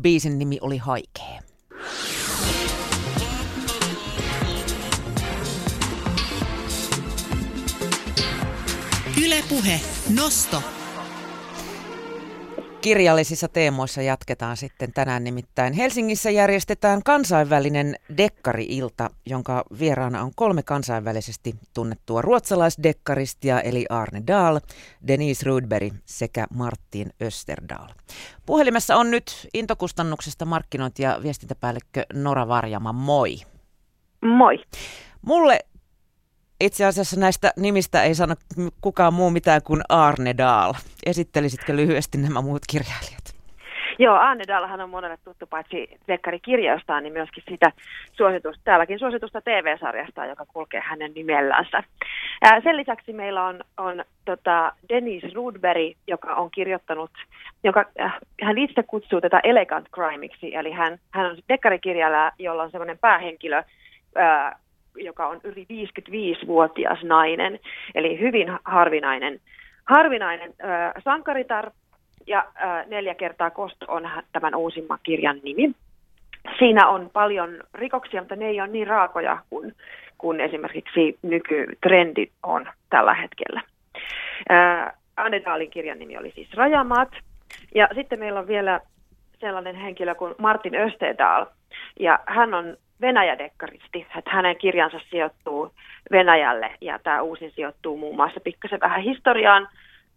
biisin 0.00 0.38
nimi 0.38 0.58
oli 0.60 0.78
Haikee. 0.78 1.38
Ylepuhe 9.24 9.80
Nosto. 10.14 10.62
Kirjallisissa 12.86 13.48
teemoissa 13.48 14.02
jatketaan 14.02 14.56
sitten 14.56 14.92
tänään 14.92 15.24
nimittäin. 15.24 15.72
Helsingissä 15.72 16.30
järjestetään 16.30 17.02
kansainvälinen 17.02 17.96
dekkari-ilta, 18.16 19.10
jonka 19.26 19.64
vieraana 19.78 20.22
on 20.22 20.30
kolme 20.36 20.62
kansainvälisesti 20.62 21.54
tunnettua 21.74 22.22
ruotsalaisdekkaristia 22.22 23.60
eli 23.60 23.86
Arne 23.90 24.22
Dahl, 24.26 24.56
Denise 25.06 25.46
Rudberg 25.46 25.94
sekä 26.04 26.46
Martin 26.54 27.10
Österdahl. 27.22 27.88
Puhelimessa 28.46 28.96
on 28.96 29.10
nyt 29.10 29.48
Intokustannuksesta 29.54 30.44
markkinointi- 30.44 31.02
ja 31.02 31.20
viestintäpäällikkö 31.22 32.06
Nora 32.12 32.48
Varjama. 32.48 32.92
Moi. 32.92 33.36
Moi. 34.20 34.58
Mulle 35.22 35.60
itse 36.60 36.84
asiassa 36.84 37.20
näistä 37.20 37.52
nimistä 37.56 38.02
ei 38.02 38.14
sano 38.14 38.34
kukaan 38.80 39.14
muu 39.14 39.30
mitään 39.30 39.62
kuin 39.62 39.80
Arne 39.88 40.34
Dahl. 40.38 40.72
Esittelisitkö 41.06 41.76
lyhyesti 41.76 42.18
nämä 42.18 42.40
muut 42.40 42.62
kirjailijat? 42.70 43.36
Joo, 43.98 44.14
Arne 44.14 44.44
Dahlhan 44.48 44.80
on 44.80 44.90
monelle 44.90 45.18
tuttu 45.24 45.46
paitsi 45.46 45.88
dekkarikirjoistaan, 46.08 47.02
niin 47.02 47.12
myöskin 47.12 47.42
sitä 47.50 47.72
suositusta, 48.12 48.60
täälläkin 48.64 48.98
suositusta 48.98 49.40
TV-sarjasta, 49.40 50.26
joka 50.26 50.46
kulkee 50.52 50.80
hänen 50.84 51.12
nimellänsä. 51.14 51.82
Sen 52.62 52.76
lisäksi 52.76 53.12
meillä 53.12 53.44
on, 53.44 53.60
on 53.76 54.04
tota 54.24 54.72
Denise 54.88 55.28
Rudberg, 55.34 55.96
joka 56.06 56.34
on 56.34 56.50
kirjoittanut, 56.50 57.10
joka, 57.64 57.84
äh, 58.00 58.14
hän 58.42 58.58
itse 58.58 58.82
kutsuu 58.82 59.20
tätä 59.20 59.40
elegant 59.44 59.88
crimeiksi, 59.94 60.54
eli 60.54 60.70
hän, 60.72 60.98
hän 61.10 61.26
on 61.26 61.36
dekkarikirjailija, 61.48 62.32
jolla 62.38 62.62
on 62.62 62.70
semmoinen 62.70 62.98
päähenkilö, 62.98 63.62
ää, 64.14 64.58
joka 64.96 65.26
on 65.26 65.40
yli 65.44 65.66
55-vuotias 65.72 67.02
nainen, 67.02 67.60
eli 67.94 68.20
hyvin 68.20 68.48
harvinainen, 68.64 69.40
harvinainen 69.84 70.54
äh, 70.64 70.92
sankaritar, 71.04 71.70
ja 72.26 72.38
äh, 72.38 72.86
neljä 72.86 73.14
kertaa 73.14 73.50
kosto 73.50 73.86
on 73.88 74.10
tämän 74.32 74.54
uusimman 74.54 74.98
kirjan 75.02 75.40
nimi. 75.42 75.72
Siinä 76.58 76.88
on 76.88 77.10
paljon 77.12 77.60
rikoksia, 77.74 78.20
mutta 78.20 78.36
ne 78.36 78.46
ei 78.46 78.60
ole 78.60 78.68
niin 78.68 78.86
raakoja 78.86 79.38
kuin, 79.50 79.74
kuin 80.18 80.40
esimerkiksi 80.40 81.18
nykytrendi 81.22 82.26
on 82.42 82.68
tällä 82.90 83.14
hetkellä. 83.14 83.62
Äh, 84.50 84.92
Anne 85.16 85.42
Dahlin 85.44 85.70
kirjan 85.70 85.98
nimi 85.98 86.18
oli 86.18 86.32
siis 86.34 86.54
Rajamaat. 86.54 87.08
Ja 87.74 87.88
sitten 87.94 88.18
meillä 88.18 88.40
on 88.40 88.48
vielä 88.48 88.80
sellainen 89.40 89.76
henkilö 89.76 90.14
kuin 90.14 90.34
Martin 90.38 90.74
Östedal, 90.74 91.46
ja 92.00 92.18
hän 92.26 92.54
on 92.54 92.76
Venäjä-dekkaristi, 93.00 94.06
että 94.18 94.30
hänen 94.30 94.56
kirjansa 94.56 95.00
sijoittuu 95.10 95.72
Venäjälle 96.10 96.70
ja 96.80 96.98
tämä 96.98 97.22
uusin 97.22 97.52
sijoittuu 97.54 97.96
muun 97.96 98.16
muassa 98.16 98.40
pikkasen 98.40 98.80
vähän 98.80 99.02
historiaan, 99.02 99.68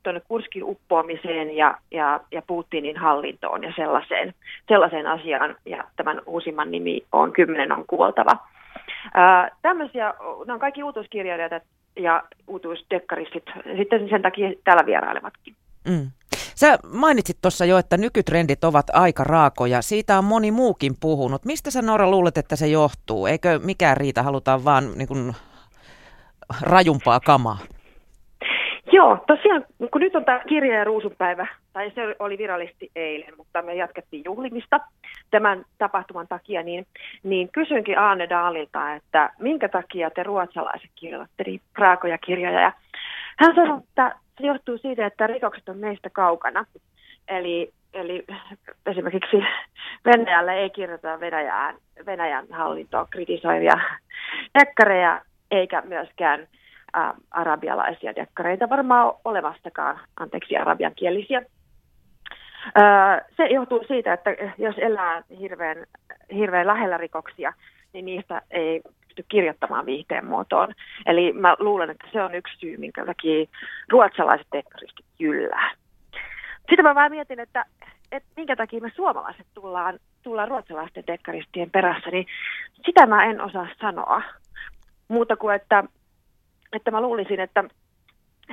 tuonne 0.03 0.21
Kurskin 0.27 0.63
uppoamiseen 0.63 1.57
ja, 1.57 1.77
ja, 1.91 2.19
ja 2.32 2.41
Putinin 2.47 2.97
hallintoon 2.97 3.63
ja 3.63 3.73
sellaiseen, 3.75 4.34
sellaiseen 4.67 5.07
asiaan. 5.07 5.55
Ja 5.65 5.84
tämän 5.95 6.21
uusimman 6.25 6.71
nimi 6.71 7.01
on 7.11 7.32
Kymmenen 7.32 7.71
on 7.71 7.84
kuoltava. 7.88 8.38
Tämmöisiä, 9.61 10.13
nämä 10.45 10.53
on 10.53 10.59
kaikki 10.59 10.84
uutuuskirjailijat 10.84 11.63
ja 11.95 12.23
uutuusdekkaristit, 12.47 13.43
sitten 13.77 14.09
sen 14.09 14.21
takia 14.21 14.49
täällä 14.63 14.86
vierailevatkin. 14.86 15.55
Mm. 15.88 16.11
Sä 16.60 16.78
mainitsit 16.93 17.38
tuossa 17.41 17.66
jo, 17.66 17.78
että 17.78 17.97
nykytrendit 17.97 18.64
ovat 18.64 18.86
aika 18.93 19.24
raakoja. 19.24 19.82
Siitä 19.82 20.18
on 20.18 20.24
moni 20.24 20.51
muukin 20.51 20.93
puhunut. 20.99 21.45
Mistä 21.45 21.72
sä 21.72 21.82
Noora 21.82 22.12
luulet, 22.12 22.38
että 22.38 22.55
se 22.55 22.68
johtuu? 22.68 23.26
Eikö 23.28 23.60
mikään 23.64 23.97
riitä, 23.97 24.24
halutaan 24.24 24.66
vaan 24.66 24.84
niin 24.95 25.07
kuin, 25.07 25.34
rajumpaa 26.62 27.20
kamaa? 27.20 27.57
Joo, 28.91 29.18
tosiaan, 29.28 29.66
kun 29.91 30.01
nyt 30.01 30.16
on 30.16 30.26
tämä 30.26 30.39
kirja- 30.39 30.78
ja 30.78 30.84
ruusunpäivä, 30.84 31.47
tai 31.74 31.91
se 31.95 32.16
oli 32.20 32.38
virallisesti 32.38 32.91
eilen, 32.95 33.34
mutta 33.38 33.62
me 33.62 33.76
jatkettiin 33.76 34.24
juhlimista 34.26 34.80
tämän 35.32 35.66
tapahtuman 35.78 36.28
takia, 36.28 36.64
niin, 36.64 36.88
niin 37.24 37.49
kysynkin 37.51 37.97
Arne 37.97 38.30
Daalilta, 38.30 38.95
että 38.95 39.30
minkä 39.39 39.70
takia 39.70 40.10
te 40.10 40.24
ruotsalaiset 40.24 40.91
kirjoitatte 40.95 41.43
niin 41.43 41.62
raakoja 41.78 42.18
kirjoja. 42.18 42.62
Ja 42.62 42.72
hän 43.38 43.55
sanoi, 43.55 43.78
että 43.78 44.16
se 44.40 44.48
johtuu 44.48 44.78
siitä, 44.78 45.06
että 45.06 45.28
rikokset 45.28 45.70
on 45.70 45.78
meistä 45.78 46.10
kaukana. 46.10 46.66
Eli, 47.28 47.74
eli 47.94 48.26
esimerkiksi 48.86 49.38
Venäjälle 50.06 50.54
ei 50.54 50.70
kirjoita 50.70 51.20
Venäjään, 51.20 51.76
Venäjän 52.06 52.46
hallintoa 52.52 53.08
kritisoivia 53.10 53.80
dekkareja, 54.60 55.22
eikä 55.52 55.82
myöskään 55.82 56.48
ä, 56.98 57.14
arabialaisia 57.32 58.16
dekkareita 58.16 58.70
varmaan 58.70 59.14
olemassakaan, 59.26 60.00
anteeksi, 60.20 60.58
arabiankielisiä. 60.58 61.42
Ö, 61.42 62.82
se 63.38 63.46
johtuu 63.46 63.84
siitä, 63.88 64.14
että 64.14 64.30
jos 64.58 64.76
elää 64.78 65.24
hirveän, 65.40 65.78
hirveän 66.34 66.68
lähellä 66.68 66.98
rikoksia, 66.98 67.54
niin 67.94 68.06
niistä 68.06 68.42
ei 68.52 68.82
pysty 69.20 69.26
kirjoittamaan 69.30 69.86
viihteen 69.86 70.26
muotoon. 70.26 70.74
Eli 71.05 71.34
mä 71.34 71.55
luulen, 71.59 71.89
että 71.89 72.07
se 72.11 72.22
on 72.22 72.36
yksi 72.36 72.57
syy, 72.57 72.78
minkä 72.78 73.05
takia 73.05 73.45
ruotsalaiset 73.89 74.47
dekkaristit 74.51 75.05
jyllää. 75.20 75.72
Sitten 76.70 76.84
mä 76.84 76.95
vaan 76.95 77.11
mietin, 77.11 77.39
että, 77.39 77.65
että 78.11 78.30
minkä 78.36 78.55
takia 78.55 78.82
me 78.82 78.91
suomalaiset 78.95 79.47
tullaan, 79.53 79.99
tullaan 80.24 80.47
ruotsalaisten 80.47 81.03
dekkaristien 81.07 81.72
perässä, 81.72 82.09
niin 82.09 82.26
sitä 82.86 83.05
mä 83.05 83.26
en 83.26 83.41
osaa 83.41 83.67
sanoa. 83.82 84.22
Muuta 85.07 85.36
kuin, 85.36 85.55
että, 85.55 85.84
että 86.74 86.91
mä 86.91 87.01
luulisin, 87.01 87.39
että, 87.39 87.63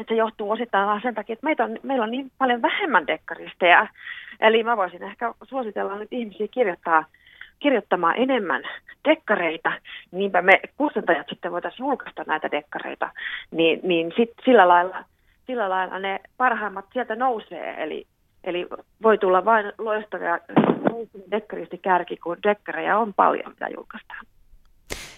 että 0.00 0.14
se 0.14 0.18
johtuu 0.18 0.50
osittain 0.50 0.86
vaan 0.86 1.02
sen 1.02 1.14
takia, 1.14 1.32
että 1.32 1.46
meitä 1.46 1.64
on, 1.64 1.78
meillä 1.82 2.04
on 2.04 2.10
niin 2.10 2.30
paljon 2.38 2.62
vähemmän 2.62 3.06
dekkaristeja. 3.06 3.86
Eli 4.40 4.62
mä 4.62 4.76
voisin 4.76 5.02
ehkä 5.02 5.34
suositella 5.42 5.98
nyt 5.98 6.12
ihmisiä 6.12 6.48
kirjoittaa 6.48 7.04
kirjoittamaan 7.58 8.14
enemmän 8.16 8.62
dekkareita, 9.08 9.72
niinpä 10.10 10.42
me 10.42 10.60
kustantajat 10.76 11.26
sitten 11.28 11.52
voitaisiin 11.52 11.84
julkaista 11.84 12.24
näitä 12.26 12.50
dekkareita, 12.50 13.10
niin, 13.50 13.80
niin 13.82 14.12
sit 14.16 14.30
sillä, 14.44 14.68
lailla, 14.68 15.04
sillä 15.46 15.70
lailla 15.70 15.98
ne 15.98 16.20
parhaimmat 16.36 16.84
sieltä 16.92 17.16
nousee, 17.16 17.82
eli, 17.82 18.06
eli 18.44 18.66
voi 19.02 19.18
tulla 19.18 19.44
vain 19.44 19.72
loistavia 19.78 20.38
dekkaristi 21.30 21.78
kärki, 21.78 22.16
kun 22.16 22.36
dekkareja 22.42 22.98
on 22.98 23.14
paljon, 23.14 23.50
mitä 23.50 23.68
julkaistaan. 23.76 24.26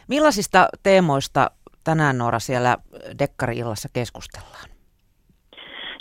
Millaisista 0.09 0.69
teemoista 0.83 1.51
tänään 1.85 2.19
Noora 2.19 2.39
siellä 2.39 2.77
Dekkari-illassa 3.19 3.89
keskustellaan? 3.93 4.69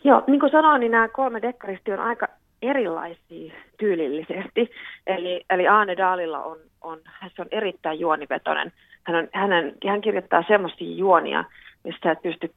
Joo, 0.03 0.23
niin 0.27 0.39
kuin 0.39 0.51
sanoin, 0.51 0.79
niin 0.79 0.91
nämä 0.91 1.07
kolme 1.07 1.41
dekkaristi 1.41 1.91
on 1.91 1.99
aika 1.99 2.27
erilaisia 2.61 3.53
tyylillisesti. 3.79 4.71
Eli, 5.07 5.45
eli 5.49 5.67
Aane 5.67 5.97
Daalilla 5.97 6.43
on, 6.43 6.57
on, 6.81 6.99
se 7.35 7.41
on 7.41 7.47
erittäin 7.51 7.99
juonivetoinen. 7.99 8.73
Hän, 9.03 9.15
on, 9.15 9.27
hänen, 9.33 9.73
hän 9.87 10.01
kirjoittaa 10.01 10.43
semmoisia 10.47 10.95
juonia, 10.95 11.43
mistä 11.83 12.11
et 12.11 12.21
pysty 12.21 12.53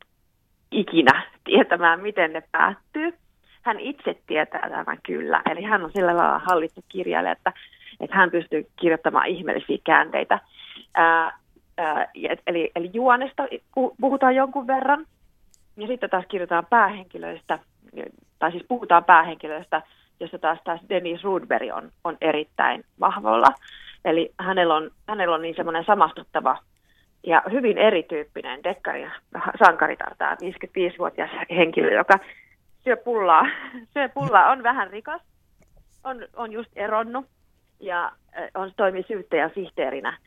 ikinä 0.71 1.23
tietämään, 1.45 2.01
miten 2.01 2.33
ne 2.33 2.43
päättyy. 2.53 3.15
Hän 3.63 3.81
itse 3.81 4.17
tietää 4.27 4.71
tämän 4.71 4.99
kyllä. 5.03 5.43
Eli 5.51 5.63
hän 5.63 5.85
on 5.85 5.93
sillä 5.93 6.17
lailla 6.17 6.39
hallittu 6.39 6.85
kirjailija, 6.89 7.33
että, 7.33 7.53
että 8.01 8.17
hän 8.17 8.31
pystyy 8.31 8.67
kirjoittamaan 8.81 9.27
ihmeellisiä 9.27 9.79
käänteitä. 9.85 10.39
Ää, 10.95 11.39
ää, 11.79 12.07
eli, 12.47 12.71
eli 12.77 12.91
juonesta 12.93 13.43
puhutaan 14.01 14.35
jonkun 14.35 14.67
verran. 14.67 15.07
Ja 15.77 15.87
sitten 15.87 16.11
taas 16.11 16.25
kirjoitetaan 16.29 16.67
päähenkilöistä 16.67 17.59
tai 18.39 18.51
siis 18.51 18.65
puhutaan 18.69 19.05
päähenkilöistä, 19.05 19.83
jossa 20.21 20.39
taas 20.39 20.59
taas 20.65 20.81
Dennis 20.89 21.25
Rudberg 21.25 21.69
on, 21.75 21.91
on 22.05 22.17
erittäin 22.21 22.85
vahvolla. 23.01 23.49
Eli 24.05 24.33
hänellä 24.39 24.75
on, 24.75 24.91
hänellä 25.09 25.35
on 25.35 25.43
niin 25.43 25.57
semmoinen 25.57 25.85
samastuttava 25.85 26.59
ja 27.27 27.43
hyvin 27.51 27.79
erityyppinen 27.79 28.65
dekkari 28.65 29.07
sankaritar, 29.65 30.15
tämä 30.19 30.35
55-vuotias 30.35 31.31
henkilö, 31.51 31.95
joka 31.95 32.19
syö 32.85 32.97
pullaa, 32.97 33.47
syö 33.95 34.09
pullaa, 34.09 34.51
on 34.51 34.63
vähän 34.63 34.91
rikas, 34.91 35.23
on, 36.05 36.29
on 36.37 36.53
just 36.53 36.71
eronnut 36.77 37.27
ja 37.81 38.13
on 38.55 38.73
toimii 38.77 39.05
syyttäjän 39.09 39.51
sihteerinä 39.55 40.19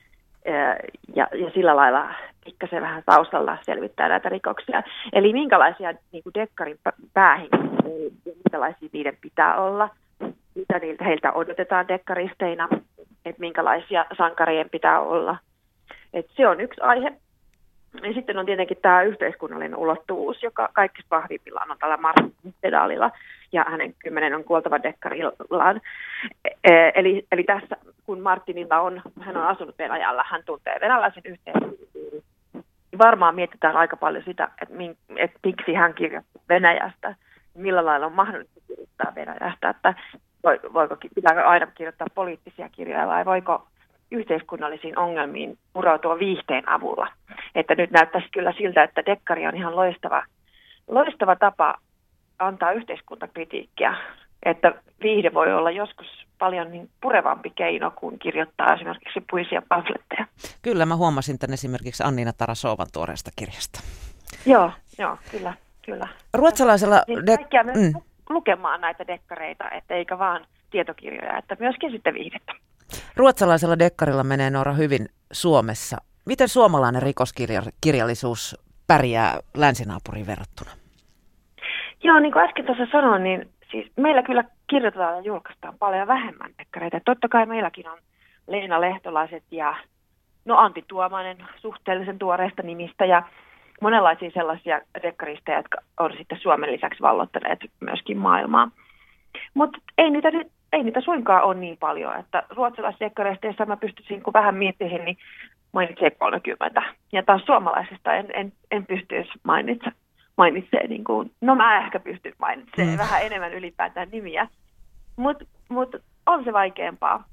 ja, 1.15 1.27
ja 1.33 1.51
sillä 1.53 1.75
lailla 1.75 2.09
pikkasen 2.45 2.81
vähän 2.81 3.03
taustalla 3.05 3.57
selvittää 3.61 4.09
näitä 4.09 4.29
rikoksia. 4.29 4.83
Eli 5.13 5.33
minkälaisia 5.33 5.93
niin 6.11 6.23
kuin 6.23 6.33
dekkarin 6.33 6.79
päähenkilöitä, 7.13 8.15
minkälaisia 8.25 8.89
niiden 8.91 9.17
pitää 9.21 9.61
olla, 9.61 9.89
mitä 10.55 10.79
niiltä 10.79 11.03
heiltä 11.03 11.31
odotetaan 11.31 11.87
dekkaristeina, 11.87 12.69
että 13.25 13.39
minkälaisia 13.39 14.05
sankarien 14.17 14.69
pitää 14.69 14.99
olla. 14.99 15.37
Et 16.13 16.25
se 16.35 16.47
on 16.47 16.61
yksi 16.61 16.81
aihe. 16.81 17.13
Ja 18.03 18.13
sitten 18.13 18.37
on 18.37 18.45
tietenkin 18.45 18.77
tämä 18.81 19.03
yhteiskunnallinen 19.03 19.75
ulottuvuus, 19.75 20.43
joka 20.43 20.69
kaikista 20.73 21.15
vahvimmillaan 21.15 21.71
on 21.71 21.77
tällä 21.79 21.97
Martin 21.97 22.33
pedaalilla 22.61 23.11
ja 23.53 23.65
hänen 23.69 23.93
kymmenen 23.99 24.35
on 24.35 24.43
kuoltava 24.43 24.83
dekkarillaan. 24.83 25.81
E, 26.63 26.71
eli, 26.95 27.27
eli 27.31 27.43
tässä, 27.43 27.75
kun 28.05 28.19
Martinilla 28.19 28.79
on, 28.79 29.01
hän 29.19 29.37
on 29.37 29.47
asunut 29.47 29.77
Venäjällä, 29.79 30.23
hän 30.27 30.43
tuntee 30.45 30.77
venäläisen 30.81 31.23
yhteiskunnan, 31.25 31.73
varmaan 32.97 33.35
mietitään 33.35 33.77
aika 33.77 33.97
paljon 33.97 34.23
sitä, 34.23 34.49
että, 34.61 34.75
min, 34.75 34.97
että 35.15 35.39
miksi 35.43 35.73
hän 35.73 35.93
kirjoittaa 35.93 36.41
Venäjästä, 36.49 37.15
millä 37.55 37.85
lailla 37.85 38.05
on 38.05 38.13
mahdollista 38.13 38.59
kirjoittaa 38.67 39.15
Venäjästä, 39.15 39.69
että 39.69 39.93
voiko, 40.73 40.97
pitääkö 41.15 41.45
aina 41.45 41.67
kirjoittaa 41.67 42.07
poliittisia 42.15 42.69
kirjoja 42.69 43.07
vai 43.07 43.25
voiko 43.25 43.67
yhteiskunnallisiin 44.11 44.99
ongelmiin 44.99 45.57
purautua 45.73 46.19
viihteen 46.19 46.69
avulla. 46.69 47.07
Että 47.55 47.75
nyt 47.75 47.91
näyttäisi 47.91 48.27
kyllä 48.31 48.53
siltä, 48.57 48.83
että 48.83 49.05
dekkari 49.05 49.47
on 49.47 49.55
ihan 49.55 49.75
loistava, 49.75 50.25
loistava 50.87 51.35
tapa 51.35 51.75
antaa 52.39 52.71
yhteiskuntakritiikkiä, 52.71 53.97
että 54.45 54.73
viihde 55.03 55.33
voi 55.33 55.53
olla 55.53 55.71
joskus 55.71 56.07
paljon 56.39 56.71
niin 56.71 56.89
purevampi 57.01 57.49
keino 57.49 57.91
kuin 57.91 58.19
kirjoittaa 58.19 58.73
esimerkiksi 58.73 59.23
puisia 59.29 59.61
pamfletteja. 59.69 60.25
Kyllä, 60.61 60.85
mä 60.85 60.95
huomasin 60.95 61.39
tämän 61.39 61.53
esimerkiksi 61.53 62.03
Annina 62.03 62.33
Tarasovan 62.33 62.87
tuoreesta 62.93 63.31
kirjasta. 63.35 63.79
Joo, 64.45 64.71
joo, 64.97 65.17
kyllä, 65.31 65.53
kyllä. 65.85 66.07
Ruotsalaisella... 66.33 67.03
Niin 67.07 67.25
de- 67.25 67.37
kaikkia 67.37 67.63
myös 67.63 67.77
mm. 67.77 67.93
lukemaan 68.29 68.81
näitä 68.81 69.07
dekkareita, 69.07 69.71
että 69.71 69.93
eikä 69.93 70.19
vaan 70.19 70.45
tietokirjoja, 70.71 71.37
että 71.37 71.57
myöskin 71.59 71.91
sitten 71.91 72.13
viihdettä. 72.13 72.53
Ruotsalaisella 73.15 73.79
dekkarilla 73.79 74.23
menee 74.23 74.49
Noora 74.49 74.73
hyvin 74.73 75.09
Suomessa. 75.31 75.97
Miten 76.25 76.49
suomalainen 76.49 77.01
rikoskirjallisuus 77.01 78.57
pärjää 78.87 79.39
länsinaapuriin 79.57 80.27
verrattuna? 80.27 80.71
Joo, 82.03 82.19
niin 82.19 82.31
kuin 82.31 82.45
äsken 82.45 82.65
tuossa 82.65 82.87
sanoin, 82.91 83.23
niin 83.23 83.49
siis 83.71 83.91
meillä 83.97 84.23
kyllä 84.23 84.43
kirjoitetaan 84.67 85.15
ja 85.15 85.21
julkaistaan 85.21 85.77
paljon 85.79 86.07
vähemmän 86.07 86.51
dekkareita. 86.57 86.99
Totta 87.05 87.27
kai 87.29 87.45
meilläkin 87.45 87.89
on 87.89 87.97
Leena 88.47 88.81
Lehtolaiset 88.81 89.43
ja 89.51 89.75
no 90.45 90.57
Antti 90.57 90.85
Tuomainen 90.87 91.37
suhteellisen 91.55 92.19
tuoreesta 92.19 92.63
nimistä 92.63 93.05
ja 93.05 93.23
monenlaisia 93.81 94.31
sellaisia 94.33 94.81
dekkaristeja, 95.01 95.57
jotka 95.57 95.77
on 95.99 96.13
sitten 96.17 96.39
Suomen 96.41 96.71
lisäksi 96.71 97.01
vallottaneet 97.01 97.59
myöskin 97.79 98.17
maailmaa. 98.17 98.71
Mutta 99.53 99.77
ei 99.97 100.09
niitä 100.09 100.29
ei 100.73 100.83
niitä 100.83 101.01
suinkaan 101.01 101.43
ole 101.43 101.55
niin 101.55 101.77
paljon, 101.77 102.19
että 102.19 102.43
ruotsalaisdekkareista 102.49 103.65
mä 103.65 103.77
pystyisin 103.77 104.23
kun 104.23 104.33
vähän 104.33 104.55
miettimään, 104.55 105.05
niin 105.05 105.17
mainitsee 105.71 106.11
30. 106.11 106.81
Ja 107.11 107.23
taas 107.23 107.41
suomalaisista 107.45 108.13
en, 108.13 108.27
en, 108.33 108.53
en 108.71 108.85
pystyisi 108.85 109.31
mainitse, 109.43 109.91
mainitsee, 110.37 110.87
niin 110.87 111.03
kuin, 111.03 111.31
no 111.41 111.55
mä 111.55 111.85
ehkä 111.85 111.99
pystyn 111.99 112.33
mainitsemaan 112.39 112.93
mm. 112.93 112.97
vähän 112.97 113.23
enemmän 113.23 113.53
ylipäätään 113.53 114.09
nimiä, 114.11 114.47
mutta 115.15 115.45
mut 115.69 115.95
on 116.25 116.43
se 116.43 116.53
vaikeampaa. 116.53 117.23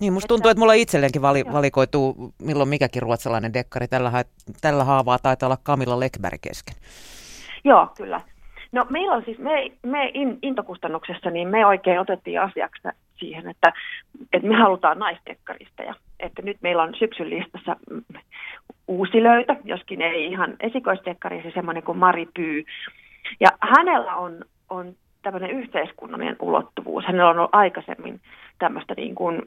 Niin, 0.00 0.12
musta 0.12 0.28
tuntuu, 0.28 0.50
että 0.50 0.58
mulla 0.58 0.72
itselleenkin 0.72 1.22
vali, 1.22 1.44
valikoituu 1.52 2.34
milloin 2.42 2.68
mikäkin 2.68 3.02
ruotsalainen 3.02 3.54
dekkari. 3.54 3.88
Tällä, 3.88 4.12
tällä 4.60 4.84
haavaa 4.84 5.18
taitaa 5.18 5.46
olla 5.46 5.58
Kamilla 5.62 6.00
Lekberg 6.00 6.40
kesken. 6.40 6.74
Joo, 7.64 7.88
kyllä. 7.96 8.20
No 8.72 8.86
meillä 8.90 9.14
on 9.14 9.22
siis, 9.24 9.38
me, 9.38 9.72
me 9.82 10.10
in, 10.14 10.38
intokustannuksessa, 10.42 11.30
niin 11.30 11.48
me 11.48 11.66
oikein 11.66 12.00
otettiin 12.00 12.40
asiaksi 12.40 12.88
siihen, 13.18 13.48
että, 13.48 13.72
että 14.32 14.48
me 14.48 14.56
halutaan 14.56 14.98
naisdekkaristeja. 14.98 15.94
Että 16.20 16.42
nyt 16.42 16.56
meillä 16.60 16.82
on 16.82 16.94
syksyn 16.98 17.30
listassa 17.30 17.76
uusi 18.88 19.22
löytö, 19.22 19.56
joskin 19.64 20.02
ei 20.02 20.26
ihan 20.26 20.56
esikoisdekkari, 20.60 21.42
se 21.42 21.50
semmoinen 21.54 21.82
kuin 21.82 21.98
Mari 21.98 22.28
Pyy. 22.34 22.64
Ja 23.40 23.48
hänellä 23.60 24.16
on, 24.16 24.44
on 24.70 24.94
tämmöinen 25.22 25.50
yhteiskunnallinen 25.50 26.36
ulottuvuus. 26.40 27.04
Hänellä 27.04 27.30
on 27.30 27.38
ollut 27.38 27.54
aikaisemmin 27.54 28.20
tämmöistä 28.58 28.94
niin 28.96 29.14
kuin, 29.14 29.42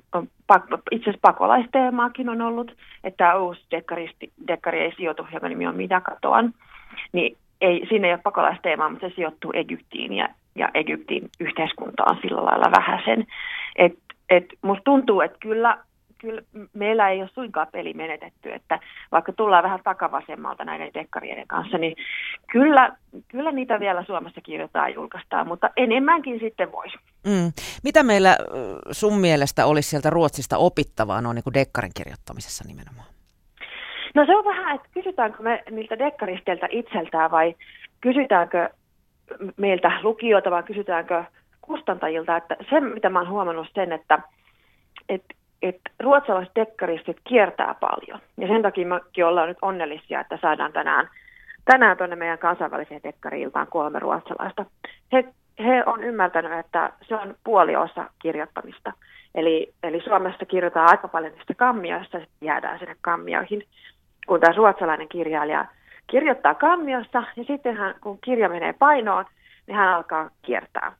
itse 0.91 1.09
asiassa 1.09 1.31
pakolaisteemaakin 1.31 2.29
on 2.29 2.41
ollut, 2.41 2.71
että 3.03 3.17
tämä 3.17 3.35
uusi 3.35 3.61
dekkari 4.47 4.79
ei 4.79 4.93
sijoitu, 4.97 5.27
joka 5.33 5.49
nimi 5.49 5.67
on 5.67 5.75
Mitä 5.75 6.01
katoan. 6.01 6.53
Niin 7.11 7.37
ei, 7.61 7.85
siinä 7.89 8.07
ei 8.07 8.13
ole 8.13 8.21
pakolaisteemaa, 8.23 8.89
mutta 8.89 9.09
se 9.09 9.15
sijoittuu 9.15 9.51
Egyptiin 9.53 10.13
ja, 10.13 10.29
ja 10.55 10.69
Egyptin 10.73 11.29
yhteiskunta 11.39 12.03
on 12.09 12.17
sillä 12.21 12.45
lailla 12.45 12.71
vähäisen. 12.77 13.27
Et, 13.75 13.93
et 14.29 14.45
musta 14.61 14.83
tuntuu, 14.83 15.21
että 15.21 15.37
kyllä, 15.39 15.77
kyllä 16.17 16.41
meillä 16.73 17.09
ei 17.09 17.21
ole 17.21 17.29
suinkaan 17.33 17.67
peli 17.71 17.93
menetetty, 17.93 18.53
että 18.53 18.79
vaikka 19.11 19.33
tullaan 19.33 19.63
vähän 19.63 19.79
takavasemmalta 19.83 20.65
näiden 20.65 20.93
dekkarien 20.93 21.47
kanssa, 21.47 21.77
niin 21.77 21.95
kyllä, 22.51 22.95
kyllä 23.27 23.51
niitä 23.51 23.79
vielä 23.79 24.03
Suomessa 24.03 24.41
kirjoitetaan 24.41 24.89
ja 24.89 24.95
julkaistaan, 24.95 25.47
mutta 25.47 25.69
enemmänkin 25.77 26.39
sitten 26.39 26.71
voisi. 26.71 26.97
Mm. 27.27 27.51
Mitä 27.83 28.03
meillä 28.03 28.37
sun 28.91 29.19
mielestä 29.19 29.65
olisi 29.65 29.89
sieltä 29.89 30.09
Ruotsista 30.09 30.57
opittavaa 30.57 31.21
noin 31.21 31.35
niin 31.35 31.43
kuin 31.43 31.53
dekkarin 31.53 31.91
kirjoittamisessa 31.95 32.63
nimenomaan? 32.67 33.07
No 34.15 34.25
se 34.25 34.35
on 34.35 34.45
vähän, 34.45 34.75
että 34.75 34.89
kysytäänkö 34.93 35.43
me 35.43 35.63
niiltä 35.71 35.99
dekkaristeilta 35.99 36.67
itseltään 36.69 37.31
vai 37.31 37.55
kysytäänkö 38.01 38.69
meiltä 39.57 39.91
lukijoilta 40.03 40.51
vai 40.51 40.63
kysytäänkö 40.63 41.23
kustantajilta, 41.61 42.37
että 42.37 42.55
se 42.69 42.79
mitä 42.79 43.09
mä 43.09 43.19
oon 43.19 43.29
huomannut 43.29 43.67
sen, 43.75 43.91
että 43.91 44.19
et, 45.09 45.23
et 45.61 45.79
ruotsalaiset 45.99 46.55
dekkaristit 46.55 47.17
kiertää 47.23 47.75
paljon. 47.79 48.19
Ja 48.37 48.47
sen 48.47 48.61
takia 48.61 48.87
mekin 48.87 49.25
ollaan 49.25 49.47
nyt 49.47 49.57
onnellisia, 49.61 50.21
että 50.21 50.39
saadaan 50.41 50.73
tänään, 50.73 51.09
tänään 51.65 51.97
tuonne 51.97 52.15
meidän 52.15 52.37
kansainväliseen 52.37 53.03
dekkariiltaan 53.03 53.67
kolme 53.67 53.99
ruotsalaista. 53.99 54.65
He, 55.13 55.25
he 55.59 55.83
on 55.85 56.03
ymmärtänyt, 56.03 56.59
että 56.59 56.93
se 57.07 57.15
on 57.15 57.35
puoli 57.43 57.75
osa 57.75 58.09
kirjoittamista. 58.21 58.93
Eli, 59.35 59.73
eli 59.83 60.01
Suomessa 60.01 60.45
kirjoitetaan 60.45 60.89
aika 60.89 61.07
paljon 61.07 61.33
niistä 61.33 61.53
kammioista, 61.53 62.17
ja 62.17 62.25
jäädään 62.41 62.79
sinne 62.79 62.95
kammioihin, 63.01 63.63
kun 64.27 64.39
tämä 64.39 64.53
ruotsalainen 64.57 65.07
kirjailija 65.07 65.65
kirjoittaa 66.09 66.55
kammiossa, 66.55 67.23
ja 67.35 67.43
sitten 67.43 67.77
hän, 67.77 67.95
kun 68.01 68.19
kirja 68.23 68.49
menee 68.49 68.73
painoon, 68.73 69.25
niin 69.67 69.75
hän 69.75 69.93
alkaa 69.93 70.29
kiertää. 70.41 70.91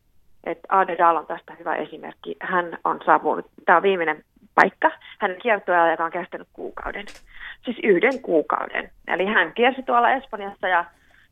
Et 0.43 0.60
Ade 0.70 0.97
Dahl 0.97 1.18
on 1.18 1.26
tästä 1.26 1.53
hyvä 1.60 1.76
esimerkki. 1.76 2.36
Hän 2.39 2.78
on 2.84 2.99
saapunut, 3.05 3.45
tämä 3.66 3.78
on 3.78 3.84
viimeinen 3.84 4.24
paikka, 4.55 4.91
hänen 5.20 5.41
kiertoajalla, 5.41 5.91
joka 5.91 6.05
on 6.05 6.12
kestänyt 6.12 6.47
kuukauden. 6.53 7.05
Siis 7.66 7.78
yhden 7.84 8.22
kuukauden. 8.22 8.91
Eli 9.07 9.26
hän 9.26 9.53
kiersi 9.53 9.84
tuolla 9.84 10.12
Espanjassa 10.12 10.68
ja, 10.68 10.86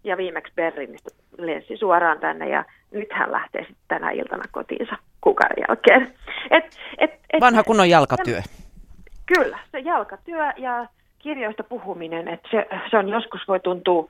ja 0.03 0.17
viimeksi 0.17 0.53
Berliinistä 0.55 1.09
lensi 1.38 1.78
suoraan 1.78 2.19
tänne 2.19 2.49
ja 2.49 2.65
nyt 2.91 3.07
hän 3.11 3.32
lähtee 3.32 3.61
sitten 3.61 3.86
tänä 3.88 4.11
iltana 4.11 4.43
kotiinsa 4.51 4.97
kuukauden 5.21 5.63
jälkeen. 5.69 6.13
Et, 6.51 6.65
et, 6.97 7.11
et, 7.30 7.41
Vanha 7.41 7.63
kunnon 7.63 7.89
jalkatyö. 7.89 8.41
Kyllä, 9.25 9.59
se 9.71 9.80
jalkatyö 9.80 10.51
ja 10.57 10.88
kirjoista 11.28 11.63
puhuminen, 11.63 12.28
että 12.28 12.49
se, 12.51 12.67
se 12.91 12.97
on 12.97 13.09
joskus 13.09 13.47
voi 13.47 13.59
tuntua 13.59 14.09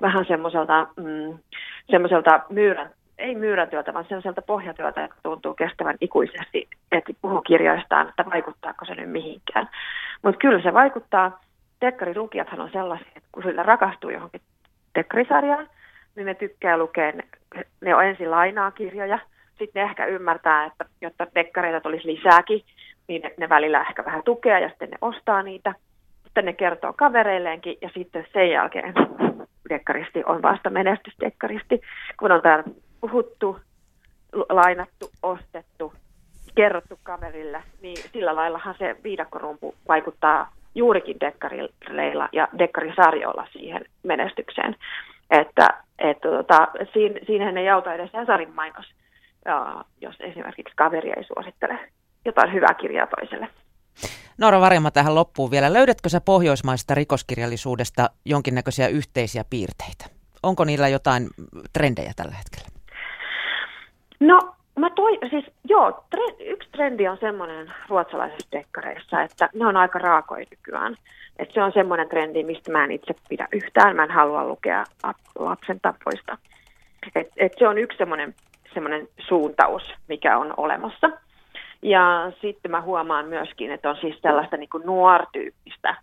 vähän 0.00 0.24
semmoiselta, 0.28 0.86
mm, 0.96 1.38
semmoiselta 1.90 2.40
myyrän 2.48 2.90
ei 3.18 3.34
myyrätyötä, 3.34 3.94
vaan 3.94 4.04
sellaiselta 4.08 4.42
pohjatyötä, 4.42 5.00
joka 5.00 5.16
tuntuu 5.22 5.54
kestävän 5.54 5.96
ikuisesti, 6.00 6.68
että 6.92 7.12
puhuu 7.22 7.40
kirjoistaan, 7.40 8.08
että 8.08 8.24
vaikuttaako 8.32 8.84
se 8.84 8.94
nyt 8.94 9.10
mihinkään. 9.10 9.68
Mutta 10.22 10.38
kyllä 10.38 10.62
se 10.62 10.74
vaikuttaa. 10.74 11.40
Tekkarilukijathan 11.80 12.60
on 12.60 12.70
sellaisia, 12.72 13.12
että 13.16 13.28
kun 13.32 13.42
sillä 13.42 13.62
rakastuu 13.62 14.10
johonkin 14.10 14.40
tekkarisarjaan, 14.94 15.68
niin 16.16 16.26
ne 16.26 16.34
tykkää 16.34 16.78
lukea, 16.78 17.12
ne, 17.12 17.22
ne 17.80 17.94
on 17.94 18.04
ensin 18.04 18.30
lainaa 18.30 18.70
kirjoja, 18.70 19.18
sitten 19.58 19.82
ne 19.82 19.90
ehkä 19.90 20.06
ymmärtää, 20.06 20.64
että 20.64 20.84
jotta 21.00 21.26
dekkareita 21.34 21.80
tulisi 21.80 22.06
lisääkin, 22.06 22.62
niin 23.08 23.22
ne, 23.22 23.34
ne 23.36 23.48
välillä 23.48 23.80
ehkä 23.80 24.04
vähän 24.04 24.22
tukea 24.22 24.58
ja 24.58 24.68
sitten 24.68 24.90
ne 24.90 24.98
ostaa 25.00 25.42
niitä. 25.42 25.74
Sitten 26.34 26.44
ne 26.44 26.52
kertoo 26.52 26.92
kavereilleenkin 26.92 27.76
ja 27.80 27.90
sitten 27.94 28.26
sen 28.32 28.50
jälkeen 28.50 28.94
dekkaristi 29.68 30.22
on 30.26 30.42
vasta 30.42 30.70
menestysdekkaristi, 30.70 31.80
kun 32.18 32.32
on 32.32 32.42
täällä 32.42 32.64
puhuttu, 33.00 33.58
lainattu, 34.48 35.10
ostettu, 35.22 35.92
kerrottu 36.54 36.98
kaverille, 37.02 37.62
niin 37.82 37.96
sillä 38.12 38.36
laillahan 38.36 38.74
se 38.78 38.96
viidakkorumpu 39.04 39.74
vaikuttaa 39.88 40.52
juurikin 40.74 41.20
dekkarileilla 41.20 42.28
ja 42.32 42.48
dekkarisarjoilla 42.58 43.46
siihen 43.52 43.84
menestykseen. 44.02 44.76
Että, 45.30 45.68
että 45.98 46.28
tota, 46.28 46.68
siinä, 46.92 47.20
siinähän 47.26 47.58
ei 47.58 47.68
auta 47.68 47.94
edes 47.94 48.10
Hesarin 48.14 48.54
mainos, 48.54 48.86
jos 50.00 50.16
esimerkiksi 50.20 50.74
kaveri 50.76 51.12
ei 51.16 51.24
suosittele 51.24 51.78
jotain 52.24 52.52
hyvää 52.52 52.74
kirjaa 52.74 53.06
toiselle. 53.06 53.48
Noora 54.38 54.60
Varjama 54.60 54.90
tähän 54.90 55.14
loppuun 55.14 55.50
vielä. 55.50 55.72
Löydätkö 55.72 56.08
sä 56.08 56.20
pohjoismaisesta 56.20 56.94
rikoskirjallisuudesta 56.94 58.10
jonkinnäköisiä 58.24 58.88
yhteisiä 58.88 59.44
piirteitä? 59.50 60.04
Onko 60.42 60.64
niillä 60.64 60.88
jotain 60.88 61.28
trendejä 61.72 62.12
tällä 62.16 62.34
hetkellä? 62.34 62.68
No, 64.20 64.40
mä 64.78 64.90
toi, 64.90 65.18
siis 65.30 65.44
joo, 65.64 66.04
tre, 66.10 66.46
yksi 66.46 66.68
trendi 66.70 67.08
on 67.08 67.18
semmoinen 67.20 67.72
ruotsalaisissa 67.88 68.48
dekkareissa, 68.52 69.22
että 69.22 69.48
ne 69.54 69.66
on 69.66 69.76
aika 69.76 69.98
raakoja 69.98 70.46
nykyään. 70.50 70.96
Et 71.38 71.50
se 71.54 71.62
on 71.62 71.72
semmoinen 71.72 72.08
trendi, 72.08 72.42
mistä 72.42 72.72
mä 72.72 72.84
en 72.84 72.90
itse 72.90 73.14
pidä 73.28 73.48
yhtään. 73.52 73.96
Mä 73.96 74.04
en 74.04 74.10
halua 74.10 74.44
lukea 74.44 74.84
lapsen 75.38 75.80
tapoista. 75.80 76.38
Et, 77.14 77.28
et 77.36 77.52
se 77.58 77.68
on 77.68 77.78
yksi 77.78 77.98
semmoinen, 77.98 78.34
semmoinen 78.74 79.08
suuntaus, 79.28 79.82
mikä 80.08 80.38
on 80.38 80.54
olemassa. 80.56 81.10
Ja 81.84 82.32
sitten 82.40 82.70
mä 82.70 82.80
huomaan 82.80 83.26
myöskin, 83.26 83.70
että 83.70 83.90
on 83.90 83.96
siis 84.00 84.20
tällaista 84.22 84.56
niin 84.56 84.70
kuin 84.70 84.86
nuortyyppistä, 84.86 85.96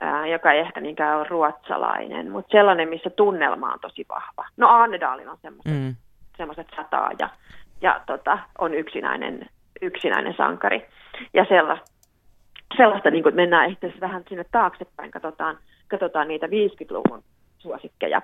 ää, 0.00 0.26
joka 0.26 0.52
ei 0.52 0.60
ehkä 0.60 0.80
niinkään 0.80 1.18
ole 1.18 1.26
ruotsalainen, 1.28 2.30
mutta 2.30 2.52
sellainen, 2.52 2.88
missä 2.88 3.10
tunnelma 3.10 3.72
on 3.72 3.80
tosi 3.80 4.06
vahva. 4.08 4.44
No 4.56 4.68
Arnedalin 4.68 5.28
on 5.28 5.38
semmoista. 5.42 5.70
Mm 5.70 5.94
semmoiset 6.38 6.66
sataa 6.76 7.10
ja, 7.18 7.28
ja 7.80 8.00
tota, 8.06 8.38
on 8.58 8.74
yksinäinen, 8.74 9.46
yksinäinen 9.82 10.34
sankari. 10.36 10.88
Ja 11.34 11.44
sellaista, 11.48 11.92
sellaista 12.76 13.10
niin 13.10 13.22
kuin, 13.22 13.30
että 13.30 13.40
mennään 13.42 13.70
ehkä 13.70 13.92
vähän 14.00 14.24
sinne 14.28 14.44
taaksepäin, 14.50 15.10
katsotaan, 15.10 15.58
katsotaan 15.88 16.28
niitä 16.28 16.46
50-luvun 16.46 17.22
suosikkeja. 17.58 18.22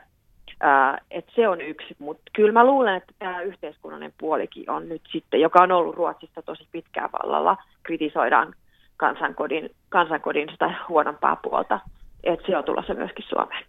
Uh, 0.62 0.98
et 1.10 1.26
se 1.34 1.48
on 1.48 1.60
yksi, 1.60 1.96
mutta 1.98 2.22
kyllä 2.32 2.52
mä 2.52 2.64
luulen, 2.64 2.96
että 2.96 3.12
tämä 3.18 3.42
yhteiskunnallinen 3.42 4.14
puolikin 4.18 4.70
on 4.70 4.88
nyt 4.88 5.02
sitten, 5.12 5.40
joka 5.40 5.62
on 5.62 5.72
ollut 5.72 5.96
Ruotsista 5.96 6.42
tosi 6.42 6.68
pitkään 6.72 7.10
vallalla, 7.12 7.56
kritisoidaan 7.82 8.54
kansankodin, 8.96 9.70
kansankodin 9.88 10.48
sitä 10.50 10.74
huonompaa 10.88 11.36
puolta, 11.36 11.80
että 12.24 12.46
se 12.46 12.56
on 12.56 12.64
tulossa 12.64 12.94
myöskin 12.94 13.24
Suomeen. 13.28 13.64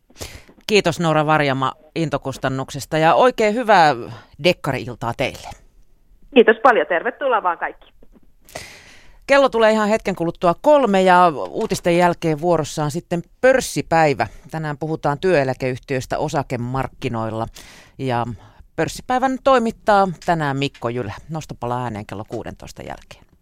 Kiitos 0.67 0.99
Noora 0.99 1.25
Varjama 1.25 1.71
intokustannuksesta 1.95 2.97
ja 2.97 3.13
oikein 3.13 3.55
hyvää 3.55 3.95
dekkari-iltaa 4.43 5.13
teille. 5.17 5.49
Kiitos 6.35 6.57
paljon, 6.63 6.87
tervetuloa 6.87 7.43
vaan 7.43 7.57
kaikki. 7.57 7.94
Kello 9.27 9.49
tulee 9.49 9.71
ihan 9.71 9.89
hetken 9.89 10.15
kuluttua 10.15 10.55
kolme 10.61 11.01
ja 11.01 11.31
uutisten 11.49 11.97
jälkeen 11.97 12.41
vuorossa 12.41 12.83
on 12.83 12.91
sitten 12.91 13.23
pörssipäivä. 13.41 14.27
Tänään 14.51 14.77
puhutaan 14.77 15.19
työeläkeyhtiöistä 15.19 16.17
osakemarkkinoilla 16.17 17.47
ja 17.97 18.25
pörssipäivän 18.75 19.37
toimittaa 19.43 20.07
tänään 20.25 20.57
Mikko 20.57 20.89
Jylä. 20.89 21.13
Nostapala 21.29 21.83
ääneen 21.83 22.05
kello 22.05 22.25
16 22.29 22.81
jälkeen. 22.81 23.34